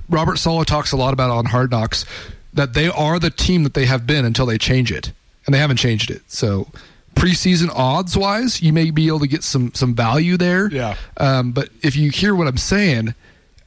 Robert 0.09 0.39
Saleh 0.39 0.67
talks 0.67 0.93
a 0.93 0.97
lot 0.97 1.13
about 1.15 1.31
on 1.31 1.47
Hard 1.47 1.71
Knocks 1.71 2.05
that 2.53 2.75
they 2.75 2.89
are 2.89 3.19
the 3.19 3.31
team 3.31 3.63
that 3.63 3.75
they 3.75 3.87
have 3.87 4.07
been 4.07 4.25
until 4.25 4.45
they 4.45 4.59
change 4.59 4.93
it, 4.93 5.13
and 5.47 5.55
they 5.55 5.59
haven't 5.59 5.79
changed 5.79 6.11
it. 6.11 6.23
So 6.27 6.69
preseason 7.15 7.71
odds 7.75 8.17
wise, 8.17 8.63
you 8.63 8.73
may 8.73 8.91
be 8.91 9.07
able 9.07 9.21
to 9.21 9.29
get 9.29 9.45
some 9.45 9.73
some 9.75 9.95
value 9.95 10.37
there. 10.37 10.71
Yeah. 10.71 10.97
Um, 11.17 11.53
but 11.53 11.71
if 11.83 11.97
you 11.97 12.11
hear 12.11 12.35
what 12.35 12.47
I'm 12.47 12.59
saying, 12.59 13.15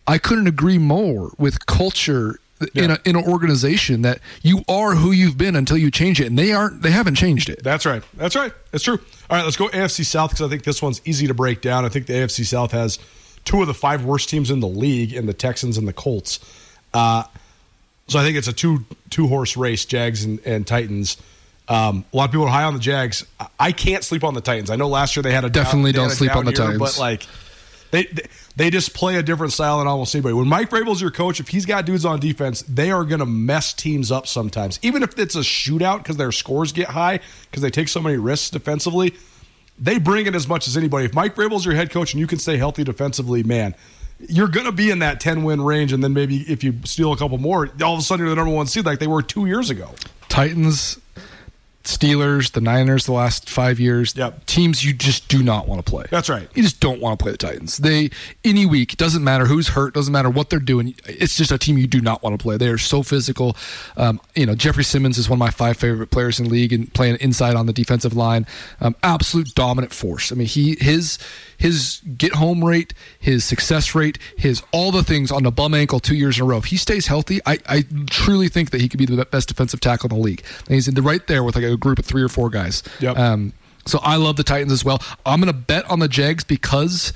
I 0.07 0.17
couldn't 0.17 0.47
agree 0.47 0.77
more 0.77 1.31
with 1.37 1.65
culture 1.65 2.39
in 2.73 2.91
a 2.91 2.99
in 3.05 3.15
an 3.15 3.25
organization 3.27 4.01
that 4.03 4.19
you 4.41 4.63
are 4.69 4.95
who 4.95 5.11
you've 5.11 5.37
been 5.37 5.55
until 5.55 5.77
you 5.77 5.91
change 5.91 6.21
it, 6.21 6.27
and 6.27 6.39
they 6.39 6.53
aren't. 6.53 6.81
They 6.81 6.91
haven't 6.91 7.15
changed 7.15 7.49
it. 7.49 7.63
That's 7.63 7.85
right. 7.85 8.01
That's 8.15 8.35
right. 8.35 8.53
That's 8.71 8.83
true. 8.83 8.99
All 9.29 9.37
right, 9.37 9.43
let's 9.43 9.57
go 9.57 9.67
AFC 9.69 10.05
South 10.05 10.29
because 10.31 10.45
I 10.45 10.49
think 10.49 10.63
this 10.63 10.81
one's 10.81 11.01
easy 11.05 11.27
to 11.27 11.33
break 11.33 11.61
down. 11.61 11.83
I 11.85 11.89
think 11.89 12.05
the 12.05 12.13
AFC 12.13 12.45
South 12.45 12.71
has 12.71 12.99
two 13.43 13.61
of 13.61 13.67
the 13.67 13.73
five 13.73 14.05
worst 14.05 14.29
teams 14.29 14.49
in 14.51 14.59
the 14.59 14.67
league 14.67 15.13
in 15.13 15.25
the 15.25 15.33
Texans 15.33 15.77
and 15.77 15.87
the 15.87 15.93
Colts. 15.93 16.39
Uh, 16.93 17.23
so 18.07 18.19
I 18.19 18.23
think 18.23 18.37
it's 18.37 18.47
a 18.47 18.53
two 18.53 18.85
two 19.09 19.27
horse 19.27 19.57
race, 19.57 19.83
Jags 19.85 20.23
and, 20.23 20.39
and 20.45 20.65
Titans. 20.65 21.17
Um, 21.67 22.05
a 22.13 22.17
lot 22.17 22.25
of 22.25 22.31
people 22.31 22.45
are 22.45 22.49
high 22.51 22.63
on 22.63 22.73
the 22.75 22.79
Jags. 22.79 23.25
I- 23.39 23.47
I 23.59 23.71
can't 23.71 24.03
sleep 24.03 24.23
on 24.23 24.33
the 24.35 24.41
Titans. 24.41 24.69
I 24.69 24.75
know 24.75 24.87
last 24.87 25.15
year 25.15 25.23
they 25.23 25.31
had 25.31 25.43
a 25.45 25.49
Definitely 25.49 25.91
down, 25.93 26.09
don't 26.09 26.15
sleep 26.15 26.35
on 26.35 26.45
the 26.45 26.51
year, 26.51 26.57
Titans. 26.57 26.79
but 26.79 26.99
like 26.99 27.25
they, 27.91 28.05
they 28.05 28.23
they 28.55 28.69
just 28.69 28.93
play 28.93 29.17
a 29.17 29.23
different 29.23 29.53
style 29.53 29.79
than 29.79 29.87
almost 29.87 30.15
anybody. 30.15 30.33
When 30.33 30.47
Mike 30.47 30.69
Vrabel's 30.69 31.01
your 31.01 31.11
coach, 31.11 31.39
if 31.39 31.49
he's 31.49 31.65
got 31.65 31.85
dudes 31.85 32.05
on 32.05 32.19
defense, 32.19 32.61
they 32.63 32.91
are 32.91 33.03
going 33.03 33.19
to 33.19 33.25
mess 33.25 33.73
teams 33.73 34.11
up 34.11 34.27
sometimes. 34.27 34.79
Even 34.81 35.03
if 35.03 35.17
it's 35.19 35.35
a 35.35 35.39
shootout 35.39 35.99
because 35.99 36.17
their 36.17 36.31
scores 36.31 36.71
get 36.71 36.87
high 36.87 37.19
because 37.49 37.61
they 37.61 37.69
take 37.69 37.87
so 37.87 38.01
many 38.01 38.17
risks 38.17 38.49
defensively, 38.49 39.13
they 39.77 39.99
bring 39.99 40.25
it 40.25 40.35
as 40.35 40.47
much 40.47 40.67
as 40.67 40.77
anybody. 40.77 41.05
If 41.05 41.13
Mike 41.13 41.35
Vrabel's 41.35 41.65
your 41.65 41.75
head 41.75 41.89
coach 41.89 42.13
and 42.13 42.19
you 42.19 42.27
can 42.27 42.39
stay 42.39 42.57
healthy 42.57 42.83
defensively, 42.83 43.43
man, 43.43 43.75
you're 44.19 44.47
going 44.47 44.65
to 44.65 44.71
be 44.71 44.89
in 44.91 44.99
that 44.99 45.19
10 45.19 45.43
win 45.43 45.61
range. 45.61 45.91
And 45.91 46.03
then 46.03 46.13
maybe 46.13 46.41
if 46.41 46.63
you 46.63 46.75
steal 46.85 47.11
a 47.11 47.17
couple 47.17 47.37
more, 47.37 47.69
all 47.83 47.93
of 47.93 47.99
a 47.99 48.03
sudden 48.03 48.25
you're 48.25 48.33
the 48.33 48.37
number 48.37 48.53
one 48.53 48.67
seed 48.67 48.85
like 48.85 48.99
they 48.99 49.07
were 49.07 49.21
two 49.21 49.45
years 49.45 49.69
ago. 49.69 49.93
Titans, 50.29 50.99
Steelers, 51.85 52.51
the 52.51 52.61
Niners, 52.61 53.05
the 53.05 53.13
last 53.13 53.49
five 53.49 53.79
years. 53.79 54.15
Yep. 54.15 54.45
Teams 54.45 54.83
you 54.83 54.93
just 54.93 55.27
do 55.27 55.41
not 55.41 55.67
want 55.67 55.85
to 55.85 55.89
play. 55.89 56.05
That's 56.09 56.29
right. 56.29 56.47
You 56.53 56.63
just 56.63 56.79
don't 56.79 56.99
want 56.99 57.17
to 57.17 57.23
play 57.23 57.31
the 57.31 57.37
Titans. 57.37 57.77
They 57.77 58.09
any 58.43 58.65
week 58.65 58.97
doesn't 58.97 59.23
matter 59.23 59.45
who's 59.45 59.69
hurt, 59.69 59.93
doesn't 59.93 60.11
matter 60.11 60.29
what 60.29 60.49
they're 60.49 60.59
doing. 60.59 60.95
It's 61.05 61.35
just 61.35 61.51
a 61.51 61.57
team 61.57 61.77
you 61.77 61.87
do 61.87 62.01
not 62.01 62.23
want 62.23 62.37
to 62.37 62.41
play. 62.41 62.57
They 62.57 62.67
are 62.67 62.77
so 62.77 63.03
physical. 63.03 63.55
Um, 63.97 64.19
you 64.35 64.45
know, 64.45 64.55
Jeffrey 64.55 64.83
Simmons 64.83 65.17
is 65.17 65.29
one 65.29 65.37
of 65.37 65.39
my 65.39 65.51
five 65.51 65.77
favorite 65.77 66.11
players 66.11 66.39
in 66.39 66.45
the 66.45 66.51
league 66.51 66.73
and 66.73 66.93
playing 66.93 67.17
inside 67.21 67.55
on 67.55 67.65
the 67.65 67.73
defensive 67.73 68.15
line. 68.15 68.45
Um, 68.81 68.95
absolute 69.03 69.53
dominant 69.55 69.93
force. 69.93 70.31
I 70.31 70.35
mean, 70.35 70.47
he 70.47 70.77
his 70.79 71.17
his 71.57 72.01
get 72.17 72.33
home 72.33 72.63
rate, 72.63 72.93
his 73.19 73.43
success 73.43 73.95
rate, 73.95 74.17
his 74.37 74.61
all 74.71 74.91
the 74.91 75.03
things 75.03 75.31
on 75.31 75.43
the 75.43 75.51
bum 75.51 75.73
ankle 75.73 75.99
two 75.99 76.15
years 76.15 76.37
in 76.37 76.43
a 76.43 76.45
row. 76.45 76.57
If 76.57 76.65
he 76.65 76.77
stays 76.77 77.07
healthy, 77.07 77.39
I, 77.45 77.59
I 77.67 77.83
truly 78.09 78.49
think 78.49 78.71
that 78.71 78.81
he 78.81 78.89
could 78.89 78.97
be 78.97 79.05
the 79.05 79.25
best 79.25 79.47
defensive 79.47 79.79
tackle 79.79 80.09
in 80.09 80.15
the 80.17 80.21
league. 80.21 80.43
And 80.65 80.75
he's 80.75 80.87
in 80.87 80.95
the 80.95 81.01
right 81.01 81.25
there 81.27 81.43
with 81.43 81.55
like 81.55 81.63
a 81.63 81.77
group 81.77 81.99
of 81.99 82.05
three 82.05 82.23
or 82.23 82.29
four 82.29 82.49
guys. 82.49 82.83
Yep. 82.99 83.17
Um, 83.17 83.53
so 83.85 83.99
I 84.01 84.15
love 84.15 84.35
the 84.35 84.43
Titans 84.43 84.71
as 84.71 84.83
well. 84.83 85.01
I'm 85.25 85.39
going 85.39 85.53
to 85.53 85.59
bet 85.59 85.89
on 85.89 85.99
the 85.99 86.07
Jags 86.07 86.43
because 86.43 87.13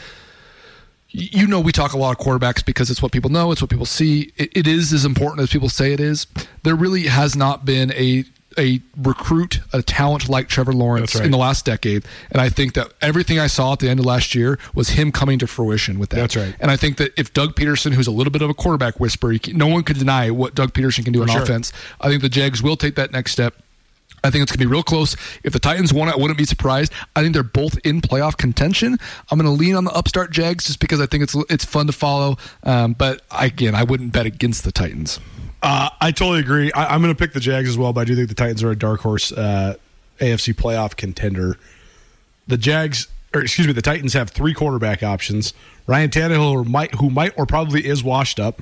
you 1.12 1.48
know 1.48 1.60
we 1.60 1.72
talk 1.72 1.94
a 1.94 1.98
lot 1.98 2.12
of 2.12 2.24
quarterbacks 2.24 2.64
because 2.64 2.92
it's 2.92 3.02
what 3.02 3.12
people 3.12 3.32
know, 3.32 3.52
it's 3.52 3.62
what 3.62 3.72
people 3.72 3.86
see. 3.86 4.32
It, 4.38 4.56
it 4.56 4.68
is 4.68 4.94
as 4.94 5.06
important 5.06 5.42
as 5.42 5.50
people 5.50 5.70
say 5.70 5.94
it 5.94 6.00
is. 6.00 6.28
There 6.64 6.76
really 6.76 7.04
has 7.04 7.36
not 7.36 7.66
been 7.66 7.92
a 7.94 8.26
a 8.60 8.82
recruit, 8.98 9.62
a 9.74 9.82
talent 9.82 10.30
like 10.30 10.48
Trevor 10.48 10.74
Lawrence 10.74 11.16
right. 11.16 11.26
in 11.26 11.32
the 11.32 11.38
last 11.38 11.66
decade, 11.66 12.06
and 12.32 12.42
I 12.42 12.50
think 12.50 12.74
that 12.74 12.92
everything 13.02 13.40
I 13.40 13.48
saw 13.48 13.74
at 13.74 13.80
the 13.80 13.90
end 13.90 14.00
of 14.00 14.06
last 14.06 14.36
year 14.36 14.60
was 14.76 14.90
him 14.90 15.12
coming 15.12 15.40
to 15.40 15.48
fruition 15.48 15.98
with 15.98 16.10
that. 16.10 16.18
That's 16.18 16.36
right. 16.36 16.56
And 16.60 16.70
I 16.70 16.78
think 16.78 16.98
that 16.98 17.18
if 17.18 17.34
Doug 17.34 17.56
Pederson, 17.56 17.94
who's 17.94 18.08
a 18.08 18.12
little 18.12 18.32
bit 18.32 18.42
of 18.42 18.50
a 18.50 18.54
quarterback 18.54 19.00
whisperer, 19.00 19.36
no 19.54 19.68
one 19.68 19.84
could 19.84 19.98
deny 19.98 20.30
what 20.30 20.54
Doug 20.54 20.74
Pederson 20.74 21.04
can 21.04 21.14
do 21.14 21.22
on 21.22 21.30
sure. 21.30 21.42
offense. 21.42 21.72
I 22.02 22.10
think 22.10 22.22
the 22.22 22.30
Jags 22.30 22.62
will 22.62 22.78
take 22.78 22.96
that 22.96 23.12
next 23.12 23.32
step. 23.32 23.56
I 24.24 24.30
think 24.30 24.44
it's 24.44 24.52
going 24.52 24.60
to 24.60 24.66
be 24.66 24.72
real 24.72 24.84
close. 24.84 25.16
If 25.44 25.54
the 25.54 25.60
Titans 25.60 25.94
won, 25.94 26.10
I 26.10 26.16
wouldn't 26.16 26.38
be 26.38 26.46
surprised. 26.46 26.92
I 27.16 27.22
think 27.22 27.34
they're 27.34 27.44
both 27.44 27.78
in 27.86 28.02
playoff 28.02 28.38
contention. 28.38 28.98
I'm 29.32 29.40
going 29.40 29.50
to 29.50 29.58
lean 29.58 29.76
on 29.76 29.86
the 29.86 29.92
upstart 29.92 30.32
Jags 30.32 30.66
just 30.66 30.80
because 30.80 31.00
I 31.00 31.06
think 31.06 31.24
it's 31.24 31.36
it's 31.50 31.66
fun 31.66 31.88
to 31.88 31.94
follow. 31.94 32.38
Um, 32.64 32.94
but 32.94 33.22
again, 33.32 33.76
I 33.76 33.84
wouldn't 33.84 34.12
bet 34.12 34.26
against 34.26 34.64
the 34.64 34.72
Titans. 34.72 35.20
Uh, 35.62 35.90
I 36.00 36.12
totally 36.12 36.40
agree. 36.40 36.72
I, 36.72 36.94
I'm 36.94 37.02
going 37.02 37.14
to 37.14 37.20
pick 37.20 37.34
the 37.34 37.40
Jags 37.40 37.70
as 37.70 37.78
well, 37.78 37.92
but 37.94 38.02
I 38.02 38.06
do 38.06 38.16
think 38.16 38.30
the 38.30 38.36
Titans 38.36 38.64
are 38.64 38.72
a 38.72 38.78
dark 38.78 39.02
horse 39.02 39.32
uh, 39.32 39.76
AFC 40.20 40.54
playoff 40.54 40.96
contender. 40.96 41.58
The 42.48 42.58
Jags, 42.58 43.08
or 43.34 43.42
excuse 43.42 43.68
me, 43.68 43.74
the 43.74 43.82
Titans 43.82 44.14
have 44.14 44.30
three 44.30 44.54
quarterback 44.54 45.04
options: 45.04 45.54
Ryan 45.86 46.10
Tannehill, 46.10 46.54
who 46.54 46.64
might, 46.64 46.96
who 46.96 47.10
might 47.10 47.38
or 47.38 47.46
probably 47.46 47.86
is 47.86 48.04
washed 48.04 48.40
up. 48.40 48.62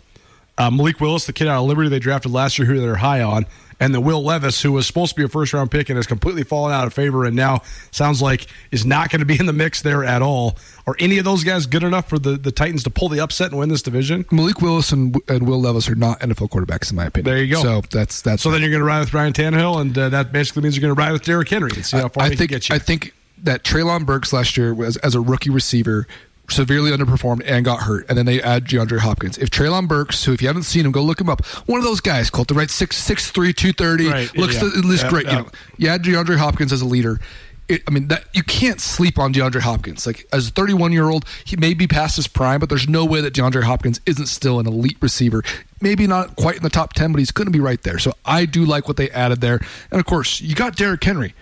Uh, 0.57 0.71
Malik 0.71 0.99
Willis, 0.99 1.25
the 1.25 1.33
kid 1.33 1.47
out 1.47 1.61
of 1.61 1.67
Liberty 1.67 1.89
they 1.89 1.99
drafted 1.99 2.31
last 2.31 2.57
year, 2.57 2.67
who 2.67 2.79
they're 2.79 2.95
high 2.95 3.21
on, 3.21 3.45
and 3.79 3.93
the 3.93 4.01
Will 4.01 4.23
Levis, 4.23 4.61
who 4.61 4.71
was 4.71 4.87
supposed 4.87 5.11
to 5.11 5.15
be 5.15 5.23
a 5.23 5.27
first 5.27 5.53
round 5.53 5.69
pick 5.69 5.89
and 5.89 5.97
has 5.97 6.07
completely 6.07 6.43
fallen 6.43 6.73
out 6.73 6.87
of 6.87 6.93
favor, 6.93 7.25
and 7.25 7.35
now 7.35 7.61
sounds 7.91 8.21
like 8.21 8.47
is 8.71 8.85
not 8.85 9.11
going 9.11 9.19
to 9.19 9.25
be 9.25 9.39
in 9.39 9.45
the 9.45 9.53
mix 9.53 9.81
there 9.81 10.03
at 10.03 10.21
all. 10.21 10.57
Are 10.87 10.95
any 10.99 11.19
of 11.19 11.25
those 11.25 11.43
guys 11.43 11.67
good 11.67 11.83
enough 11.83 12.09
for 12.09 12.17
the, 12.17 12.31
the 12.37 12.51
Titans 12.51 12.83
to 12.83 12.89
pull 12.89 13.09
the 13.09 13.19
upset 13.19 13.51
and 13.51 13.59
win 13.59 13.69
this 13.69 13.83
division? 13.83 14.25
Malik 14.31 14.61
Willis 14.61 14.91
and, 14.91 15.15
and 15.27 15.47
Will 15.47 15.61
Levis 15.61 15.87
are 15.89 15.95
not 15.95 16.19
NFL 16.21 16.49
quarterbacks 16.49 16.89
in 16.89 16.95
my 16.97 17.05
opinion. 17.05 17.33
There 17.35 17.43
you 17.43 17.53
go. 17.53 17.61
So 17.61 17.81
that's 17.91 18.21
that's 18.21 18.41
So 18.41 18.49
then 18.49 18.61
you're 18.61 18.71
going 18.71 18.81
to 18.81 18.85
ride 18.85 19.01
with 19.01 19.13
Ryan 19.13 19.33
Tannehill, 19.33 19.81
and 19.81 19.97
uh, 19.97 20.09
that 20.09 20.31
basically 20.31 20.63
means 20.63 20.75
you're 20.75 20.81
going 20.81 20.95
to 20.95 20.99
ride 20.99 21.11
with 21.11 21.23
Derrick 21.23 21.49
Henry 21.49 21.71
and 21.75 21.85
see 21.85 21.97
how 21.97 22.09
far 22.09 22.23
I 22.23 22.29
he 22.29 22.35
think 22.35 22.49
can 22.49 22.55
get 22.55 22.69
you. 22.69 22.75
I 22.75 22.79
think 22.79 23.13
that 23.43 23.63
Treylon 23.63 24.05
Burks 24.05 24.33
last 24.33 24.57
year 24.57 24.73
was 24.73 24.97
as 24.97 25.13
a 25.13 25.21
rookie 25.21 25.51
receiver 25.51 26.07
severely 26.49 26.91
underperformed 26.91 27.41
and 27.45 27.63
got 27.65 27.81
hurt, 27.81 28.05
and 28.09 28.17
then 28.17 28.25
they 28.25 28.41
add 28.41 28.65
DeAndre 28.65 28.99
Hopkins. 28.99 29.37
If 29.37 29.49
Treylon 29.49 29.87
Burks, 29.87 30.23
who 30.23 30.33
if 30.33 30.41
you 30.41 30.47
haven't 30.47 30.63
seen 30.63 30.85
him, 30.85 30.91
go 30.91 31.01
look 31.01 31.19
him 31.21 31.29
up. 31.29 31.45
One 31.67 31.79
of 31.79 31.83
those 31.85 31.99
guys, 32.01 32.29
cultivate 32.29 32.69
six 32.69 32.95
six 32.97 33.29
three 33.31 33.53
two 33.53 33.73
thirty, 33.73 34.07
Right, 34.07 34.35
looks 34.37 34.55
yeah. 34.55 34.69
looks 34.83 35.03
Yeah, 35.03 35.09
great. 35.09 35.25
yeah. 35.25 35.31
You 35.37 35.43
know, 35.43 35.49
you 35.77 35.87
add 35.89 36.03
DeAndre 36.03 36.37
Hopkins 36.37 36.71
as 36.73 36.81
a 36.81 36.85
leader. 36.85 37.19
it, 37.67 37.83
I 37.85 37.91
mean, 37.91 38.07
that 38.07 38.23
you 38.33 38.43
can't 38.43 38.79
sleep 38.79 39.19
on 39.19 39.33
DeAndre 39.33 39.59
Hopkins. 39.59 40.07
Like 40.07 40.25
as 40.31 40.47
a 40.47 40.51
31 40.51 40.93
year 40.93 41.09
old, 41.09 41.25
he 41.43 41.57
may 41.57 41.73
be 41.73 41.85
past 41.85 42.15
his 42.15 42.27
prime, 42.27 42.61
but 42.61 42.69
there's 42.69 42.87
no 42.87 43.03
way 43.03 43.19
that 43.19 43.33
DeAndre 43.33 43.63
Hopkins 43.63 43.99
isn't 44.05 44.27
still 44.27 44.59
an 44.61 44.67
elite 44.67 44.95
receiver. 45.01 45.43
Maybe 45.81 46.07
not 46.07 46.37
quite 46.37 46.55
in 46.55 46.63
the 46.63 46.69
top 46.69 46.93
10, 46.93 47.11
but 47.11 47.19
he's 47.19 47.31
going 47.31 47.45
to 47.47 47.51
be 47.51 47.59
right 47.59 47.81
there. 47.83 47.99
So 47.99 48.13
I 48.25 48.45
do 48.45 48.63
like 48.63 48.87
what 48.87 48.95
they 48.95 49.09
added 49.11 49.41
there. 49.41 49.59
And 49.91 49.99
of 49.99 50.05
course, 50.05 50.39
you 50.39 50.55
got 50.55 50.77
Derrick 50.77 51.03
Henry. 51.03 51.35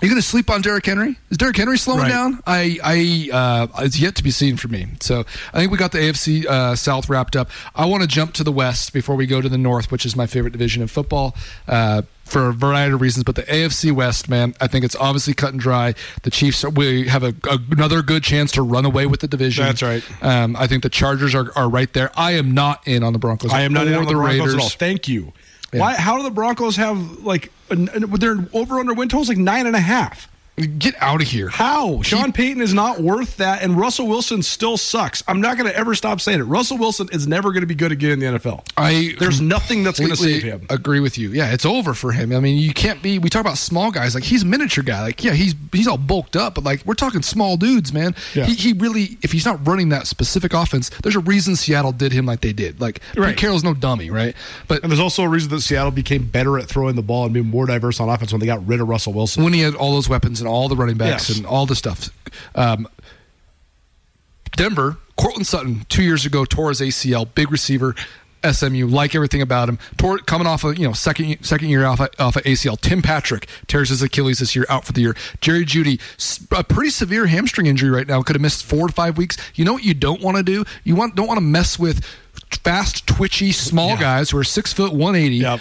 You 0.00 0.08
going 0.08 0.20
to 0.20 0.26
sleep 0.26 0.48
on 0.48 0.62
Derrick 0.62 0.86
Henry? 0.86 1.16
Is 1.28 1.38
Derrick 1.38 1.56
Henry 1.56 1.76
slowing 1.76 2.02
Right. 2.02 2.08
down? 2.08 2.40
I, 2.46 2.78
I, 2.84 3.30
uh, 3.76 3.82
it's 3.84 3.98
yet 3.98 4.14
to 4.14 4.22
be 4.22 4.30
seen 4.30 4.56
for 4.56 4.68
me. 4.68 4.86
So 5.00 5.24
I 5.52 5.58
think 5.58 5.72
we 5.72 5.76
got 5.78 5.90
the 5.90 5.98
AFC 5.98 6.46
uh, 6.46 6.76
South 6.76 7.08
wrapped 7.08 7.34
up. 7.34 7.50
I 7.74 7.84
want 7.86 8.02
to 8.02 8.08
jump 8.08 8.32
to 8.34 8.44
the 8.44 8.52
West 8.52 8.92
before 8.92 9.16
we 9.16 9.26
go 9.26 9.40
to 9.40 9.48
the 9.48 9.58
North, 9.58 9.90
which 9.90 10.06
is 10.06 10.14
my 10.14 10.26
favorite 10.26 10.52
division 10.52 10.82
in 10.82 10.88
football. 10.88 11.34
Uh, 11.66 12.02
for 12.24 12.50
a 12.50 12.52
variety 12.52 12.92
of 12.92 13.00
reasons, 13.00 13.24
but 13.24 13.36
the 13.36 13.42
AFC 13.44 13.90
West, 13.90 14.28
man, 14.28 14.54
I 14.60 14.66
think 14.66 14.84
it's 14.84 14.94
obviously 14.96 15.32
cut 15.32 15.52
and 15.52 15.58
dry. 15.58 15.94
The 16.24 16.30
Chiefs, 16.30 16.62
we 16.62 17.08
have 17.08 17.22
a, 17.22 17.34
a- 17.48 17.58
another 17.70 18.02
good 18.02 18.22
chance 18.22 18.52
to 18.52 18.62
run 18.62 18.84
away 18.84 19.06
with 19.06 19.20
the 19.20 19.28
division. 19.28 19.64
That's 19.64 19.82
right. 19.82 20.04
Um, 20.22 20.54
I 20.54 20.66
think 20.66 20.82
the 20.82 20.90
Chargers 20.90 21.34
are, 21.34 21.50
are 21.56 21.70
right 21.70 21.90
there. 21.92 22.10
I 22.16 22.32
am 22.32 22.52
not 22.52 22.86
in 22.86 23.02
on 23.02 23.14
the 23.14 23.18
Broncos. 23.18 23.50
I 23.50 23.62
am 23.62 23.72
not 23.72 23.86
in 23.88 23.94
on 23.94 24.04
the, 24.04 24.12
Broncos 24.12 24.38
Raiders. 24.40 24.54
at 24.54 24.60
all. 24.60 24.68
Thank 24.68 25.08
you. 25.08 25.32
Yeah. 25.72 25.80
Why? 25.80 25.94
How 25.94 26.16
do 26.16 26.22
the 26.22 26.30
Broncos 26.30 26.76
have 26.76 27.24
like 27.24 27.52
an, 27.70 27.88
an, 27.90 28.10
their 28.12 28.36
over 28.52 28.78
under 28.78 28.94
win 28.94 29.08
totals 29.08 29.28
like 29.28 29.38
nine 29.38 29.66
and 29.66 29.76
a 29.76 29.80
half? 29.80 30.28
Get 30.58 30.94
out 31.00 31.22
of 31.22 31.28
here. 31.28 31.48
How? 31.48 32.02
Sean 32.02 32.32
Payton 32.32 32.60
is 32.60 32.74
not 32.74 33.00
worth 33.00 33.36
that, 33.36 33.62
and 33.62 33.76
Russell 33.76 34.06
Wilson 34.08 34.42
still 34.42 34.76
sucks. 34.76 35.22
I'm 35.28 35.40
not 35.40 35.56
going 35.56 35.70
to 35.70 35.76
ever 35.76 35.94
stop 35.94 36.20
saying 36.20 36.40
it. 36.40 36.44
Russell 36.44 36.78
Wilson 36.78 37.08
is 37.12 37.26
never 37.26 37.52
going 37.52 37.60
to 37.60 37.66
be 37.66 37.74
good 37.74 37.92
again 37.92 38.10
in 38.10 38.20
the 38.20 38.38
NFL. 38.38 38.66
I 38.76 39.14
There's 39.18 39.40
nothing 39.40 39.84
that's 39.84 39.98
going 39.98 40.10
to 40.10 40.16
save 40.16 40.42
him. 40.42 40.66
Agree 40.70 41.00
with 41.00 41.16
you. 41.18 41.30
Yeah, 41.30 41.52
it's 41.52 41.64
over 41.64 41.94
for 41.94 42.12
him. 42.12 42.32
I 42.32 42.40
mean, 42.40 42.58
you 42.58 42.74
can't 42.74 43.02
be. 43.02 43.18
We 43.18 43.28
talk 43.28 43.40
about 43.40 43.58
small 43.58 43.90
guys 43.90 44.14
like 44.14 44.24
he's 44.24 44.42
a 44.42 44.46
miniature 44.46 44.82
guy. 44.84 45.02
Like, 45.02 45.22
yeah, 45.22 45.32
he's 45.32 45.54
he's 45.72 45.86
all 45.86 45.98
bulked 45.98 46.36
up, 46.36 46.54
but 46.54 46.64
like 46.64 46.84
we're 46.84 46.94
talking 46.94 47.22
small 47.22 47.56
dudes, 47.56 47.92
man. 47.92 48.14
Yeah. 48.34 48.46
He, 48.46 48.54
he 48.54 48.72
really, 48.72 49.18
if 49.22 49.32
he's 49.32 49.44
not 49.44 49.64
running 49.66 49.90
that 49.90 50.06
specific 50.06 50.54
offense, 50.54 50.90
there's 51.02 51.16
a 51.16 51.20
reason 51.20 51.56
Seattle 51.56 51.92
did 51.92 52.12
him 52.12 52.26
like 52.26 52.40
they 52.40 52.52
did. 52.52 52.80
Like, 52.80 53.00
Right. 53.16 53.28
Pete 53.30 53.38
Carroll's 53.38 53.64
no 53.64 53.74
dummy, 53.74 54.10
right? 54.10 54.34
But 54.66 54.82
And 54.82 54.90
there's 54.90 55.00
also 55.00 55.22
a 55.22 55.28
reason 55.28 55.50
that 55.50 55.60
Seattle 55.60 55.90
became 55.90 56.26
better 56.28 56.58
at 56.58 56.66
throwing 56.68 56.96
the 56.96 57.02
ball 57.02 57.24
and 57.24 57.34
being 57.34 57.46
more 57.46 57.66
diverse 57.66 58.00
on 58.00 58.08
offense 58.08 58.32
when 58.32 58.40
they 58.40 58.46
got 58.46 58.66
rid 58.66 58.80
of 58.80 58.88
Russell 58.88 59.12
Wilson. 59.12 59.44
when 59.44 59.52
he 59.52 59.60
had 59.60 59.74
all 59.74 59.92
those 59.92 60.08
weapons 60.08 60.40
and 60.40 60.47
all 60.48 60.68
the 60.68 60.76
running 60.76 60.96
backs 60.96 61.28
Yes. 61.28 61.38
and 61.38 61.46
all 61.46 61.66
the 61.66 61.76
stuff. 61.76 62.10
Um, 62.54 62.88
Denver, 64.56 64.96
Courtland 65.16 65.46
Sutton, 65.46 65.84
two 65.88 66.02
years 66.02 66.26
ago 66.26 66.44
tore 66.44 66.68
his 66.70 66.80
ACL, 66.80 67.26
big 67.34 67.50
receiver. 67.52 67.94
SMU 68.48 68.86
like 68.86 69.16
everything 69.16 69.42
about 69.42 69.68
him. 69.68 69.80
Tore, 69.96 70.18
coming 70.18 70.46
off 70.46 70.62
of 70.62 70.78
you 70.78 70.86
know 70.86 70.92
second 70.92 71.44
second 71.44 71.70
year 71.70 71.84
off 71.84 72.00
off 72.00 72.36
of 72.36 72.42
ACL. 72.44 72.80
Tim 72.80 73.02
Patrick 73.02 73.48
tears 73.66 73.88
his 73.88 74.00
Achilles 74.00 74.38
this 74.38 74.54
year, 74.54 74.64
out 74.68 74.84
for 74.84 74.92
the 74.92 75.00
year. 75.00 75.16
Jerry 75.40 75.64
Jeudy, 75.64 76.00
a 76.56 76.62
pretty 76.62 76.90
severe 76.90 77.26
hamstring 77.26 77.66
injury 77.66 77.90
right 77.90 78.06
now. 78.06 78.22
Could 78.22 78.36
have 78.36 78.40
missed 78.40 78.64
four 78.64 78.86
to 78.86 78.92
five 78.94 79.18
weeks. 79.18 79.36
You 79.56 79.64
know 79.64 79.72
what 79.72 79.82
you 79.82 79.92
don't 79.92 80.20
want 80.22 80.36
to 80.36 80.44
do? 80.44 80.64
You 80.84 80.94
want 80.94 81.16
don't 81.16 81.26
want 81.26 81.38
to 81.38 81.44
mess 81.44 81.80
with 81.80 82.04
fast, 82.62 83.08
twitchy, 83.08 83.50
small 83.50 83.88
Yeah. 83.90 84.00
guys 84.00 84.30
who 84.30 84.38
are 84.38 84.44
six 84.44 84.72
foot 84.72 84.92
one 84.92 85.16
eighty 85.16 85.36
Yep. 85.38 85.58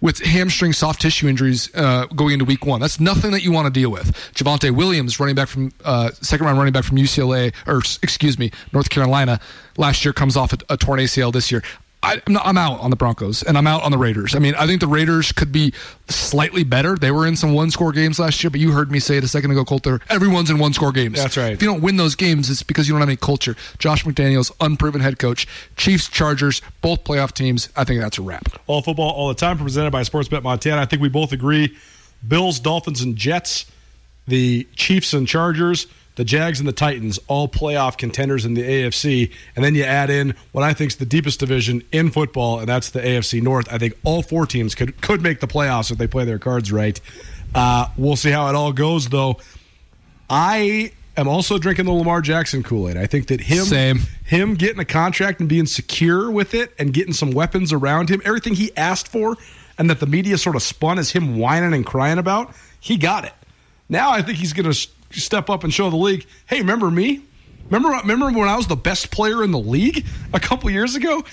With 0.00 0.20
hamstring 0.20 0.72
soft 0.72 1.02
tissue 1.02 1.28
injuries 1.28 1.70
uh, 1.74 2.06
going 2.06 2.32
into 2.32 2.46
week 2.46 2.64
one. 2.64 2.80
That's 2.80 2.98
nothing 3.00 3.32
that 3.32 3.42
you 3.42 3.52
want 3.52 3.66
to 3.66 3.70
deal 3.70 3.90
with. 3.90 4.16
Javonte 4.34 4.70
Williams, 4.70 5.20
running 5.20 5.34
back 5.34 5.48
from 5.48 5.72
uh, 5.84 6.10
second 6.22 6.46
round 6.46 6.56
running 6.56 6.72
back 6.72 6.84
from 6.84 6.96
UCLA, 6.96 7.52
or 7.66 7.78
excuse 8.02 8.38
me, 8.38 8.50
North 8.72 8.88
Carolina, 8.88 9.40
last 9.76 10.04
year 10.04 10.14
comes 10.14 10.38
off 10.38 10.54
a, 10.54 10.58
a 10.70 10.76
torn 10.78 11.00
ACL 11.00 11.32
this 11.32 11.52
year. 11.52 11.62
I, 12.02 12.20
I'm, 12.26 12.32
not, 12.32 12.46
I'm 12.46 12.56
out 12.56 12.80
on 12.80 12.90
the 12.90 12.96
Broncos 12.96 13.42
and 13.42 13.58
I'm 13.58 13.66
out 13.66 13.82
on 13.82 13.90
the 13.90 13.98
Raiders. 13.98 14.34
I 14.34 14.38
mean, 14.38 14.54
I 14.54 14.66
think 14.66 14.80
the 14.80 14.86
Raiders 14.86 15.32
could 15.32 15.52
be 15.52 15.74
slightly 16.08 16.64
better. 16.64 16.96
They 16.96 17.10
were 17.10 17.26
in 17.26 17.36
some 17.36 17.52
one 17.52 17.70
score 17.70 17.92
games 17.92 18.18
last 18.18 18.42
year, 18.42 18.50
but 18.50 18.58
you 18.58 18.72
heard 18.72 18.90
me 18.90 19.00
say 19.00 19.18
it 19.18 19.24
a 19.24 19.28
second 19.28 19.50
ago, 19.50 19.64
Colter. 19.64 20.00
Everyone's 20.08 20.48
in 20.48 20.58
one 20.58 20.72
score 20.72 20.92
games. 20.92 21.18
That's 21.18 21.36
right. 21.36 21.52
If 21.52 21.60
you 21.60 21.68
don't 21.68 21.82
win 21.82 21.96
those 21.96 22.14
games, 22.14 22.48
it's 22.48 22.62
because 22.62 22.88
you 22.88 22.94
don't 22.94 23.00
have 23.00 23.08
any 23.08 23.16
culture. 23.16 23.54
Josh 23.78 24.04
McDaniels, 24.04 24.50
unproven 24.60 25.02
head 25.02 25.18
coach. 25.18 25.46
Chiefs, 25.76 26.08
Chargers, 26.08 26.62
both 26.80 27.04
playoff 27.04 27.32
teams. 27.32 27.68
I 27.76 27.84
think 27.84 28.00
that's 28.00 28.16
a 28.16 28.22
wrap. 28.22 28.48
All 28.66 28.80
football, 28.80 29.10
all 29.10 29.28
the 29.28 29.34
time, 29.34 29.58
presented 29.58 29.90
by 29.90 30.02
Sportsbet 30.02 30.42
Montana. 30.42 30.80
I 30.80 30.86
think 30.86 31.02
we 31.02 31.10
both 31.10 31.32
agree 31.32 31.76
Bills, 32.26 32.60
Dolphins, 32.60 33.02
and 33.02 33.14
Jets, 33.16 33.66
the 34.26 34.66
Chiefs 34.74 35.12
and 35.12 35.28
Chargers, 35.28 35.86
the 36.16 36.24
Jags 36.24 36.58
and 36.58 36.68
the 36.68 36.72
Titans, 36.72 37.18
all 37.28 37.48
playoff 37.48 37.96
contenders 37.96 38.44
in 38.44 38.54
the 38.54 38.62
AFC. 38.62 39.32
And 39.56 39.64
then 39.64 39.74
you 39.74 39.84
add 39.84 40.10
in 40.10 40.34
what 40.52 40.62
I 40.64 40.72
think 40.74 40.92
is 40.92 40.96
the 40.96 41.06
deepest 41.06 41.40
division 41.40 41.82
in 41.92 42.10
football, 42.10 42.58
and 42.58 42.68
that's 42.68 42.90
the 42.90 43.00
AFC 43.00 43.42
North. 43.42 43.72
I 43.72 43.78
think 43.78 43.96
all 44.04 44.22
four 44.22 44.46
teams 44.46 44.74
could, 44.74 45.00
could 45.00 45.22
make 45.22 45.40
the 45.40 45.46
playoffs 45.46 45.90
if 45.90 45.98
they 45.98 46.06
play 46.06 46.24
their 46.24 46.38
cards 46.38 46.72
right. 46.72 47.00
Uh, 47.54 47.88
we'll 47.96 48.16
see 48.16 48.30
how 48.30 48.48
it 48.48 48.54
all 48.54 48.72
goes, 48.72 49.08
though. 49.08 49.38
I 50.28 50.92
am 51.16 51.28
also 51.28 51.58
drinking 51.58 51.86
the 51.86 51.92
Lamar 51.92 52.20
Jackson 52.20 52.62
Kool 52.62 52.88
Aid. 52.88 52.96
I 52.96 53.06
think 53.06 53.28
that 53.28 53.40
him, 53.40 53.64
Same. 53.64 54.00
him 54.24 54.54
getting 54.54 54.78
a 54.78 54.84
contract 54.84 55.40
and 55.40 55.48
being 55.48 55.66
secure 55.66 56.30
with 56.30 56.54
it 56.54 56.72
and 56.78 56.92
getting 56.92 57.12
some 57.12 57.32
weapons 57.32 57.72
around 57.72 58.08
him, 58.08 58.20
everything 58.24 58.54
he 58.54 58.76
asked 58.76 59.08
for, 59.08 59.36
and 59.78 59.88
that 59.90 60.00
the 60.00 60.06
media 60.06 60.38
sort 60.38 60.56
of 60.56 60.62
spun 60.62 60.98
as 60.98 61.10
him 61.10 61.38
whining 61.38 61.72
and 61.72 61.86
crying 61.86 62.18
about, 62.18 62.54
he 62.78 62.96
got 62.96 63.24
it. 63.24 63.32
Now 63.88 64.10
I 64.10 64.22
think 64.22 64.38
he's 64.38 64.52
going 64.52 64.70
to 64.70 64.88
step 65.10 65.50
up 65.50 65.64
and 65.64 65.72
show 65.72 65.90
the 65.90 65.96
league, 65.96 66.26
hey, 66.46 66.58
remember 66.58 66.90
me? 66.90 67.22
Remember, 67.70 67.90
remember 67.90 68.26
when 68.38 68.48
I 68.48 68.56
was 68.56 68.66
the 68.66 68.76
best 68.76 69.10
player 69.10 69.44
in 69.44 69.52
the 69.52 69.58
league 69.58 70.04
a 70.32 70.40
couple 70.40 70.70
years 70.70 70.96
ago? 70.96 71.24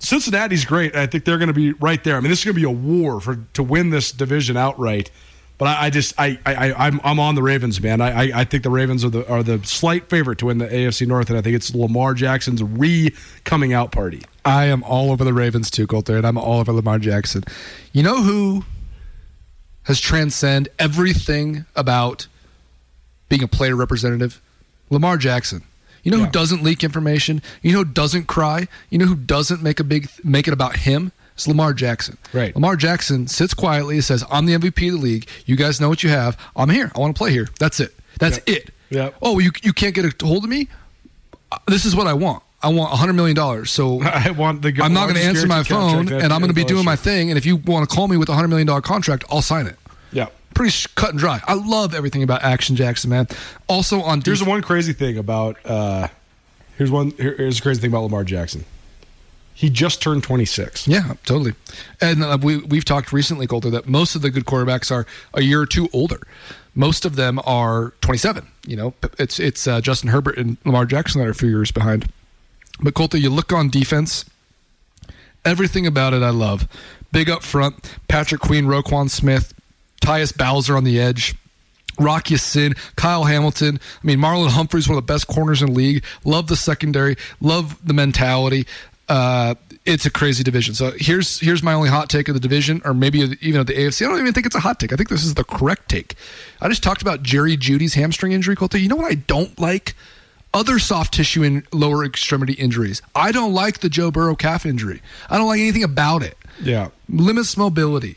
Cincinnati's 0.00 0.64
great. 0.64 0.94
I 0.94 1.06
think 1.06 1.24
they're 1.24 1.38
going 1.38 1.48
to 1.48 1.54
be 1.54 1.72
right 1.72 2.02
there. 2.04 2.16
I 2.16 2.20
mean, 2.20 2.30
this 2.30 2.40
is 2.40 2.44
going 2.44 2.54
to 2.54 2.60
be 2.60 2.66
a 2.66 2.70
war 2.70 3.20
for 3.20 3.36
to 3.54 3.62
win 3.62 3.90
this 3.90 4.12
division 4.12 4.56
outright. 4.56 5.10
But 5.58 5.68
I, 5.68 5.86
I 5.86 5.90
just 5.90 6.12
I, 6.18 6.38
I 6.44 6.72
I'm 6.74 7.00
I'm 7.02 7.18
on 7.18 7.34
the 7.34 7.42
Ravens, 7.42 7.80
man. 7.80 8.02
I, 8.02 8.24
I 8.24 8.40
I 8.40 8.44
think 8.44 8.62
the 8.62 8.70
Ravens 8.70 9.04
are 9.04 9.08
the 9.08 9.26
are 9.26 9.42
the 9.42 9.64
slight 9.64 10.10
favorite 10.10 10.38
to 10.40 10.46
win 10.46 10.58
the 10.58 10.66
AFC 10.66 11.06
North, 11.06 11.30
and 11.30 11.38
I 11.38 11.42
think 11.42 11.56
it's 11.56 11.74
Lamar 11.74 12.12
Jackson's 12.12 12.62
re 12.62 13.14
coming 13.44 13.72
out 13.72 13.90
party. 13.90 14.22
I 14.44 14.66
am 14.66 14.82
all 14.82 15.10
over 15.10 15.24
the 15.24 15.32
Ravens 15.32 15.70
too, 15.70 15.86
Colter, 15.86 16.18
and 16.18 16.26
I'm 16.26 16.36
all 16.36 16.60
over 16.60 16.72
Lamar 16.72 16.98
Jackson. 16.98 17.42
You 17.92 18.02
know 18.02 18.22
who 18.22 18.64
has 19.84 19.98
transcend 19.98 20.68
everything 20.78 21.64
about 21.74 22.26
being 23.28 23.42
a 23.42 23.48
player 23.48 23.76
representative? 23.76 24.40
Lamar 24.90 25.16
Jackson. 25.16 25.62
You 26.02 26.12
know 26.12 26.18
Yeah. 26.18 26.26
who 26.26 26.30
doesn't 26.32 26.62
leak 26.62 26.84
information? 26.84 27.42
You 27.62 27.72
know 27.72 27.78
who 27.78 27.84
doesn't 27.86 28.26
cry? 28.28 28.68
You 28.90 28.98
know 28.98 29.06
who 29.06 29.16
doesn't 29.16 29.62
make 29.62 29.80
a 29.80 29.84
big 29.84 30.08
make 30.22 30.46
it 30.46 30.52
about 30.54 30.76
him? 30.76 31.10
It's 31.34 31.46
Lamar 31.48 31.74
Jackson. 31.74 32.16
Right. 32.32 32.54
Lamar 32.54 32.76
Jackson 32.76 33.26
sits 33.26 33.52
quietly 33.52 33.96
and 33.96 34.04
says, 34.04 34.24
"I'm 34.30 34.46
the 34.46 34.54
MVP 34.54 34.88
of 34.88 34.94
the 34.94 35.00
league. 35.00 35.26
You 35.44 35.56
guys 35.56 35.80
know 35.80 35.88
what 35.88 36.02
you 36.02 36.08
have. 36.10 36.36
I'm 36.54 36.70
here. 36.70 36.90
I 36.94 36.98
want 37.00 37.14
to 37.14 37.18
play 37.18 37.32
here. 37.32 37.48
That's 37.58 37.78
it. 37.80 37.94
That's 38.18 38.36
Yep. 38.46 38.48
it. 38.48 38.70
Yep. 38.90 39.14
Oh, 39.20 39.38
you 39.40 39.50
you 39.62 39.72
can't 39.72 39.94
get 39.94 40.04
a 40.04 40.26
hold 40.26 40.44
of 40.44 40.50
me. 40.50 40.68
Uh, 41.52 41.58
This 41.66 41.84
is 41.84 41.94
what 41.96 42.06
I 42.06 42.12
want. 42.14 42.42
I 42.62 42.68
want 42.68 42.90
100 42.92 43.12
million 43.12 43.36
dollars. 43.36 43.70
So 43.70 44.00
I 44.04 44.30
want 44.30 44.62
the. 44.62 44.68
I'm 44.82 44.94
not 44.94 45.04
going 45.10 45.16
to 45.16 45.22
answer 45.24 45.46
my 45.46 45.62
phone, 45.64 46.10
and 46.12 46.32
I'm 46.32 46.38
going 46.40 46.48
to 46.48 46.54
be 46.54 46.64
doing 46.64 46.84
my 46.84 46.96
thing. 46.96 47.30
And 47.30 47.36
if 47.36 47.44
you 47.44 47.56
want 47.56 47.88
to 47.88 47.94
call 47.94 48.06
me 48.08 48.16
with 48.16 48.28
a 48.28 48.34
hundred 48.34 48.48
million 48.48 48.66
dollar 48.68 48.80
contract, 48.80 49.24
I'll 49.30 49.42
sign 49.42 49.66
it. 49.66 49.76
Pretty 50.56 50.88
cut 50.94 51.10
and 51.10 51.18
dry. 51.18 51.40
I 51.46 51.54
love 51.54 51.94
everything 51.94 52.22
about 52.22 52.42
Action 52.42 52.76
Jackson, 52.76 53.10
man. 53.10 53.28
Also 53.68 54.00
on 54.00 54.22
Here's 54.22 54.38
def- 54.38 54.46
the 54.46 54.50
one 54.50 54.62
crazy 54.62 54.92
thing 54.92 55.18
about. 55.18 55.58
uh 55.66 56.08
Here's 56.78 56.90
one. 56.90 57.10
here- 57.12 57.34
Here's 57.36 57.56
the 57.56 57.62
crazy 57.62 57.80
thing 57.80 57.90
about 57.90 58.02
Lamar 58.04 58.24
Jackson. 58.24 58.64
He 59.54 59.70
just 59.70 60.02
turned 60.02 60.22
26. 60.22 60.86
yeah, 60.86 61.14
totally. 61.24 61.54
And 62.00 62.22
uh, 62.22 62.36
we 62.42 62.58
we've 62.58 62.84
talked 62.84 63.12
recently, 63.12 63.46
Colter, 63.46 63.70
that 63.70 63.86
most 63.88 64.14
of 64.14 64.20
the 64.22 64.30
good 64.30 64.44
quarterbacks 64.44 64.90
are 64.90 65.06
a 65.32 65.42
year 65.42 65.60
or 65.60 65.66
two 65.66 65.88
older. 65.94 66.20
Most 66.74 67.06
of 67.06 67.16
them 67.16 67.40
are 67.46 67.94
27. 68.02 68.46
You 68.66 68.76
know, 68.76 68.94
it's 69.18 69.38
it's 69.40 69.66
uh, 69.66 69.80
Justin 69.80 70.10
Herbert 70.10 70.36
and 70.36 70.58
Lamar 70.66 70.84
Jackson 70.84 71.20
that 71.20 71.26
are 71.28 71.30
a 71.30 71.34
few 71.34 71.48
years 71.48 71.70
behind. 71.70 72.06
But 72.80 72.92
Colter, 72.94 73.16
you 73.16 73.30
look 73.30 73.50
on 73.52 73.70
defense. 73.70 74.24
Everything 75.44 75.86
about 75.86 76.12
it 76.12 76.22
I 76.22 76.30
love. 76.30 76.68
Big 77.12 77.30
up 77.30 77.42
front, 77.42 77.96
Patrick 78.08 78.40
Queen, 78.40 78.64
Roquan 78.66 79.08
Smith, 79.08 79.54
Tyus 80.06 80.36
Bowser 80.36 80.76
on 80.76 80.84
the 80.84 81.00
edge. 81.00 81.34
Rocky 81.98 82.36
Sin, 82.36 82.74
Kyle 82.96 83.24
Hamilton. 83.24 83.80
I 84.02 84.06
mean, 84.06 84.18
Marlon 84.18 84.50
Humphrey's 84.50 84.86
one 84.88 84.98
of 84.98 85.06
the 85.06 85.12
best 85.12 85.26
corners 85.26 85.62
in 85.62 85.68
the 85.68 85.72
league. 85.74 86.04
Love 86.24 86.46
the 86.46 86.54
secondary. 86.56 87.16
Love 87.40 87.78
the 87.86 87.94
mentality. 87.94 88.66
Uh, 89.08 89.54
it's 89.86 90.04
a 90.04 90.10
crazy 90.10 90.44
division. 90.44 90.74
So 90.74 90.92
here's 90.98 91.40
here's 91.40 91.62
my 91.62 91.72
only 91.72 91.88
hot 91.88 92.10
take 92.10 92.28
of 92.28 92.34
the 92.34 92.40
division, 92.40 92.82
or 92.84 92.92
maybe 92.92 93.20
even 93.40 93.60
of 93.60 93.66
the 93.66 93.72
AFC. 93.74 94.04
I 94.04 94.10
don't 94.10 94.18
even 94.20 94.32
think 94.34 94.44
it's 94.46 94.54
a 94.56 94.60
hot 94.60 94.78
take. 94.78 94.92
I 94.92 94.96
think 94.96 95.08
this 95.08 95.24
is 95.24 95.34
the 95.34 95.44
correct 95.44 95.88
take. 95.88 96.14
I 96.60 96.68
just 96.68 96.82
talked 96.82 97.02
about 97.02 97.22
Jerry 97.22 97.56
Jeudy's 97.56 97.94
hamstring 97.94 98.32
injury. 98.32 98.56
Colter. 98.56 98.78
You 98.78 98.88
know 98.88 98.96
what 98.96 99.10
I 99.10 99.14
don't 99.14 99.58
like? 99.58 99.94
Other 100.52 100.78
soft 100.78 101.14
tissue 101.14 101.42
and 101.44 101.62
lower 101.72 102.04
extremity 102.04 102.54
injuries. 102.54 103.00
I 103.14 103.30
don't 103.32 103.52
like 103.54 103.78
the 103.80 103.88
Joe 103.88 104.10
Burrow 104.10 104.34
calf 104.36 104.66
injury. 104.66 105.00
I 105.30 105.38
don't 105.38 105.46
like 105.48 105.60
anything 105.60 105.82
about 105.84 106.22
it 106.22 106.36
Yeah. 106.62 106.88
limits 107.08 107.56
mobility. 107.56 108.16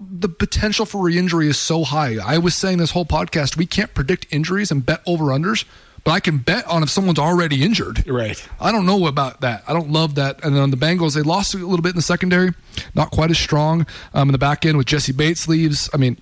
The 0.00 0.28
potential 0.28 0.86
for 0.86 1.02
re-injury 1.02 1.48
is 1.48 1.58
so 1.58 1.84
high. 1.84 2.16
I 2.24 2.38
was 2.38 2.54
saying 2.54 2.78
this 2.78 2.90
whole 2.90 3.06
podcast, 3.06 3.56
we 3.56 3.66
can't 3.66 3.94
predict 3.94 4.26
injuries 4.30 4.70
and 4.70 4.84
bet 4.84 5.00
over-unders, 5.06 5.64
but 6.02 6.10
I 6.10 6.20
can 6.20 6.38
bet 6.38 6.66
on 6.66 6.82
if 6.82 6.90
someone's 6.90 7.18
already 7.18 7.62
injured. 7.62 8.06
Right. 8.06 8.46
I 8.60 8.72
don't 8.72 8.86
know 8.86 9.06
about 9.06 9.40
that. 9.40 9.64
I 9.66 9.72
don't 9.72 9.90
love 9.90 10.16
that. 10.16 10.44
And 10.44 10.54
then 10.54 10.62
on 10.62 10.70
the 10.70 10.76
Bengals, 10.76 11.14
they 11.14 11.22
lost 11.22 11.54
a 11.54 11.58
little 11.58 11.80
bit 11.82 11.90
in 11.90 11.96
the 11.96 12.02
secondary, 12.02 12.52
not 12.94 13.10
quite 13.10 13.30
as 13.30 13.38
strong. 13.38 13.86
Um, 14.12 14.28
in 14.28 14.32
the 14.32 14.38
back 14.38 14.66
end 14.66 14.76
with 14.76 14.86
Jessie 14.86 15.12
Bates 15.12 15.48
leaves. 15.48 15.88
I 15.94 15.96
mean, 15.96 16.18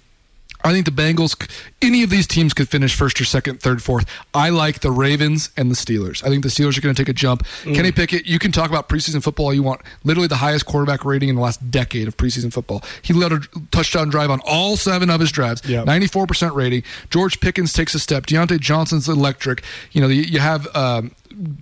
I 0.64 0.72
think 0.72 0.87
the 0.87 0.92
Bengals, 0.92 1.37
any 1.81 2.03
of 2.03 2.11
these 2.11 2.27
teams 2.27 2.55
could 2.55 2.68
finish 2.68 2.94
first 2.94 3.20
or 3.20 3.25
second, 3.25 3.61
third, 3.61 3.83
fourth. 3.83 4.07
I 4.35 4.51
like 4.51 4.81
the 4.81 4.90
Ravens 4.90 5.51
and 5.57 5.70
the 5.70 5.75
Steelers. 5.75 6.25
I 6.25 6.29
think 6.29 6.42
the 6.42 6.48
Steelers 6.48 6.79
are 6.79 6.81
going 6.81 6.94
to 6.94 7.01
take 7.01 7.09
a 7.09 7.12
jump. 7.12 7.44
Mm. 7.62 7.75
Kenny 7.75 7.92
Pickett, 7.92 8.27
you 8.27 8.38
can 8.38 8.53
talk 8.53 8.70
about 8.70 8.88
preseason 8.88 9.22
football 9.22 9.46
all 9.46 9.55
you 9.55 9.62
want. 9.62 9.83
Literally 10.05 10.29
the 10.29 10.37
highest 10.37 10.66
quarterback 10.66 11.05
rating 11.05 11.29
in 11.29 11.35
the 11.35 11.40
last 11.40 11.70
decade 11.70 12.09
of 12.09 12.16
preseason 12.16 12.53
football. 12.53 12.83
He 13.03 13.12
led 13.12 13.33
a 13.33 13.40
touchdown 13.70 14.09
drive 14.09 14.31
on 14.31 14.40
all 14.46 14.77
seven 14.77 15.11
of 15.11 15.21
his 15.21 15.31
drives, 15.31 15.63
yep. 15.69 15.87
94% 15.87 16.54
rating. 16.54 16.83
George 17.10 17.40
Pickens 17.40 17.73
takes 17.73 17.94
a 17.94 17.98
step. 17.98 18.27
Diontae 18.27 18.60
Johnson's 18.60 19.08
electric. 19.08 19.63
You 19.92 20.00
know, 20.00 20.08
you 20.08 20.38
have 20.38 20.75
um, 20.75 21.13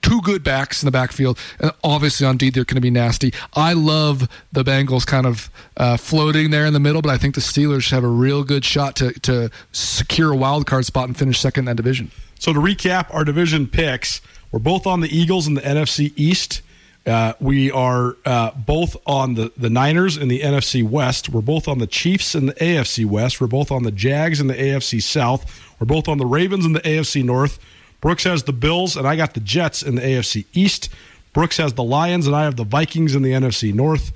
two 0.03 0.21
good 0.23 0.43
backs 0.43 0.83
in 0.83 0.87
the 0.87 0.91
backfield. 0.91 1.39
And 1.59 1.73
obviously 1.83 2.27
on 2.27 2.37
D, 2.37 2.51
they're 2.51 2.65
going 2.65 2.77
to 2.77 2.81
be 2.81 2.91
nasty. 2.91 3.33
I 3.55 3.73
love 3.73 4.29
the 4.53 4.63
Bengals 4.63 5.07
kind 5.07 5.27
of 5.27 5.51
uh, 5.77 5.97
floating 5.97 6.51
there 6.51 6.67
in 6.67 6.73
the 6.73 6.81
middle, 6.81 7.03
but 7.03 7.11
I 7.11 7.19
think 7.19 7.35
the 7.35 7.41
Steelers 7.41 7.91
have 7.91 8.05
a 8.05 8.09
real 8.09 8.45
good 8.45 8.65
shot 8.65 8.97
to, 8.97 9.13
to 9.21 9.51
secure 9.73 10.33
a 10.33 10.37
wild 10.37 10.67
card 10.67 10.87
spot 10.87 11.09
and 11.09 11.17
finish 11.17 11.41
second 11.41 11.63
in 11.63 11.65
that 11.67 11.77
division. 11.77 12.11
So 12.39 12.53
to 12.53 12.59
recap 12.59 13.13
our 13.15 13.25
division 13.25 13.67
picks, 13.67 14.21
we're 14.53 14.61
both 14.61 14.87
on 14.87 15.01
the 15.01 15.15
Eagles 15.17 15.47
in 15.47 15.55
the 15.55 15.61
NFC 15.61 16.13
East. 16.17 16.63
Uh, 17.07 17.33
we 17.41 17.71
are 17.71 18.17
uh, 18.27 18.51
both 18.53 18.97
on 19.07 19.35
the, 19.35 19.53
the 19.57 19.71
Niners 19.71 20.17
in 20.17 20.29
the 20.29 20.41
NFC 20.41 20.87
West. 20.87 21.29
We're 21.29 21.41
both 21.41 21.67
on 21.67 21.79
the 21.79 21.87
Chiefs 21.87 22.35
in 22.35 22.47
the 22.47 22.55
AFC 22.55 23.07
West. 23.07 23.41
We're 23.41 23.47
both 23.47 23.71
on 23.71 23.85
the 23.85 23.91
Jags 23.91 24.41
in 24.41 24.49
the 24.49 24.55
AFC 24.55 25.03
South. 25.03 25.73
We're 25.79 25.87
both 25.87 26.09
on 26.09 26.19
the 26.19 26.27
Ravens 26.27 26.67
in 26.67 26.73
the 26.73 26.81
AFC 26.81 27.25
North. 27.25 27.59
Brooks 28.01 28.25
has 28.25 28.45
the 28.45 28.53
Bills, 28.53 28.97
and 28.97 29.07
I 29.07 29.17
got 29.17 29.35
the 29.35 29.41
Jets 29.41 29.83
in 29.83 29.95
the 29.95 30.03
AFC 30.03 30.47
East. 30.53 30.89
Brooks 31.33 31.59
has 31.59 31.75
the 31.75 31.85
Lions, 31.85 32.27
and 32.27 32.35
I 32.35 32.45
have 32.45 32.57
the 32.57 32.65
Vikings 32.65 33.15
in 33.15 33.23
the 33.23 33.33
NFC 33.33 33.73
North. 33.73 34.13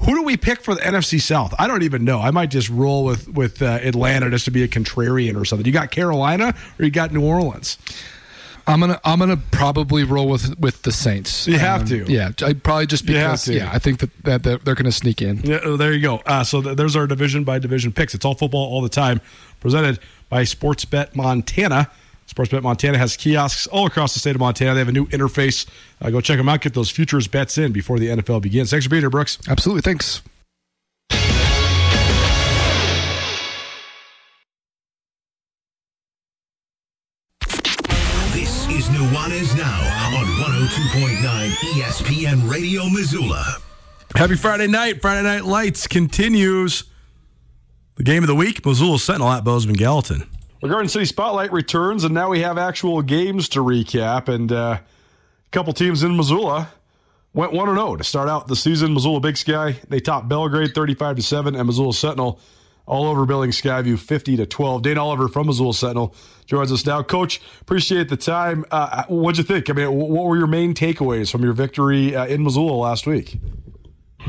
Who 0.00 0.14
do 0.14 0.22
we 0.22 0.36
pick 0.36 0.62
for 0.62 0.74
the 0.74 0.80
NFC 0.80 1.20
South? 1.20 1.54
I 1.58 1.66
don't 1.66 1.82
even 1.82 2.04
know. 2.04 2.20
I 2.20 2.30
might 2.30 2.50
just 2.50 2.70
roll 2.70 3.04
with 3.04 3.28
with 3.28 3.60
uh, 3.60 3.80
Atlanta 3.82 4.30
just 4.30 4.46
to 4.46 4.50
be 4.50 4.62
a 4.62 4.68
contrarian 4.68 5.38
or 5.38 5.44
something. 5.44 5.66
You 5.66 5.72
got 5.72 5.90
Carolina 5.90 6.54
or 6.78 6.84
you 6.84 6.90
got 6.90 7.12
New 7.12 7.22
Orleans? 7.22 7.76
I'm 8.66 8.80
gonna 8.80 9.00
I'm 9.04 9.18
gonna 9.18 9.36
probably 9.36 10.04
roll 10.04 10.28
with 10.28 10.58
with 10.58 10.82
the 10.82 10.92
Saints. 10.92 11.46
You 11.46 11.58
have 11.58 11.82
um, 11.82 11.86
to. 11.88 12.04
Yeah, 12.10 12.30
I 12.42 12.54
probably 12.54 12.86
just 12.86 13.04
because. 13.04 13.48
Yeah, 13.48 13.70
I 13.72 13.78
think 13.78 14.00
that, 14.00 14.24
that, 14.24 14.42
that 14.44 14.64
they're 14.64 14.74
gonna 14.74 14.92
sneak 14.92 15.20
in. 15.20 15.40
Yeah, 15.42 15.60
oh, 15.64 15.76
there 15.76 15.92
you 15.92 16.00
go. 16.00 16.16
Uh, 16.24 16.44
so 16.44 16.62
th- 16.62 16.76
there's 16.76 16.96
our 16.96 17.06
division 17.06 17.44
by 17.44 17.58
division 17.58 17.92
picks. 17.92 18.14
It's 18.14 18.24
all 18.24 18.34
football 18.34 18.64
all 18.72 18.80
the 18.80 18.88
time. 18.88 19.20
Presented 19.60 19.98
by 20.28 20.44
Sportsbet 20.44 21.14
Montana. 21.14 21.90
Sportsbet 22.30 22.62
Montana 22.62 22.96
has 22.96 23.16
kiosks 23.16 23.66
all 23.66 23.86
across 23.86 24.14
the 24.14 24.20
state 24.20 24.36
of 24.36 24.40
Montana. 24.40 24.74
They 24.74 24.78
have 24.78 24.88
a 24.88 24.92
new 24.92 25.06
interface. 25.08 25.66
Uh, 26.00 26.10
go 26.10 26.20
check 26.20 26.36
them 26.38 26.48
out. 26.48 26.60
Get 26.60 26.74
those 26.74 26.88
futures 26.88 27.26
bets 27.26 27.58
in 27.58 27.72
before 27.72 27.98
the 27.98 28.06
NFL 28.06 28.40
begins. 28.42 28.70
Thanks 28.70 28.86
for 28.86 28.90
being 28.90 29.02
here, 29.02 29.10
Brooks. 29.10 29.36
Absolutely. 29.48 29.82
Thanks. 29.82 30.22
This 38.32 38.68
is 38.68 38.86
Nuanez 38.88 39.56
Now 39.56 39.80
on 40.16 40.24
102.9 40.24 41.50
ESPN 41.74 42.48
Radio 42.48 42.88
Missoula. 42.88 43.56
Happy 44.14 44.36
Friday 44.36 44.68
night. 44.68 45.00
Friday 45.00 45.22
Night 45.22 45.44
Lights 45.44 45.88
continues. 45.88 46.84
The 47.96 48.04
game 48.04 48.22
of 48.22 48.28
the 48.28 48.34
week, 48.36 48.64
Missoula 48.64 48.98
Sentinel 48.98 49.30
at 49.30 49.44
Bozeman 49.44 49.76
Gallatin. 49.76 50.28
Our 50.62 50.68
Garden 50.68 50.90
City 50.90 51.06
Spotlight 51.06 51.52
returns, 51.52 52.04
and 52.04 52.12
now 52.12 52.28
we 52.28 52.40
have 52.40 52.58
actual 52.58 53.00
games 53.00 53.48
to 53.50 53.60
recap. 53.60 54.28
And 54.28 54.52
uh, 54.52 54.78
a 54.78 55.50
couple 55.52 55.72
teams 55.72 56.02
in 56.02 56.18
Missoula 56.18 56.68
went 57.32 57.54
1 57.54 57.66
0 57.74 57.96
to 57.96 58.04
start 58.04 58.28
out 58.28 58.46
the 58.46 58.56
season. 58.56 58.92
Missoula 58.92 59.20
Big 59.20 59.38
Sky, 59.38 59.76
they 59.88 60.00
topped 60.00 60.28
Belgrade 60.28 60.74
35 60.74 61.16
to 61.16 61.22
7, 61.22 61.56
and 61.56 61.66
Missoula 61.66 61.94
Sentinel 61.94 62.38
all 62.84 63.06
over 63.06 63.24
Billings 63.24 63.58
Skyview 63.58 63.98
50 63.98 64.36
to 64.36 64.44
12. 64.44 64.82
Dane 64.82 64.98
Oliver 64.98 65.28
from 65.28 65.46
Missoula 65.46 65.72
Sentinel 65.72 66.14
joins 66.44 66.70
us 66.72 66.84
now. 66.84 67.02
Coach, 67.02 67.40
appreciate 67.62 68.10
the 68.10 68.16
time. 68.18 68.66
Uh, 68.70 69.04
what'd 69.08 69.38
you 69.38 69.44
think? 69.44 69.70
I 69.70 69.72
mean, 69.72 69.90
what 69.90 70.26
were 70.26 70.36
your 70.36 70.46
main 70.46 70.74
takeaways 70.74 71.30
from 71.30 71.42
your 71.42 71.54
victory 71.54 72.14
uh, 72.14 72.26
in 72.26 72.42
Missoula 72.42 72.74
last 72.74 73.06
week? 73.06 73.38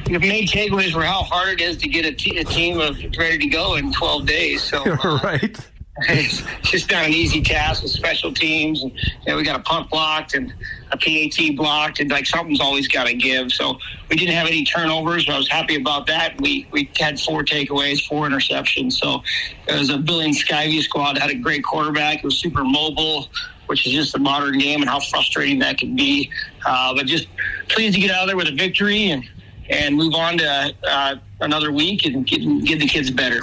The 0.06 0.18
main 0.20 0.48
takeaways 0.48 0.94
were 0.94 1.04
how 1.04 1.24
hard 1.24 1.60
it 1.60 1.62
is 1.62 1.76
to 1.78 1.90
get 1.90 2.06
a 2.06 2.14
team 2.14 2.80
of 2.80 2.98
ready 3.18 3.38
to 3.40 3.48
go 3.48 3.76
in 3.76 3.92
12 3.92 4.26
days. 4.26 4.64
So, 4.64 4.82
uh, 5.04 5.20
right 5.22 5.71
it's 5.98 6.42
just 6.64 6.89
not 6.89 7.06
an 7.06 7.12
easy 7.12 7.42
task 7.42 7.84
with 7.84 7.92
special 7.92 8.34
teams. 8.34 8.82
And, 8.82 8.92
you 8.92 9.10
know, 9.28 9.38
we 9.38 9.44
got 9.44 9.60
a 9.60 9.64
punt 9.64 9.89
blocked 9.89 10.34
and 10.34 10.54
a 10.92 10.98
PAT 10.98 11.56
blocked, 11.56 12.00
and 12.00 12.10
like 12.10 12.26
something's 12.26 12.62
always 12.62 12.88
got 12.88 13.08
to 13.08 13.14
give. 13.14 13.52
So 13.52 13.78
we 14.10 14.16
didn't 14.16 14.36
have 14.36 14.48
any 14.48 14.64
turnovers. 14.64 15.28
I 15.30 15.38
was 15.38 15.50
happy 15.50 15.76
about 15.76 16.08
that. 16.08 16.39
We 16.39 16.68
we 16.72 16.89
had 16.98 17.20
four 17.20 17.44
takeaways, 17.44 18.06
four 18.08 18.28
interceptions. 18.28 18.94
So 18.94 19.22
it 19.68 19.78
was 19.78 19.89
a 19.89 19.98
Billings 19.98 20.44
Skyview 20.44 20.82
squad 20.82 21.18
had 21.18 21.30
a 21.30 21.36
great 21.36 21.64
quarterback. 21.64 22.20
It 22.20 22.24
was 22.24 22.38
super 22.38 22.64
mobile. 22.64 23.28
Which 23.68 23.88
is 23.88 23.94
just 23.94 24.16
a 24.16 24.20
modern 24.20 24.58
game 24.58 24.82
and 24.82 24.89
how 24.89 25.00
frustrating 25.00 25.60
that 25.60 25.78
can 25.78 25.96
be. 25.96 26.30
Uh, 26.66 26.94
but 26.94 27.06
just 27.06 27.30
pleased 27.70 27.96
to 27.96 28.02
get 28.02 28.12
out 28.12 28.24
of 28.24 28.28
there 28.28 28.36
with 28.36 28.50
a 28.50 28.52
victory 28.52 29.12
and 29.12 29.24
and 29.70 29.96
move 29.96 30.14
on 30.14 30.38
to 30.39 30.76
uh, 30.84 31.16
another 31.39 31.72
week 31.72 32.06
and 32.06 32.28
get, 32.28 32.39
get 32.66 32.80
the 32.80 32.88
kids 32.88 33.10
better. 33.10 33.39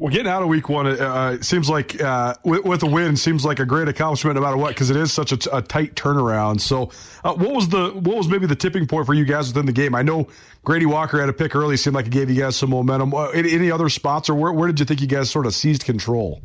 Well, 0.00 0.10
getting 0.10 0.28
out 0.28 0.40
of 0.40 0.48
week 0.48 0.70
one 0.70 0.86
uh, 0.86 1.42
seems 1.42 1.68
like 1.68 2.02
uh, 2.02 2.32
with, 2.42 2.64
with, 2.64 2.82
a 2.84 2.86
win 2.86 3.18
seems 3.18 3.44
like 3.44 3.60
a 3.60 3.66
great 3.66 3.86
accomplishment 3.86 4.34
no 4.34 4.40
matter 4.40 4.56
what 4.56 4.70
because 4.70 4.88
it 4.88 4.96
is 4.96 5.12
such 5.12 5.30
a, 5.30 5.58
a 5.58 5.60
tight 5.60 5.94
turnaround. 5.94 6.62
So, 6.62 6.90
uh, 7.22 7.34
what 7.34 7.52
was 7.52 7.68
the 7.68 7.90
what 7.90 8.16
was 8.16 8.26
maybe 8.26 8.46
the 8.46 8.56
tipping 8.56 8.86
point 8.86 9.04
for 9.04 9.12
you 9.12 9.26
guys 9.26 9.48
within 9.48 9.66
the 9.66 9.72
game? 9.72 9.94
I 9.94 10.00
know 10.00 10.26
Grady 10.64 10.86
Walker 10.86 11.20
had 11.20 11.28
a 11.28 11.34
pick 11.34 11.54
early, 11.54 11.76
seemed 11.76 11.94
like 11.94 12.06
it 12.06 12.12
gave 12.12 12.30
you 12.30 12.40
guys 12.40 12.56
some 12.56 12.70
momentum. 12.70 13.12
Uh, 13.12 13.28
any, 13.28 13.52
any, 13.52 13.70
other 13.70 13.90
spots, 13.90 14.30
or 14.30 14.34
where, 14.36 14.54
where 14.54 14.68
did 14.68 14.80
you 14.80 14.86
think 14.86 15.02
you 15.02 15.06
guys 15.06 15.28
sort 15.30 15.44
of 15.44 15.54
seized 15.54 15.84
control? 15.84 16.40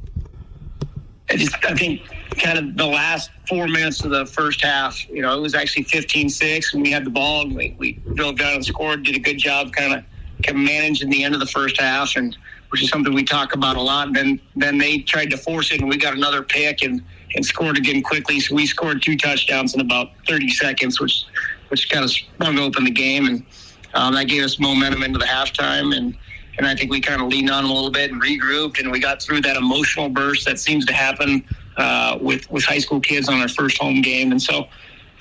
I 1.30 1.38
just 1.38 1.56
I 1.64 1.76
think 1.76 2.01
kind 2.38 2.60
of 2.60 2.76
the 2.76 2.86
last 2.86 3.32
four 3.47 3.70
minutes 3.70 4.03
of 4.03 4.12
the 4.12 4.26
first 4.26 4.60
half, 4.60 5.08
you 5.08 5.22
know, 5.22 5.38
it 5.38 5.39
was 5.39 5.56
actually 5.56 5.86
15-6 5.86 6.74
and 6.74 6.84
we 6.84 6.91
had 6.91 7.06
the 7.06 7.10
ball 7.10 7.43
and 7.43 7.56
we, 7.56 7.74
we 7.80 7.93
drove 8.16 8.38
down 8.38 8.56
and 8.56 8.66
scored, 8.66 9.03
did 9.03 9.16
a 9.16 9.20
good 9.20 9.38
job 9.38 9.72
kind 9.72 9.93
of, 9.93 10.03
of 10.49 10.55
managing 10.55 11.09
the 11.09 11.23
end 11.23 11.33
of 11.33 11.39
the 11.39 11.47
first 11.47 11.79
half 11.79 12.15
and 12.15 12.37
which 12.69 12.83
is 12.83 12.89
something 12.89 13.13
we 13.13 13.23
talk 13.23 13.53
about 13.53 13.77
a 13.77 13.81
lot. 13.81 14.07
And 14.07 14.15
then 14.15 14.41
then 14.55 14.77
they 14.77 14.99
tried 14.99 15.29
to 15.31 15.37
force 15.37 15.71
it, 15.71 15.79
and 15.79 15.89
we 15.89 15.97
got 15.97 16.13
another 16.13 16.43
pick 16.43 16.81
and 16.81 17.01
and 17.35 17.45
scored 17.45 17.77
again 17.77 18.01
quickly. 18.01 18.39
So 18.39 18.55
we 18.55 18.65
scored 18.65 19.01
two 19.01 19.15
touchdowns 19.17 19.73
in 19.73 19.81
about 19.81 20.09
30 20.27 20.49
seconds, 20.49 20.99
which 20.99 21.23
which 21.69 21.89
kind 21.89 22.03
of 22.03 22.11
sprung 22.11 22.59
open 22.59 22.83
the 22.83 22.91
game, 22.91 23.27
and 23.27 23.45
um, 23.93 24.13
that 24.15 24.25
gave 24.25 24.43
us 24.43 24.59
momentum 24.59 25.03
into 25.03 25.19
the 25.19 25.25
halftime. 25.25 25.95
And 25.95 26.17
and 26.57 26.67
I 26.67 26.75
think 26.75 26.91
we 26.91 26.99
kind 27.01 27.21
of 27.21 27.27
leaned 27.27 27.49
on 27.49 27.63
a 27.63 27.67
little 27.71 27.91
bit 27.91 28.11
and 28.11 28.21
regrouped, 28.21 28.79
and 28.79 28.91
we 28.91 28.99
got 28.99 29.21
through 29.21 29.41
that 29.41 29.57
emotional 29.57 30.09
burst 30.09 30.45
that 30.45 30.59
seems 30.59 30.85
to 30.85 30.93
happen 30.93 31.45
uh, 31.77 32.17
with 32.19 32.49
with 32.51 32.65
high 32.65 32.79
school 32.79 32.99
kids 32.99 33.29
on 33.29 33.39
their 33.39 33.47
first 33.47 33.77
home 33.77 34.01
game. 34.01 34.31
And 34.31 34.41
so 34.41 34.67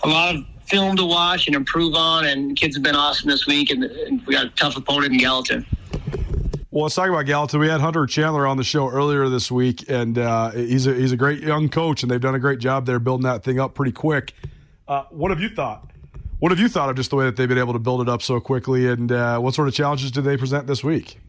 a 0.03 0.09
lot 0.09 0.35
of 0.35 0.45
film 0.67 0.97
to 0.97 1.05
watch 1.05 1.47
and 1.47 1.55
improve 1.55 1.95
on, 1.95 2.27
and 2.27 2.57
kids 2.57 2.77
have 2.77 2.83
been 2.83 2.97
awesome 2.97 3.31
this 3.31 3.47
week, 3.47 3.71
and, 3.71 3.85
we 4.27 4.35
got 4.35 4.47
a 4.47 4.51
tough 4.51 4.77
opponent 4.77 5.13
in 5.13 5.19
Gallatin. 5.19 5.67
Well, 6.71 6.85
let's 6.85 6.95
talk 6.95 7.09
about 7.09 7.27
Gallatin. 7.27 7.61
We 7.61 7.69
had 7.69 7.81
Hunter 7.81 8.05
Chandler 8.07 8.47
on 8.47 8.57
the 8.57 8.65
show 8.65 8.89
earlier 8.89 9.29
this 9.29 9.51
week, 9.51 9.89
and 9.89 10.19
uh, 10.19 10.51
he's 10.51 10.87
a 10.87 10.95
he's 10.95 11.13
a 11.13 11.17
great 11.17 11.41
young 11.41 11.69
coach, 11.69 12.03
and 12.03 12.11
they've 12.11 12.21
done 12.21 12.35
a 12.35 12.41
great 12.41 12.59
job 12.59 12.85
there 12.85 12.99
building 12.99 13.25
that 13.25 13.45
thing 13.45 13.61
up 13.61 13.75
pretty 13.75 13.93
quick. 13.93 14.35
Uh, 14.89 15.05
what 15.11 15.31
have 15.31 15.41
you 15.41 15.49
thought? 15.49 15.89
What 16.41 16.51
have 16.51 16.59
you 16.59 16.69
thought 16.69 16.91
of 16.91 16.97
just 16.97 17.11
the 17.11 17.17
way 17.17 17.27
that 17.27 17.37
they've 17.37 17.49
been 17.49 17.59
able 17.59 17.75
to 17.75 17.79
build 17.79 18.01
it 18.01 18.09
up 18.09 18.23
so 18.23 18.41
quickly, 18.41 18.89
and 18.89 19.13
uh, 19.13 19.39
what 19.39 19.55
sort 19.55 19.69
of 19.69 19.75
challenges 19.75 20.11
did 20.11 20.25
they 20.25 20.37
present 20.37 20.67
this 20.67 20.83
week? 20.83 21.21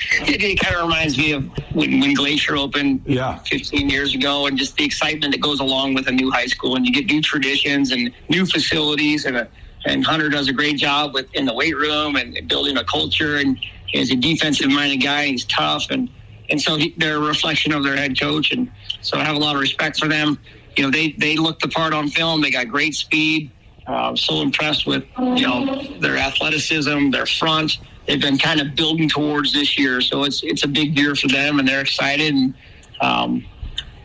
It, 0.00 0.42
it 0.42 0.60
kind 0.60 0.74
of 0.76 0.82
reminds 0.82 1.16
me 1.16 1.32
of 1.32 1.44
when, 1.72 2.00
when 2.00 2.14
Glacier 2.14 2.56
opened 2.56 3.02
yeah. 3.06 3.38
15 3.38 3.88
years 3.88 4.14
ago, 4.14 4.46
and 4.46 4.58
just 4.58 4.76
the 4.76 4.84
excitement 4.84 5.32
that 5.32 5.40
goes 5.40 5.60
along 5.60 5.94
with 5.94 6.08
a 6.08 6.12
new 6.12 6.30
high 6.30 6.46
school, 6.46 6.76
and 6.76 6.84
you 6.84 6.92
get 6.92 7.06
new 7.06 7.22
traditions 7.22 7.92
and 7.92 8.12
new 8.28 8.44
facilities, 8.44 9.24
and 9.24 9.36
a, 9.36 9.48
and 9.86 10.04
Hunter 10.04 10.28
does 10.28 10.48
a 10.48 10.52
great 10.52 10.76
job 10.76 11.14
with 11.14 11.32
in 11.34 11.46
the 11.46 11.54
weight 11.54 11.76
room 11.76 12.16
and 12.16 12.48
building 12.48 12.76
a 12.76 12.84
culture 12.84 13.36
and 13.36 13.58
He's 13.94 14.10
a 14.10 14.16
defensive 14.16 14.70
minded 14.70 15.02
guy. 15.02 15.26
He's 15.26 15.44
tough, 15.44 15.86
and 15.90 16.10
and 16.50 16.60
so 16.60 16.76
he, 16.76 16.94
they're 16.98 17.16
a 17.16 17.20
reflection 17.20 17.72
of 17.72 17.84
their 17.84 17.96
head 17.96 18.18
coach. 18.18 18.50
And 18.50 18.70
so 19.02 19.18
I 19.18 19.24
have 19.24 19.36
a 19.36 19.38
lot 19.38 19.54
of 19.54 19.60
respect 19.60 20.00
for 20.00 20.08
them. 20.08 20.38
You 20.76 20.84
know, 20.84 20.90
they 20.90 21.12
they 21.12 21.36
look 21.36 21.60
the 21.60 21.68
part 21.68 21.94
on 21.94 22.08
film. 22.08 22.42
They 22.42 22.50
got 22.50 22.68
great 22.68 22.94
speed. 22.94 23.52
Uh, 23.86 23.92
I'm 23.92 24.16
so 24.16 24.42
impressed 24.42 24.86
with 24.86 25.04
you 25.18 25.46
know 25.46 25.84
their 26.00 26.16
athleticism, 26.16 27.10
their 27.10 27.26
front. 27.26 27.78
They've 28.06 28.20
been 28.20 28.38
kind 28.38 28.60
of 28.60 28.74
building 28.74 29.08
towards 29.08 29.52
this 29.52 29.78
year, 29.78 30.00
so 30.00 30.24
it's 30.24 30.42
it's 30.42 30.64
a 30.64 30.68
big 30.68 30.98
year 30.98 31.14
for 31.14 31.28
them, 31.28 31.58
and 31.58 31.66
they're 31.66 31.80
excited. 31.80 32.34
And 32.34 32.54
um, 33.00 33.44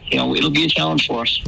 you 0.05 0.17
know, 0.17 0.35
it'll 0.35 0.49
be 0.49 0.65
a 0.65 0.69
challenge 0.69 1.07
for 1.07 1.21
us. 1.21 1.41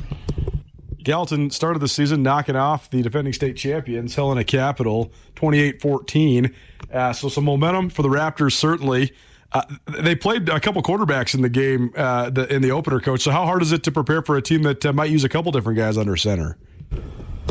Gallatin 1.03 1.49
started 1.49 1.79
the 1.79 1.87
season 1.87 2.21
knocking 2.21 2.55
off 2.55 2.89
the 2.89 3.01
defending 3.01 3.33
state 3.33 3.57
champions, 3.57 4.13
Helena 4.13 4.43
Capital, 4.43 5.11
28 5.35 5.81
14. 5.81 6.53
Uh, 6.93 7.13
so 7.13 7.29
some 7.29 7.45
momentum 7.45 7.89
for 7.89 8.03
the 8.03 8.09
Raptors, 8.09 8.53
certainly. 8.53 9.11
Uh, 9.53 9.63
they 9.99 10.15
played 10.15 10.47
a 10.47 10.59
couple 10.59 10.81
quarterbacks 10.81 11.33
in 11.35 11.41
the 11.41 11.49
game 11.49 11.91
uh, 11.97 12.29
the, 12.29 12.53
in 12.53 12.61
the 12.61 12.71
opener, 12.71 12.99
coach. 12.99 13.21
So 13.21 13.31
how 13.31 13.45
hard 13.45 13.61
is 13.61 13.71
it 13.71 13.83
to 13.83 13.91
prepare 13.91 14.21
for 14.21 14.37
a 14.37 14.41
team 14.41 14.63
that 14.63 14.85
uh, 14.85 14.93
might 14.93 15.09
use 15.09 15.23
a 15.23 15.29
couple 15.29 15.51
different 15.51 15.77
guys 15.77 15.97
under 15.97 16.15
center? 16.15 16.57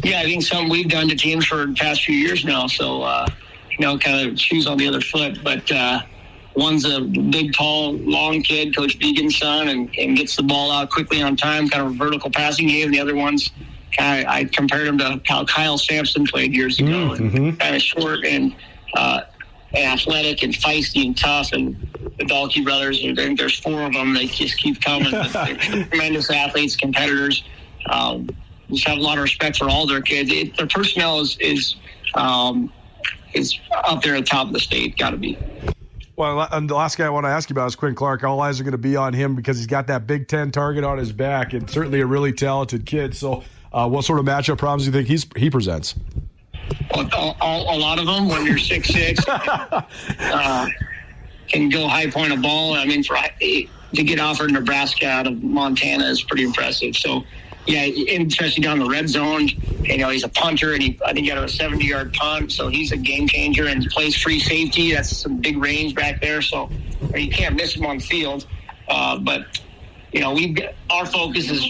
Yeah, 0.02 0.20
I 0.20 0.24
think 0.24 0.42
something 0.42 0.70
we've 0.70 0.88
done 0.88 1.08
to 1.08 1.16
teams 1.16 1.46
for 1.46 1.66
the 1.66 1.74
past 1.74 2.04
few 2.04 2.14
years 2.14 2.44
now. 2.44 2.66
So 2.68 3.02
uh, 3.02 3.26
you 3.70 3.78
know, 3.78 3.98
kind 3.98 4.28
of 4.28 4.38
shoes 4.38 4.66
on 4.66 4.78
the 4.78 4.86
other 4.86 5.00
foot. 5.00 5.42
But 5.42 5.70
uh, 5.70 6.02
one's 6.54 6.84
a 6.84 7.00
big, 7.00 7.52
tall, 7.54 7.94
long 7.98 8.42
kid, 8.42 8.74
Coach 8.76 8.98
Began's 8.98 9.38
son, 9.38 9.68
and, 9.68 9.90
and 9.98 10.16
gets 10.16 10.36
the 10.36 10.42
ball 10.42 10.70
out 10.70 10.90
quickly 10.90 11.22
on 11.22 11.36
time, 11.36 11.68
kind 11.68 11.86
of 11.86 11.92
a 11.92 11.94
vertical 11.94 12.30
passing 12.30 12.68
game. 12.68 12.90
The 12.90 13.00
other 13.00 13.14
one's 13.14 13.50
kind 13.96 14.24
of, 14.24 14.30
I 14.30 14.44
compared 14.44 14.86
him 14.86 14.98
to 14.98 15.20
how 15.26 15.44
Kyle 15.44 15.78
Sampson 15.78 16.26
played 16.26 16.54
years 16.54 16.78
ago, 16.78 16.88
mm-hmm. 16.88 17.36
and 17.36 17.60
kind 17.60 17.76
of 17.76 17.82
short 17.82 18.24
and, 18.24 18.54
uh, 18.94 19.22
and 19.72 19.84
athletic 19.84 20.42
and 20.42 20.52
feisty 20.52 21.06
and 21.06 21.16
tough. 21.16 21.52
And 21.52 21.76
the 22.18 22.24
Dalkey 22.24 22.64
brothers, 22.64 23.02
there's 23.36 23.58
four 23.58 23.82
of 23.82 23.92
them. 23.92 24.14
They 24.14 24.26
just 24.26 24.58
keep 24.58 24.80
coming. 24.80 25.10
tremendous 25.90 26.30
athletes, 26.30 26.76
competitors. 26.76 27.44
Um, 27.88 28.28
just 28.70 28.86
have 28.86 28.98
a 28.98 29.00
lot 29.00 29.18
of 29.18 29.22
respect 29.22 29.58
for 29.58 29.68
all 29.68 29.86
their 29.86 30.00
kids. 30.00 30.30
It, 30.32 30.56
their 30.56 30.66
personnel 30.66 31.20
is 31.20 31.36
is 31.40 31.76
um, 32.14 32.72
is 33.34 33.58
up 33.72 34.02
there 34.02 34.14
at 34.14 34.24
the 34.24 34.26
top 34.26 34.46
of 34.46 34.52
the 34.52 34.60
state. 34.60 34.96
Got 34.96 35.10
to 35.10 35.16
be. 35.16 35.38
Well, 36.16 36.46
and 36.52 36.68
the 36.68 36.74
last 36.74 36.98
guy 36.98 37.06
I 37.06 37.10
want 37.10 37.24
to 37.24 37.30
ask 37.30 37.48
you 37.48 37.54
about 37.54 37.66
is 37.66 37.76
Quinn 37.76 37.94
Clark. 37.94 38.24
All 38.24 38.40
eyes 38.40 38.60
are 38.60 38.64
going 38.64 38.72
to 38.72 38.78
be 38.78 38.94
on 38.94 39.14
him 39.14 39.34
because 39.34 39.56
he's 39.56 39.66
got 39.66 39.86
that 39.86 40.06
Big 40.06 40.28
Ten 40.28 40.50
target 40.50 40.84
on 40.84 40.98
his 40.98 41.12
back, 41.12 41.54
and 41.54 41.68
certainly 41.70 42.00
a 42.00 42.06
really 42.06 42.32
talented 42.32 42.84
kid. 42.84 43.16
So, 43.16 43.42
uh, 43.72 43.88
what 43.88 44.04
sort 44.04 44.18
of 44.18 44.26
matchup 44.26 44.58
problems 44.58 44.84
do 44.84 44.88
you 44.88 44.92
think 44.92 45.08
he's 45.08 45.26
he 45.36 45.48
presents? 45.48 45.94
Well, 46.94 47.08
a, 47.12 47.74
a 47.74 47.78
lot 47.78 47.98
of 47.98 48.06
them 48.06 48.28
when 48.28 48.44
you're 48.44 48.58
six 48.58 48.88
six, 48.88 49.24
uh, 49.28 50.68
can 51.48 51.70
go 51.70 51.88
high 51.88 52.10
point 52.10 52.32
a 52.32 52.36
ball. 52.36 52.74
I 52.74 52.84
mean, 52.84 53.02
for 53.02 53.16
to 53.40 54.02
get 54.04 54.20
offered 54.20 54.52
Nebraska 54.52 55.06
out 55.06 55.26
of 55.26 55.42
Montana 55.42 56.04
is 56.04 56.22
pretty 56.22 56.44
impressive. 56.44 56.96
So 56.96 57.24
yeah, 57.66 57.84
especially 57.84 58.62
down 58.62 58.78
the 58.78 58.88
red 58.88 59.08
zone. 59.08 59.48
You 59.82 59.98
know, 59.98 60.08
he's 60.08 60.24
a 60.24 60.28
punter, 60.28 60.72
and 60.72 60.82
he 60.82 60.98
I 61.04 61.12
think 61.12 61.26
he 61.26 61.32
got 61.32 61.42
a 61.42 61.48
70 61.48 61.84
yard 61.84 62.12
punt, 62.14 62.52
so 62.52 62.68
he's 62.68 62.92
a 62.92 62.96
game 62.96 63.28
changer 63.28 63.66
and 63.66 63.84
plays 63.86 64.16
free 64.16 64.40
safety. 64.40 64.92
That's 64.92 65.16
some 65.16 65.36
big 65.36 65.58
range 65.58 65.94
back 65.94 66.20
there, 66.20 66.42
so 66.42 66.70
you 67.14 67.30
can't 67.30 67.56
miss 67.56 67.74
him 67.74 67.86
on 67.86 67.98
the 67.98 68.04
field. 68.04 68.46
Uh, 68.88 69.18
but 69.18 69.60
you 70.12 70.20
know, 70.20 70.32
we 70.32 70.56
our 70.90 71.06
focus 71.06 71.48
has 71.48 71.68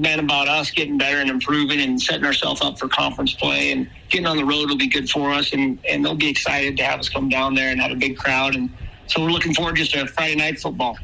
been 0.00 0.20
about 0.20 0.48
us 0.48 0.70
getting 0.70 0.96
better 0.96 1.18
and 1.18 1.28
improving 1.28 1.80
and 1.80 2.00
setting 2.00 2.24
ourselves 2.24 2.62
up 2.62 2.78
for 2.78 2.88
conference 2.88 3.34
play 3.34 3.72
and 3.72 3.90
getting 4.08 4.26
on 4.26 4.36
the 4.36 4.44
road 4.44 4.70
will 4.70 4.76
be 4.76 4.86
good 4.86 5.10
for 5.10 5.30
us 5.30 5.52
and 5.52 5.78
and 5.86 6.04
they'll 6.04 6.14
be 6.14 6.28
excited 6.28 6.76
to 6.76 6.82
have 6.82 7.00
us 7.00 7.10
come 7.10 7.28
down 7.28 7.54
there 7.54 7.70
and 7.70 7.80
have 7.80 7.90
a 7.90 7.96
big 7.96 8.16
crowd 8.16 8.54
and 8.54 8.70
so 9.06 9.20
we're 9.20 9.30
looking 9.30 9.52
forward 9.52 9.76
just 9.76 9.92
to 9.92 10.06
Friday 10.06 10.36
night 10.36 10.58
football. 10.58 10.96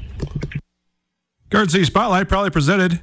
City 1.53 1.85
Spotlight 1.85 2.29
probably 2.29 2.51
presented 2.51 3.03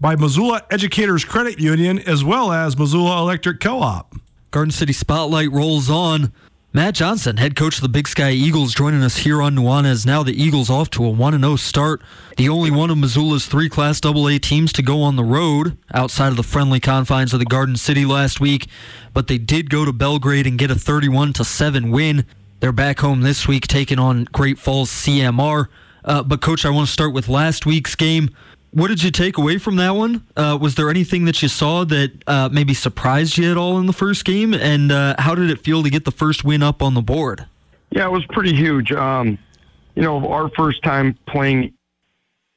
by 0.00 0.16
Missoula 0.16 0.62
Educators 0.70 1.24
Credit 1.24 1.60
Union 1.60 1.98
as 1.98 2.24
well 2.24 2.52
as 2.52 2.78
Missoula 2.78 3.20
Electric 3.20 3.60
Co 3.60 3.80
op. 3.80 4.14
Garden 4.50 4.72
City 4.72 4.92
Spotlight 4.92 5.52
rolls 5.52 5.90
on. 5.90 6.32
Matt 6.72 6.94
Johnson, 6.94 7.36
head 7.36 7.56
coach 7.56 7.76
of 7.76 7.82
the 7.82 7.88
Big 7.88 8.06
Sky 8.06 8.30
Eagles, 8.30 8.74
joining 8.74 9.02
us 9.02 9.18
here 9.18 9.42
on 9.42 9.56
Nuanez. 9.56 10.06
Now 10.06 10.22
the 10.22 10.40
Eagles 10.40 10.70
off 10.70 10.88
to 10.90 11.04
a 11.04 11.10
1 11.10 11.40
0 11.40 11.56
start. 11.56 12.00
The 12.36 12.48
only 12.48 12.70
one 12.70 12.90
of 12.90 12.98
Missoula's 12.98 13.46
three 13.46 13.68
Class 13.68 14.00
AA 14.04 14.38
teams 14.40 14.72
to 14.74 14.82
go 14.82 15.02
on 15.02 15.16
the 15.16 15.24
road 15.24 15.76
outside 15.92 16.28
of 16.28 16.36
the 16.36 16.44
friendly 16.44 16.78
confines 16.78 17.32
of 17.32 17.40
the 17.40 17.44
Garden 17.44 17.76
City 17.76 18.04
last 18.04 18.40
week, 18.40 18.68
but 19.12 19.26
they 19.26 19.36
did 19.36 19.68
go 19.68 19.84
to 19.84 19.92
Belgrade 19.92 20.46
and 20.46 20.58
get 20.58 20.70
a 20.70 20.76
31 20.76 21.34
7 21.34 21.90
win. 21.90 22.24
They're 22.60 22.72
back 22.72 23.00
home 23.00 23.22
this 23.22 23.48
week 23.48 23.66
taking 23.66 23.98
on 23.98 24.28
Great 24.32 24.58
Falls 24.58 24.90
CMR. 24.90 25.66
Uh, 26.04 26.22
but, 26.22 26.40
Coach, 26.40 26.64
I 26.64 26.70
want 26.70 26.86
to 26.86 26.92
start 26.92 27.12
with 27.12 27.28
last 27.28 27.66
week's 27.66 27.94
game. 27.94 28.30
What 28.72 28.88
did 28.88 29.02
you 29.02 29.10
take 29.10 29.36
away 29.36 29.58
from 29.58 29.76
that 29.76 29.90
one? 29.90 30.24
Uh, 30.36 30.56
was 30.60 30.76
there 30.76 30.90
anything 30.90 31.24
that 31.24 31.42
you 31.42 31.48
saw 31.48 31.84
that 31.84 32.12
uh, 32.26 32.48
maybe 32.52 32.72
surprised 32.72 33.36
you 33.36 33.50
at 33.50 33.56
all 33.56 33.78
in 33.78 33.86
the 33.86 33.92
first 33.92 34.24
game? 34.24 34.54
And 34.54 34.92
uh, 34.92 35.16
how 35.18 35.34
did 35.34 35.50
it 35.50 35.60
feel 35.60 35.82
to 35.82 35.90
get 35.90 36.04
the 36.04 36.12
first 36.12 36.44
win 36.44 36.62
up 36.62 36.80
on 36.80 36.94
the 36.94 37.02
board? 37.02 37.46
Yeah, 37.90 38.06
it 38.06 38.12
was 38.12 38.24
pretty 38.26 38.54
huge. 38.54 38.92
Um, 38.92 39.38
you 39.96 40.02
know, 40.02 40.28
our 40.28 40.48
first 40.50 40.84
time 40.84 41.18
playing 41.26 41.74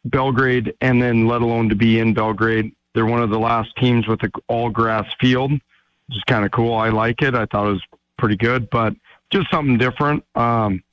Belgrade 0.06 0.76
and 0.82 1.02
then 1.02 1.28
let 1.28 1.42
alone 1.42 1.70
to 1.70 1.76
be 1.76 2.00
in 2.00 2.14
Belgrade. 2.14 2.76
They're 2.94 3.08
one 3.08 3.24
of 3.24 3.32
the 3.32 3.40
last 3.40 3.76
teams 3.78 4.08
with 4.08 4.22
an 4.22 4.32
all 4.48 4.70
grass 4.70 5.08
field, 5.20 5.52
which 5.52 6.18
is 6.18 6.24
kind 6.26 6.46
of 6.46 6.52
cool. 6.52 6.76
I 6.76 6.90
like 6.90 7.24
it. 7.24 7.34
I 7.34 7.48
thought 7.48 7.68
it 7.68 7.72
was 7.72 7.84
pretty 8.20 8.36
good, 8.36 8.70
but 8.70 8.94
just 9.32 9.50
something 9.50 9.80
different. 9.80 10.24
Um, 10.36 10.84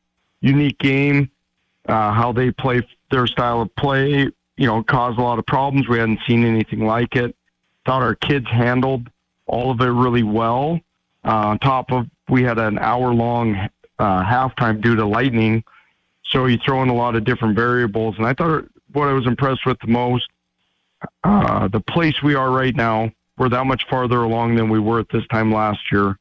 unique 0.41 0.79
game, 0.79 1.31
uh, 1.87 2.12
how 2.12 2.33
they 2.33 2.51
play 2.53 2.81
their 3.11 3.27
style 3.27 3.61
of 3.61 3.75
play 3.77 4.31
you 4.61 4.66
know, 4.66 4.82
caused 4.82 5.18
a 5.18 5.22
lot 5.22 5.38
of 5.38 5.46
problems. 5.46 5.88
We 5.88 5.98
hadn't 5.98 6.20
seen 6.26 6.44
anything 6.44 6.84
like 6.84 7.16
it. 7.16 7.34
Thought 7.86 8.02
our 8.02 8.14
kids 8.14 8.46
handled 8.46 9.08
all 9.46 9.70
of 9.70 9.80
it 9.80 9.86
really 9.86 10.22
well. 10.22 10.78
Uh, 11.24 11.48
on 11.48 11.58
top 11.61 11.90
of, 11.90 12.06
we 12.28 12.42
had 12.42 12.58
an 12.58 12.78
hour 12.78 13.14
long 13.14 13.56
uh, 13.98 14.22
halftime 14.22 14.82
due 14.82 14.96
to 14.96 15.06
lightning. 15.06 15.64
So 16.26 16.44
you 16.44 16.58
throw 16.58 16.82
in 16.82 16.90
a 16.90 16.94
lot 16.94 17.16
of 17.16 17.24
different 17.24 17.56
variables. 17.56 18.16
And 18.18 18.26
I 18.26 18.34
thought 18.34 18.66
what 18.92 19.08
I 19.08 19.14
was 19.14 19.26
impressed 19.26 19.64
with 19.64 19.78
the 19.80 19.86
most, 19.86 20.28
uh, 21.24 21.68
the 21.68 21.80
place 21.80 22.22
we 22.22 22.34
are 22.34 22.50
right 22.50 22.76
now, 22.76 23.11
we're 23.38 23.48
that 23.48 23.64
much 23.64 23.88
farther 23.88 24.22
along 24.22 24.56
than 24.56 24.68
we 24.68 24.78
were 24.78 25.00
at 25.00 25.08
this 25.08 25.26
time 25.28 25.50
last 25.50 25.90
year. 25.90 26.18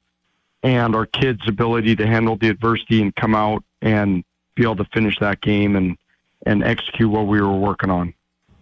And 0.63 0.95
our 0.95 1.05
kids' 1.07 1.45
ability 1.45 1.97
to 1.97 2.07
handle 2.07 2.37
the 2.37 2.47
adversity 2.47 3.01
and 3.01 3.13
come 3.17 3.35
out 3.35 3.65
and 3.81 4.23
be 4.55 4.63
able 4.63 4.77
to 4.77 4.85
finish 4.93 5.19
that 5.19 5.41
game 5.41 5.75
and, 5.75 5.97
and 6.45 6.63
execute 6.63 7.09
what 7.09 7.27
we 7.27 7.41
were 7.41 7.57
working 7.57 7.89
on. 7.89 8.13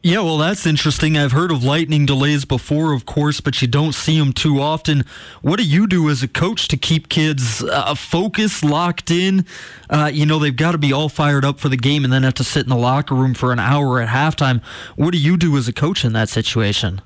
Yeah, 0.08 0.22
well, 0.22 0.38
that's 0.38 0.66
interesting. 0.66 1.18
I've 1.18 1.34
heard 1.34 1.52
of 1.52 1.66
lightning 1.66 2.06
delays 2.06 2.46
before, 2.46 2.94
of 2.94 3.06
course, 3.06 3.42
but 3.42 3.62
you 3.62 3.68
don't 3.68 3.92
see 3.92 4.18
them 4.18 4.32
too 4.32 4.62
often. 4.62 5.04
What 5.42 5.58
do 5.58 5.66
you 5.66 5.86
do 5.86 6.10
as 6.10 6.24
a 6.24 6.30
coach 6.30 6.70
to 6.70 6.78
keep 6.78 7.10
kids 7.10 7.62
uh, 7.62 7.94
focused, 7.94 8.64
locked 8.64 9.12
in? 9.12 9.46
Uh, 9.90 10.10
you 10.14 10.26
know, 10.26 10.40
they've 10.40 10.56
got 10.56 10.72
to 10.72 10.78
be 10.78 10.94
all 10.94 11.10
fired 11.10 11.44
up 11.44 11.60
for 11.60 11.68
the 11.68 11.76
game 11.76 12.06
and 12.06 12.14
then 12.14 12.24
have 12.24 12.36
to 12.36 12.46
sit 12.46 12.64
in 12.64 12.70
the 12.70 12.78
locker 12.78 13.16
room 13.16 13.34
for 13.34 13.52
an 13.52 13.60
hour 13.60 14.00
at 14.00 14.08
halftime. 14.08 14.64
What 14.96 15.12
do 15.12 15.18
you 15.18 15.36
do 15.36 15.58
as 15.58 15.68
a 15.68 15.74
coach 15.74 16.06
in 16.06 16.14
that 16.14 16.30
situation? 16.30 17.02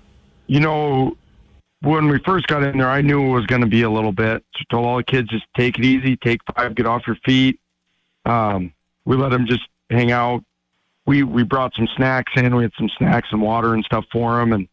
You 0.46 0.60
know, 0.60 1.18
when 1.80 2.08
we 2.08 2.20
first 2.20 2.46
got 2.46 2.62
in 2.62 2.78
there, 2.78 2.92
I 2.92 3.02
knew 3.02 3.26
it 3.26 3.34
was 3.34 3.48
going 3.48 3.62
to 3.62 3.68
be 3.68 3.82
a 3.82 3.90
little 3.90 4.12
bit. 4.12 4.46
So 4.56 4.64
told 4.70 4.86
all 4.86 4.98
the 4.98 5.04
kids 5.04 5.28
just 5.30 5.46
take 5.58 5.80
it 5.80 5.86
easy, 5.86 6.18
take 6.18 6.42
five, 6.56 6.76
get 6.76 6.86
off 6.86 7.02
your 7.08 7.18
feet. 7.26 7.60
Um, 8.26 8.72
we 9.06 9.18
let 9.18 9.30
them 9.30 9.48
just 9.48 9.64
hang 9.90 10.12
out, 10.12 10.44
we 11.06 11.24
we 11.24 11.44
brought 11.44 11.74
some 11.76 11.88
snacks 11.96 12.32
in. 12.36 12.56
We 12.56 12.64
had 12.64 12.74
some 12.78 12.90
snacks 12.98 13.30
and 13.32 13.42
water 13.42 13.74
and 13.74 13.84
stuff 13.84 14.06
for 14.12 14.38
them, 14.38 14.54
and 14.54 14.68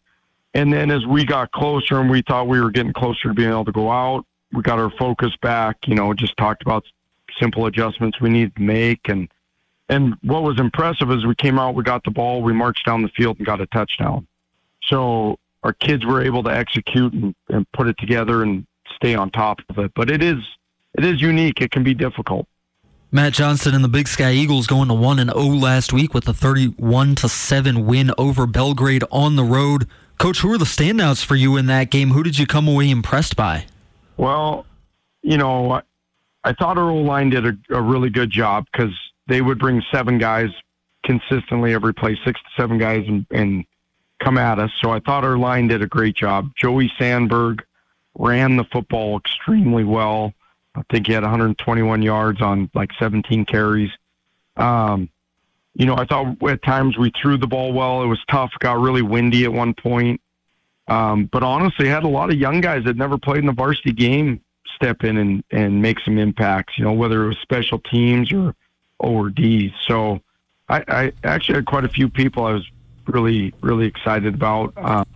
and 0.55 0.73
then 0.73 0.91
as 0.91 1.07
we 1.07 1.25
got 1.25 1.51
closer 1.53 2.01
and 2.01 2.11
we 2.11 2.23
thought 2.23 2.49
we 2.49 2.61
were 2.61 2.71
getting 2.71 2.93
closer 2.93 3.29
to 3.29 3.35
being 3.35 3.51
able 3.51 3.65
to 3.65 3.73
go 3.73 3.91
out, 3.91 4.25
we 4.53 4.63
got 4.63 4.79
our 4.79 4.91
focus 4.99 5.33
back. 5.43 5.77
You 5.87 5.95
know, 5.95 6.13
just 6.15 6.37
talked 6.37 6.63
about 6.63 6.85
simple 7.41 7.67
adjustments 7.67 8.21
we 8.21 8.31
needed 8.31 8.57
to 8.57 8.63
make, 8.63 9.09
and 9.09 9.29
and 9.89 10.15
what 10.23 10.43
was 10.43 10.61
impressive 10.61 11.11
is 11.11 11.25
we 11.25 11.35
came 11.35 11.59
out, 11.59 11.75
we 11.75 11.83
got 11.83 12.05
the 12.05 12.11
ball, 12.11 12.43
we 12.43 12.53
marched 12.53 12.85
down 12.85 13.03
the 13.03 13.09
field 13.09 13.39
and 13.39 13.47
got 13.47 13.61
a 13.61 13.67
touchdown. 13.67 14.27
So 14.85 15.39
our 15.63 15.73
kids 15.73 16.05
were 16.05 16.23
able 16.23 16.43
to 16.43 16.51
execute 16.51 17.13
and, 17.13 17.35
and 17.49 17.71
put 17.73 17.89
it 17.89 17.97
together 17.99 18.43
and 18.43 18.67
stay 18.95 19.15
on 19.15 19.31
top 19.31 19.61
of 19.71 19.79
it. 19.79 19.93
But 19.95 20.11
it 20.11 20.23
is 20.23 20.39
it 20.95 21.05
is 21.05 21.21
unique. 21.21 21.61
It 21.61 21.71
can 21.71 21.85
be 21.85 21.95
difficult. 21.95 22.47
Matt 23.11 23.33
Johnson 23.33 23.75
and 23.75 23.83
the 23.83 23.89
Big 23.89 24.07
Sky 24.07 24.33
Eagles 24.33 24.67
going 24.67 24.89
to 24.89 24.95
1 24.95 25.19
and 25.19 25.31
0 25.31 25.43
last 25.57 25.95
week 25.95 26.13
with 26.13 26.29
a 26.29 26.35
31 26.35 27.15
to 27.15 27.29
7 27.29 27.87
win 27.87 28.11
over 28.19 28.47
Belgrade 28.47 29.03
on 29.11 29.35
the 29.35 29.45
road. 29.45 29.87
Coach, 30.19 30.41
who 30.41 30.53
are 30.53 30.59
the 30.59 30.67
standouts 30.67 31.25
for 31.25 31.35
you 31.35 31.57
in 31.57 31.65
that 31.67 31.91
game? 31.91 32.11
Who 32.11 32.23
did 32.23 32.39
you 32.39 32.47
come 32.47 32.69
away 32.69 32.91
impressed 32.91 33.35
by? 33.35 33.65
Well, 34.19 34.67
you 35.23 35.39
know, 35.39 35.81
I 36.45 36.53
thought 36.53 36.77
our 36.77 36.91
O 36.91 36.97
line 36.97 37.31
did 37.31 37.47
a, 37.47 37.57
a 37.71 37.81
really 37.81 38.11
good 38.11 38.31
job 38.31 38.67
because 38.71 38.93
they 39.27 39.41
would 39.41 39.59
bring 39.59 39.83
seven 39.91 40.19
guys 40.19 40.51
consistently 41.03 41.73
every 41.73 41.95
play, 41.95 42.19
six 42.27 42.39
to 42.41 42.49
seven 42.61 42.77
guys, 42.77 43.07
and, 43.09 43.25
and 43.31 43.65
come 44.23 44.37
at 44.37 44.59
us. 44.59 44.71
So 44.83 44.91
I 44.91 45.01
thought 45.01 45.25
our 45.25 45.39
line 45.39 45.69
did 45.69 45.81
a 45.81 45.87
great 45.87 46.15
job. 46.15 46.51
Joey 46.57 46.93
Sandberg 46.99 47.65
ran 48.19 48.59
the 48.59 48.65
football 48.65 49.17
extremely 49.17 49.85
well. 49.85 50.35
I 50.79 50.83
think 50.93 51.07
he 51.07 51.13
had 51.13 51.23
121 51.23 52.03
yards 52.03 52.41
on 52.41 52.71
like 52.75 52.91
17 52.99 53.45
carries. 53.45 53.91
Um, 54.57 55.09
you 55.75 55.87
know, 55.87 55.97
I 55.97 56.05
thought 56.05 56.43
at 56.49 56.63
times 56.63 56.99
we 56.99 57.13
threw 57.21 57.37
the 57.37 57.47
ball 57.47 57.73
well. 57.73 58.03
It 58.03 58.07
was 58.07 58.21
tough. 58.31 58.51
Got 58.59 58.81
really 58.81 59.03
windy 59.03 59.45
at 59.45 59.53
one 59.53 59.75
point. 59.75 60.21
Um, 60.89 61.27
but 61.27 61.43
honestly, 61.43 61.89
had 61.89 62.05
a 62.05 62.09
lot 62.09 62.31
of 62.31 62.39
young 62.39 62.61
guys 62.61 62.85
that 62.85 62.97
never 62.97 63.19
played 63.19 63.39
in 63.39 63.47
the 63.47 63.53
varsity 63.53 63.93
game 63.93 64.41
step 64.75 65.05
in 65.05 65.17
and, 65.19 65.45
and 65.51 65.83
make 65.83 65.99
some 66.01 66.19
impacts, 66.19 66.79
you 66.79 66.85
know, 66.85 66.93
whether 66.93 67.25
it 67.25 67.29
was 67.29 67.39
special 67.43 67.79
teams 67.79 68.33
or 68.33 68.55
O 69.01 69.13
or 69.13 69.31
D. 69.31 69.73
So 69.87 70.21
I, 70.69 70.85
I 70.89 71.13
actually 71.25 71.57
had 71.57 71.67
quite 71.67 71.85
a 71.85 71.89
few 71.89 72.09
people 72.09 72.45
I 72.45 72.53
was 72.53 72.67
really, 73.07 73.53
really 73.61 73.87
excited 73.87 74.35
about. 74.35 74.73
Um, 74.77 75.07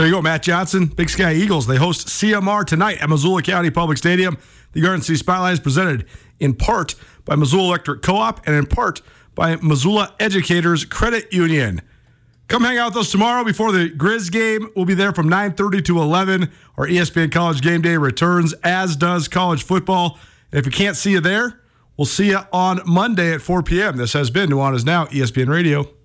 there 0.00 0.06
you 0.06 0.14
go, 0.14 0.22
Matt 0.22 0.42
Johnson, 0.42 0.86
Big 0.86 1.10
Sky 1.10 1.34
Eagles. 1.34 1.66
They 1.66 1.76
host 1.76 2.06
CMR 2.06 2.64
tonight 2.64 3.02
at 3.02 3.10
Missoula 3.10 3.42
County 3.42 3.68
Public 3.68 3.98
Stadium. 3.98 4.38
The 4.72 4.80
Garden 4.80 5.02
City 5.02 5.18
Spotlight 5.18 5.52
is 5.52 5.60
presented 5.60 6.06
in 6.38 6.54
part 6.54 6.94
by 7.26 7.36
Missoula 7.36 7.68
Electric 7.68 8.00
Co-op 8.00 8.46
and 8.46 8.56
in 8.56 8.64
part 8.64 9.02
by 9.34 9.56
Missoula 9.56 10.14
Educators 10.18 10.86
Credit 10.86 11.30
Union. 11.30 11.82
Come 12.48 12.64
hang 12.64 12.78
out 12.78 12.94
with 12.94 13.02
us 13.02 13.12
tomorrow 13.12 13.44
before 13.44 13.72
the 13.72 13.90
Grizz 13.90 14.32
game. 14.32 14.70
We'll 14.74 14.86
be 14.86 14.94
there 14.94 15.12
from 15.12 15.28
9:30 15.28 15.84
to 15.84 16.00
11. 16.00 16.50
Our 16.78 16.86
ESPN 16.86 17.30
College 17.30 17.60
Game 17.60 17.82
Day 17.82 17.98
returns, 17.98 18.54
as 18.64 18.96
does 18.96 19.28
college 19.28 19.62
football. 19.62 20.18
And 20.50 20.60
if 20.60 20.64
we 20.64 20.72
can't 20.72 20.96
see 20.96 21.10
you 21.10 21.20
there, 21.20 21.60
We'll 22.00 22.06
see 22.06 22.30
you 22.30 22.38
on 22.50 22.80
Monday 22.86 23.34
at 23.34 23.42
4 23.42 23.62
p.m. 23.62 23.98
This 23.98 24.14
has 24.14 24.30
been 24.30 24.48
Nuanez 24.48 24.86
Now, 24.86 25.04
ESPN 25.04 25.48
Radio. 25.48 25.99